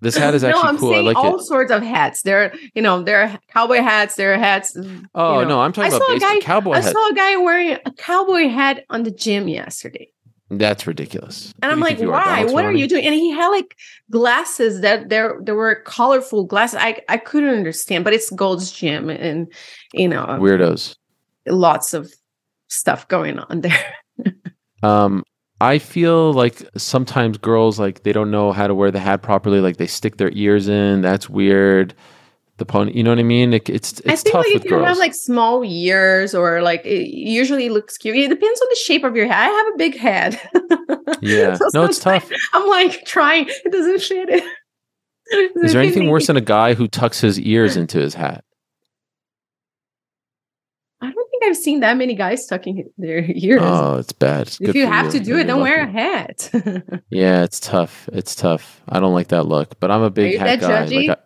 This 0.00 0.16
hat 0.16 0.34
is 0.34 0.44
actually 0.44 0.62
no, 0.62 0.68
I'm 0.68 0.78
cool. 0.78 0.92
Saying 0.92 1.06
I 1.06 1.12
like 1.12 1.16
all 1.16 1.38
it. 1.38 1.44
sorts 1.44 1.70
of 1.70 1.82
hats. 1.82 2.22
There, 2.22 2.54
you 2.74 2.82
know, 2.82 3.02
there 3.02 3.22
are 3.22 3.38
cowboy 3.48 3.76
hats. 3.76 4.16
There 4.16 4.34
are 4.34 4.38
hats. 4.38 4.76
Oh 5.14 5.40
you 5.40 5.42
know. 5.42 5.48
no, 5.48 5.60
I'm 5.60 5.72
talking 5.72 5.92
I 5.92 5.96
about 5.96 6.08
basic 6.08 6.28
guy, 6.28 6.40
cowboy. 6.40 6.72
I 6.72 6.80
saw 6.80 7.10
a 7.10 7.14
guy 7.14 7.36
wearing 7.36 7.78
a 7.84 7.92
cowboy 7.92 8.48
hat 8.48 8.84
on 8.90 9.02
the 9.02 9.10
gym 9.10 9.48
yesterday. 9.48 10.10
That's 10.52 10.84
ridiculous. 10.84 11.54
And 11.62 11.70
I'm 11.70 11.78
like, 11.78 12.00
why? 12.00 12.44
What 12.44 12.64
are 12.64 12.72
you 12.72 12.88
doing? 12.88 13.04
And 13.04 13.14
he 13.14 13.30
had 13.30 13.48
like 13.48 13.76
glasses 14.10 14.80
that 14.80 15.08
there 15.08 15.38
there 15.40 15.54
were 15.54 15.76
colorful 15.76 16.44
glasses. 16.44 16.78
I 16.80 17.00
I 17.08 17.18
couldn't 17.18 17.54
understand, 17.54 18.02
but 18.02 18.12
it's 18.12 18.30
Gold's 18.30 18.72
Gym, 18.72 19.10
and 19.10 19.52
you 19.92 20.08
know, 20.08 20.26
weirdos. 20.26 20.96
Lots 21.46 21.94
of 21.94 22.12
stuff 22.68 23.08
going 23.08 23.38
on 23.38 23.60
there. 23.62 23.94
um, 24.82 25.24
I 25.60 25.78
feel 25.78 26.32
like 26.32 26.62
sometimes 26.76 27.36
girls 27.38 27.78
like 27.78 28.02
they 28.02 28.12
don't 28.12 28.30
know 28.30 28.52
how 28.52 28.66
to 28.66 28.74
wear 28.74 28.90
the 28.90 29.00
hat 29.00 29.22
properly. 29.22 29.60
Like 29.60 29.76
they 29.76 29.86
stick 29.86 30.16
their 30.16 30.30
ears 30.32 30.68
in. 30.68 31.02
That's 31.02 31.28
weird. 31.28 31.94
The 32.56 32.66
pony, 32.66 32.92
you 32.92 33.02
know 33.02 33.10
what 33.10 33.18
I 33.18 33.22
mean? 33.22 33.54
It, 33.54 33.70
it's 33.70 34.00
it's 34.00 34.06
I 34.06 34.16
think 34.16 34.32
tough 34.34 34.44
like 34.46 34.56
if 34.56 34.64
you 34.64 34.70
girls. 34.70 34.86
have 34.86 34.98
like 34.98 35.14
small 35.14 35.64
ears 35.64 36.34
or 36.34 36.60
like 36.60 36.84
it 36.84 37.08
usually 37.08 37.70
looks 37.70 37.96
cute. 37.96 38.16
It 38.16 38.28
depends 38.28 38.60
on 38.60 38.68
the 38.68 38.76
shape 38.76 39.02
of 39.04 39.16
your 39.16 39.26
head. 39.26 39.34
I 39.34 39.46
have 39.46 39.74
a 39.74 39.78
big 39.78 39.96
head. 39.96 40.40
yeah, 41.22 41.54
so 41.54 41.68
no, 41.72 41.84
it's 41.84 41.98
tough. 41.98 42.30
I'm 42.52 42.68
like 42.68 43.04
trying. 43.06 43.46
It 43.48 43.72
doesn't 43.72 44.02
fit. 44.02 44.44
Is 45.62 45.72
there 45.72 45.80
anything 45.80 46.08
worse 46.08 46.26
than 46.26 46.36
a 46.36 46.42
guy 46.42 46.74
who 46.74 46.88
tucks 46.88 47.20
his 47.20 47.38
ears 47.40 47.76
into 47.78 47.98
his 47.98 48.14
hat? 48.14 48.44
Think 51.40 51.50
I've 51.50 51.56
seen 51.56 51.80
that 51.80 51.96
many 51.96 52.14
guys 52.14 52.46
tucking 52.46 52.90
their 52.98 53.24
ears. 53.28 53.60
Oh, 53.62 53.96
it's 53.96 54.12
bad. 54.12 54.42
It's 54.42 54.60
if 54.60 54.74
you 54.74 54.86
have 54.86 55.06
you. 55.06 55.12
to 55.12 55.20
do 55.20 55.38
it, 55.38 55.44
don't 55.44 55.60
lucky. 55.60 55.70
wear 55.70 55.84
a 55.84 55.90
hat. 55.90 56.50
yeah, 57.10 57.42
it's 57.42 57.60
tough. 57.60 58.08
It's 58.12 58.34
tough. 58.34 58.82
I 58.88 59.00
don't 59.00 59.14
like 59.14 59.28
that 59.28 59.44
look, 59.44 59.78
but 59.80 59.90
I'm 59.90 60.02
a 60.02 60.10
big 60.10 60.38
hat 60.38 60.60
guy. 60.60 60.84
Like 60.84 61.10
I, 61.10 61.16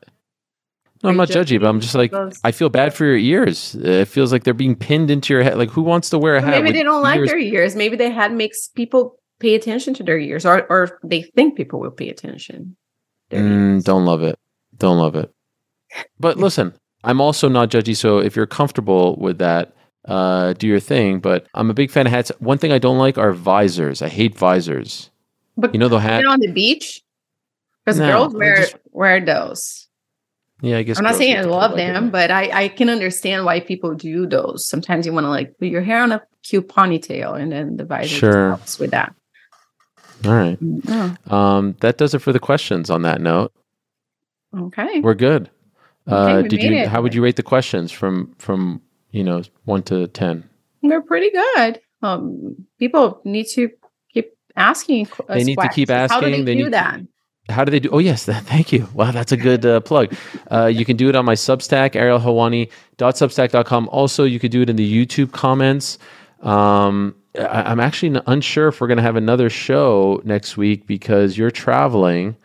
no, 1.02 1.10
I'm 1.10 1.16
not 1.16 1.28
judgy, 1.28 1.60
but 1.60 1.68
I'm 1.68 1.80
just 1.80 1.94
like 1.94 2.14
I 2.44 2.50
feel 2.50 2.70
bad 2.70 2.94
for 2.94 3.04
your 3.04 3.18
ears. 3.18 3.74
It 3.74 4.06
feels 4.06 4.32
like 4.32 4.44
they're 4.44 4.54
being 4.54 4.74
pinned 4.74 5.10
into 5.10 5.34
your 5.34 5.42
head. 5.42 5.58
Like 5.58 5.70
who 5.70 5.82
wants 5.82 6.10
to 6.10 6.18
wear 6.18 6.36
a 6.36 6.40
hat? 6.40 6.62
Maybe 6.62 6.72
they 6.72 6.82
don't 6.82 7.04
ears? 7.04 7.18
like 7.18 7.28
their 7.28 7.38
ears. 7.38 7.76
Maybe 7.76 7.96
the 7.96 8.10
hat 8.10 8.32
makes 8.32 8.68
people 8.68 9.18
pay 9.38 9.54
attention 9.54 9.92
to 9.94 10.02
their 10.02 10.18
ears, 10.18 10.46
or 10.46 10.66
or 10.70 10.98
they 11.04 11.22
think 11.22 11.56
people 11.56 11.78
will 11.78 11.90
pay 11.90 12.08
attention. 12.08 12.76
Mm, 13.30 13.82
don't 13.84 14.06
love 14.06 14.22
it. 14.22 14.38
Don't 14.76 14.98
love 14.98 15.14
it. 15.14 15.30
But 16.18 16.36
listen, 16.46 16.74
I'm 17.02 17.20
also 17.20 17.48
not 17.48 17.70
judgy. 17.70 17.96
So 17.96 18.18
if 18.18 18.34
you're 18.34 18.46
comfortable 18.46 19.16
with 19.16 19.38
that, 19.38 19.74
uh, 20.04 20.52
do 20.54 20.66
your 20.66 20.80
thing. 20.80 21.20
But 21.20 21.46
I'm 21.54 21.70
a 21.70 21.74
big 21.74 21.90
fan 21.90 22.06
of 22.06 22.12
hats. 22.12 22.30
One 22.38 22.58
thing 22.58 22.72
I 22.72 22.78
don't 22.78 22.98
like 22.98 23.18
are 23.18 23.32
visors. 23.32 24.02
I 24.02 24.08
hate 24.08 24.36
visors. 24.36 25.10
But 25.56 25.74
you 25.74 25.78
know 25.78 25.88
the 25.88 26.00
hat 26.00 26.24
on 26.26 26.40
the 26.40 26.50
beach 26.50 27.02
because 27.84 27.98
no, 27.98 28.06
girls 28.06 28.34
wear 28.34 28.56
just, 28.56 28.76
wear 28.90 29.24
those. 29.24 29.88
Yeah, 30.62 30.78
I 30.78 30.82
guess 30.82 30.98
I'm 30.98 31.04
not 31.04 31.16
saying 31.16 31.36
I 31.36 31.42
love 31.42 31.72
like 31.72 31.78
them, 31.78 32.10
but 32.10 32.30
I 32.30 32.64
I 32.64 32.68
can 32.68 32.88
understand 32.88 33.44
why 33.44 33.60
people 33.60 33.94
do 33.94 34.26
those. 34.26 34.66
Sometimes 34.66 35.06
you 35.06 35.12
want 35.12 35.24
to 35.24 35.30
like 35.30 35.58
put 35.58 35.68
your 35.68 35.82
hair 35.82 36.02
on 36.02 36.12
a 36.12 36.22
cute 36.42 36.68
ponytail, 36.68 37.38
and 37.38 37.52
then 37.52 37.76
the 37.76 37.84
visor 37.84 38.08
sure. 38.08 38.48
helps 38.48 38.78
with 38.78 38.90
that. 38.90 39.14
All 40.24 40.32
right. 40.32 40.58
Mm, 40.60 41.32
Um, 41.32 41.76
that 41.80 41.98
does 41.98 42.14
it 42.14 42.20
for 42.20 42.32
the 42.32 42.40
questions. 42.40 42.88
On 42.88 43.02
that 43.02 43.20
note, 43.20 43.52
okay, 44.56 45.00
we're 45.00 45.14
good. 45.14 45.50
Uh, 46.06 46.42
did 46.42 46.62
you? 46.62 46.72
It. 46.72 46.88
How 46.88 47.02
would 47.02 47.14
you 47.14 47.22
rate 47.22 47.36
the 47.36 47.42
questions 47.42 47.92
from 47.92 48.34
from 48.38 48.80
you 49.14 49.22
know, 49.22 49.42
one 49.64 49.82
to 49.84 50.08
10? 50.08 50.48
They're 50.82 51.00
pretty 51.00 51.30
good. 51.30 51.80
Um, 52.02 52.66
people 52.78 53.20
need 53.24 53.46
to 53.54 53.70
keep 54.12 54.32
asking. 54.56 55.08
They 55.28 55.44
need 55.44 55.54
questions. 55.54 55.74
to 55.74 55.80
keep 55.80 55.90
asking. 55.90 56.14
How 56.14 56.20
do 56.20 56.30
they, 56.30 56.42
they 56.42 56.56
do 56.56 56.70
that? 56.70 57.00
how 57.50 57.62
do 57.64 57.70
they 57.70 57.80
do? 57.80 57.90
Oh, 57.90 57.98
yes. 57.98 58.24
Thank 58.26 58.72
you. 58.72 58.88
Wow, 58.92 59.12
that's 59.12 59.32
a 59.32 59.36
good 59.36 59.64
uh, 59.64 59.80
plug. 59.80 60.14
Uh, 60.50 60.66
you 60.66 60.84
can 60.84 60.96
do 60.96 61.08
it 61.08 61.14
on 61.14 61.24
my 61.24 61.34
Substack, 61.34 61.92
arielhelwani.substack.com. 61.92 63.88
Also, 63.90 64.24
you 64.24 64.38
could 64.38 64.50
do 64.50 64.62
it 64.62 64.70
in 64.70 64.76
the 64.76 65.06
YouTube 65.06 65.32
comments. 65.32 65.98
Um, 66.40 67.14
I, 67.38 67.70
am 67.70 67.80
actually 67.80 68.20
unsure 68.26 68.68
if 68.68 68.80
we're 68.80 68.86
going 68.86 68.98
to 68.98 69.02
have 69.02 69.16
another 69.16 69.50
show 69.50 70.20
next 70.24 70.56
week 70.56 70.86
because 70.86 71.38
you're 71.38 71.50
traveling. 71.50 72.36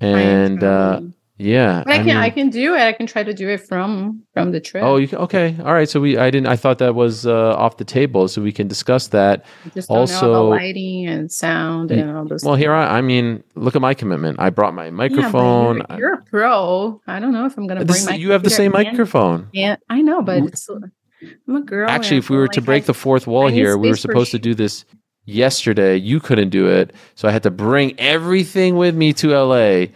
And 0.00 0.62
uh, 0.62 1.00
yeah, 1.42 1.82
but 1.84 1.92
I, 1.92 1.94
I 1.94 1.96
can 1.98 2.06
mean, 2.06 2.16
I 2.16 2.30
can 2.30 2.50
do 2.50 2.74
it. 2.74 2.80
I 2.80 2.92
can 2.92 3.06
try 3.06 3.24
to 3.24 3.34
do 3.34 3.48
it 3.48 3.60
from 3.60 4.22
from 4.32 4.52
the 4.52 4.60
trip. 4.60 4.84
Oh, 4.84 4.96
you 4.96 5.08
can, 5.08 5.18
okay, 5.18 5.56
all 5.58 5.74
right. 5.74 5.88
So 5.88 6.00
we 6.00 6.16
I 6.16 6.30
didn't 6.30 6.46
I 6.46 6.56
thought 6.56 6.78
that 6.78 6.94
was 6.94 7.26
uh, 7.26 7.56
off 7.56 7.78
the 7.78 7.84
table, 7.84 8.28
so 8.28 8.40
we 8.40 8.52
can 8.52 8.68
discuss 8.68 9.08
that. 9.08 9.44
just 9.74 9.90
also 9.90 10.50
lighting 10.50 11.06
and 11.06 11.30
sound 11.32 11.90
and 11.90 12.16
all 12.16 12.24
those. 12.24 12.44
Well, 12.44 12.54
things. 12.54 12.62
here 12.62 12.72
I 12.72 12.98
I 12.98 13.00
mean, 13.00 13.42
look 13.56 13.74
at 13.74 13.82
my 13.82 13.94
commitment. 13.94 14.38
I 14.38 14.50
brought 14.50 14.74
my 14.74 14.90
microphone. 14.90 15.78
Yeah, 15.78 15.96
you're, 15.96 15.98
you're, 15.98 16.14
a 16.14 16.22
pro. 16.22 17.00
I 17.08 17.18
don't 17.18 17.32
know 17.32 17.46
if 17.46 17.56
I'm 17.58 17.66
going 17.66 17.80
to 17.80 17.86
bring 17.86 18.04
my. 18.04 18.14
You 18.14 18.30
have 18.30 18.44
the 18.44 18.50
same 18.50 18.70
microphone. 18.72 19.48
Yeah, 19.52 19.76
I 19.90 20.00
know, 20.00 20.22
but 20.22 20.44
it's, 20.44 20.68
I'm 20.68 21.56
a 21.56 21.60
girl. 21.60 21.90
Actually, 21.90 22.18
if 22.18 22.30
we 22.30 22.36
were 22.36 22.48
to 22.48 22.60
break 22.60 22.84
the 22.84 22.94
fourth 22.94 23.26
wall 23.26 23.48
here, 23.48 23.76
we 23.76 23.88
were 23.88 23.96
supposed 23.96 24.30
to 24.30 24.38
do 24.38 24.54
this 24.54 24.84
yesterday. 25.24 25.96
You 25.96 26.20
couldn't 26.20 26.50
do 26.50 26.68
it, 26.68 26.92
so 27.16 27.26
I 27.26 27.32
had 27.32 27.42
to 27.42 27.50
bring 27.50 27.98
everything 27.98 28.76
with 28.76 28.94
me 28.94 29.12
to 29.14 29.36
LA 29.36 29.86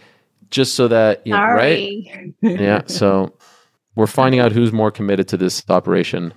just 0.49 0.75
so 0.75 0.87
that 0.87 1.25
you 1.25 1.33
know, 1.33 1.39
right? 1.39 2.33
yeah. 2.41 2.81
So 2.87 3.33
we're 3.95 4.07
finding 4.07 4.39
out 4.39 4.51
who's 4.51 4.71
more 4.71 4.91
committed 4.91 5.27
to 5.29 5.37
this 5.37 5.63
operation. 5.69 6.33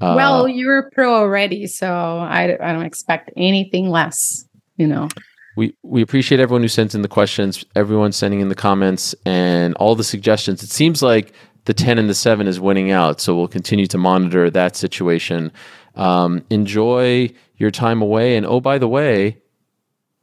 Uh, 0.00 0.14
well, 0.16 0.46
you're 0.46 0.78
a 0.78 0.90
pro 0.90 1.12
already, 1.12 1.66
so 1.66 1.88
I, 1.88 2.56
I 2.60 2.72
don't 2.72 2.84
expect 2.84 3.30
anything 3.36 3.90
less. 3.90 4.46
You 4.76 4.86
know. 4.86 5.08
We 5.56 5.74
we 5.82 6.02
appreciate 6.02 6.40
everyone 6.40 6.62
who 6.62 6.68
sends 6.68 6.94
in 6.94 7.02
the 7.02 7.08
questions, 7.08 7.64
everyone 7.74 8.12
sending 8.12 8.40
in 8.40 8.48
the 8.48 8.54
comments, 8.54 9.14
and 9.26 9.74
all 9.74 9.96
the 9.96 10.04
suggestions. 10.04 10.62
It 10.62 10.70
seems 10.70 11.02
like 11.02 11.32
the 11.64 11.74
ten 11.74 11.98
and 11.98 12.08
the 12.08 12.14
seven 12.14 12.46
is 12.46 12.60
winning 12.60 12.92
out, 12.92 13.20
so 13.20 13.34
we'll 13.34 13.48
continue 13.48 13.86
to 13.88 13.98
monitor 13.98 14.50
that 14.50 14.76
situation. 14.76 15.50
Um, 15.96 16.44
enjoy 16.48 17.30
your 17.56 17.72
time 17.72 18.02
away, 18.02 18.36
and 18.36 18.46
oh, 18.46 18.60
by 18.60 18.78
the 18.78 18.86
way, 18.86 19.38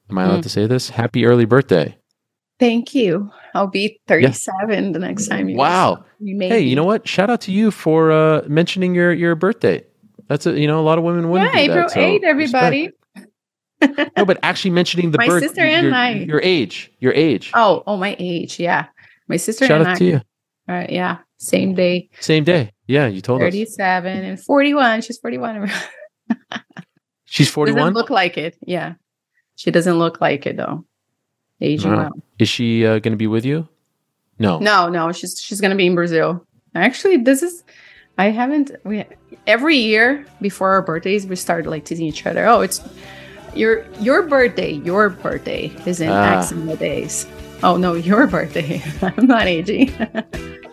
am 0.10 0.18
I 0.18 0.24
allowed 0.24 0.40
mm. 0.40 0.44
to 0.44 0.50
say 0.50 0.68
this? 0.68 0.90
Happy 0.90 1.26
early 1.26 1.44
birthday! 1.44 1.98
Thank 2.60 2.96
you. 2.96 3.32
I'll 3.54 3.68
be 3.68 4.00
37 4.08 4.70
yeah. 4.70 4.92
the 4.92 5.00
next 5.00 5.28
time 5.28 5.50
you 5.50 5.58
Wow. 5.58 6.06
You 6.20 6.38
hey, 6.40 6.62
you 6.62 6.76
know 6.76 6.86
what? 6.86 7.08
Shout 7.08 7.30
out 7.30 7.42
to 7.42 7.52
you 7.52 7.72
for 7.72 8.12
uh, 8.12 8.44
mentioning 8.48 8.96
your 8.96 9.12
your 9.12 9.36
birthday. 9.36 9.84
That's 10.28 10.46
a 10.46 10.60
you 10.60 10.68
know 10.68 10.80
a 10.80 10.82
lot 10.84 10.98
of 10.98 11.04
women 11.04 11.30
wouldn't 11.30 11.54
yeah, 11.54 11.66
do 11.66 11.72
April 11.72 11.88
that, 11.88 11.92
so 11.92 12.00
8 12.00 12.24
everybody. 12.24 12.90
no, 14.18 14.26
but 14.26 14.40
actually 14.42 14.72
mentioning 14.72 15.12
the 15.12 15.18
my 15.20 15.28
birth, 15.28 15.44
sister 15.44 15.62
and 15.62 15.84
your, 15.84 15.92
my 15.92 16.12
your 16.12 16.42
age, 16.42 16.92
your 17.00 17.14
age. 17.14 17.52
Oh, 17.54 17.84
oh, 17.86 17.98
my 17.98 18.16
age. 18.18 18.60
Yeah, 18.60 18.88
my 19.28 19.38
sister. 19.38 19.68
Shout 19.68 19.82
and 19.82 19.90
out 19.90 19.96
I, 19.96 20.00
to 20.00 20.06
you. 20.06 20.22
All 20.70 20.76
right. 20.76 20.90
Yeah. 20.90 21.18
Same 21.38 21.76
day. 21.76 22.10
Same 22.22 22.46
day. 22.46 22.72
Yeah, 22.88 23.08
you 23.08 23.22
told 23.22 23.42
37 23.42 23.66
us. 23.66 23.76
37 23.76 24.24
and 24.24 24.40
41. 24.40 25.02
She's 25.02 25.18
41. 25.18 25.72
She's 27.26 27.50
41. 27.50 27.78
Doesn't 27.78 27.94
look 27.94 28.10
like 28.10 28.38
it. 28.38 28.58
Yeah. 28.66 28.94
She 29.56 29.70
doesn't 29.70 30.00
look 30.00 30.22
like 30.22 30.46
it 30.46 30.56
though 30.56 30.86
aging 31.62 31.96
well. 31.96 32.12
Is 32.40 32.50
she 32.50 32.86
uh, 32.86 33.00
going 33.00 33.14
to 33.14 33.18
be 33.18 33.28
with 33.28 33.46
you? 33.46 33.68
No. 34.40 34.60
No, 34.60 34.90
no. 34.90 35.12
She's 35.12 35.40
she's 35.40 35.62
going 35.62 35.72
to 35.72 35.78
be 35.78 35.88
in 35.88 35.96
Brazil. 35.96 36.46
Actually, 36.74 37.18
this 37.18 37.42
is 37.42 37.64
I 38.18 38.30
haven't 38.30 38.72
we 38.84 39.06
every 39.48 39.78
year 39.78 40.26
before 40.42 40.72
our 40.72 40.82
birthdays 40.82 41.26
we 41.26 41.36
start 41.36 41.66
like 41.66 41.86
teasing 41.86 42.06
each 42.06 42.26
other. 42.26 42.46
Oh, 42.46 42.62
it's 42.62 42.82
your 43.54 43.86
your 44.00 44.24
birthday. 44.24 44.74
Your 44.74 45.10
birthday 45.10 45.68
is 45.86 46.02
in 46.02 46.10
ah. 46.10 46.40
X 46.40 46.52
amount 46.52 46.80
days. 46.80 47.26
Oh 47.64 47.78
no, 47.78 47.94
your 47.94 48.28
birthday. 48.36 48.82
I'm 49.02 49.28
not 49.28 49.48
aging. 49.48 49.94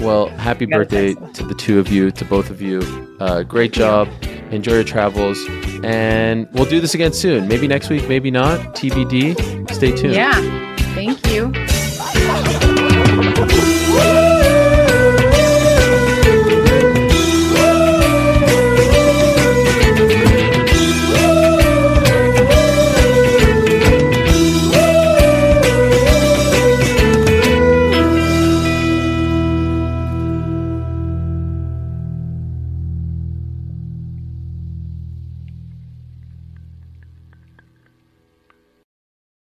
well, 0.00 0.28
happy 0.28 0.66
birthday 0.66 1.14
to 1.14 1.42
the 1.44 1.54
two 1.54 1.78
of 1.78 1.88
you, 1.88 2.10
to 2.12 2.24
both 2.24 2.50
of 2.50 2.60
you. 2.60 2.80
Uh, 3.20 3.42
great 3.42 3.72
job. 3.72 4.08
Enjoy 4.50 4.74
your 4.74 4.84
travels. 4.84 5.38
And 5.82 6.48
we'll 6.52 6.64
do 6.64 6.80
this 6.80 6.94
again 6.94 7.12
soon. 7.12 7.48
Maybe 7.48 7.66
next 7.66 7.90
week, 7.90 8.08
maybe 8.08 8.30
not. 8.30 8.58
TBD. 8.74 9.70
Stay 9.70 9.94
tuned. 9.94 10.14
Yeah. 10.14 11.20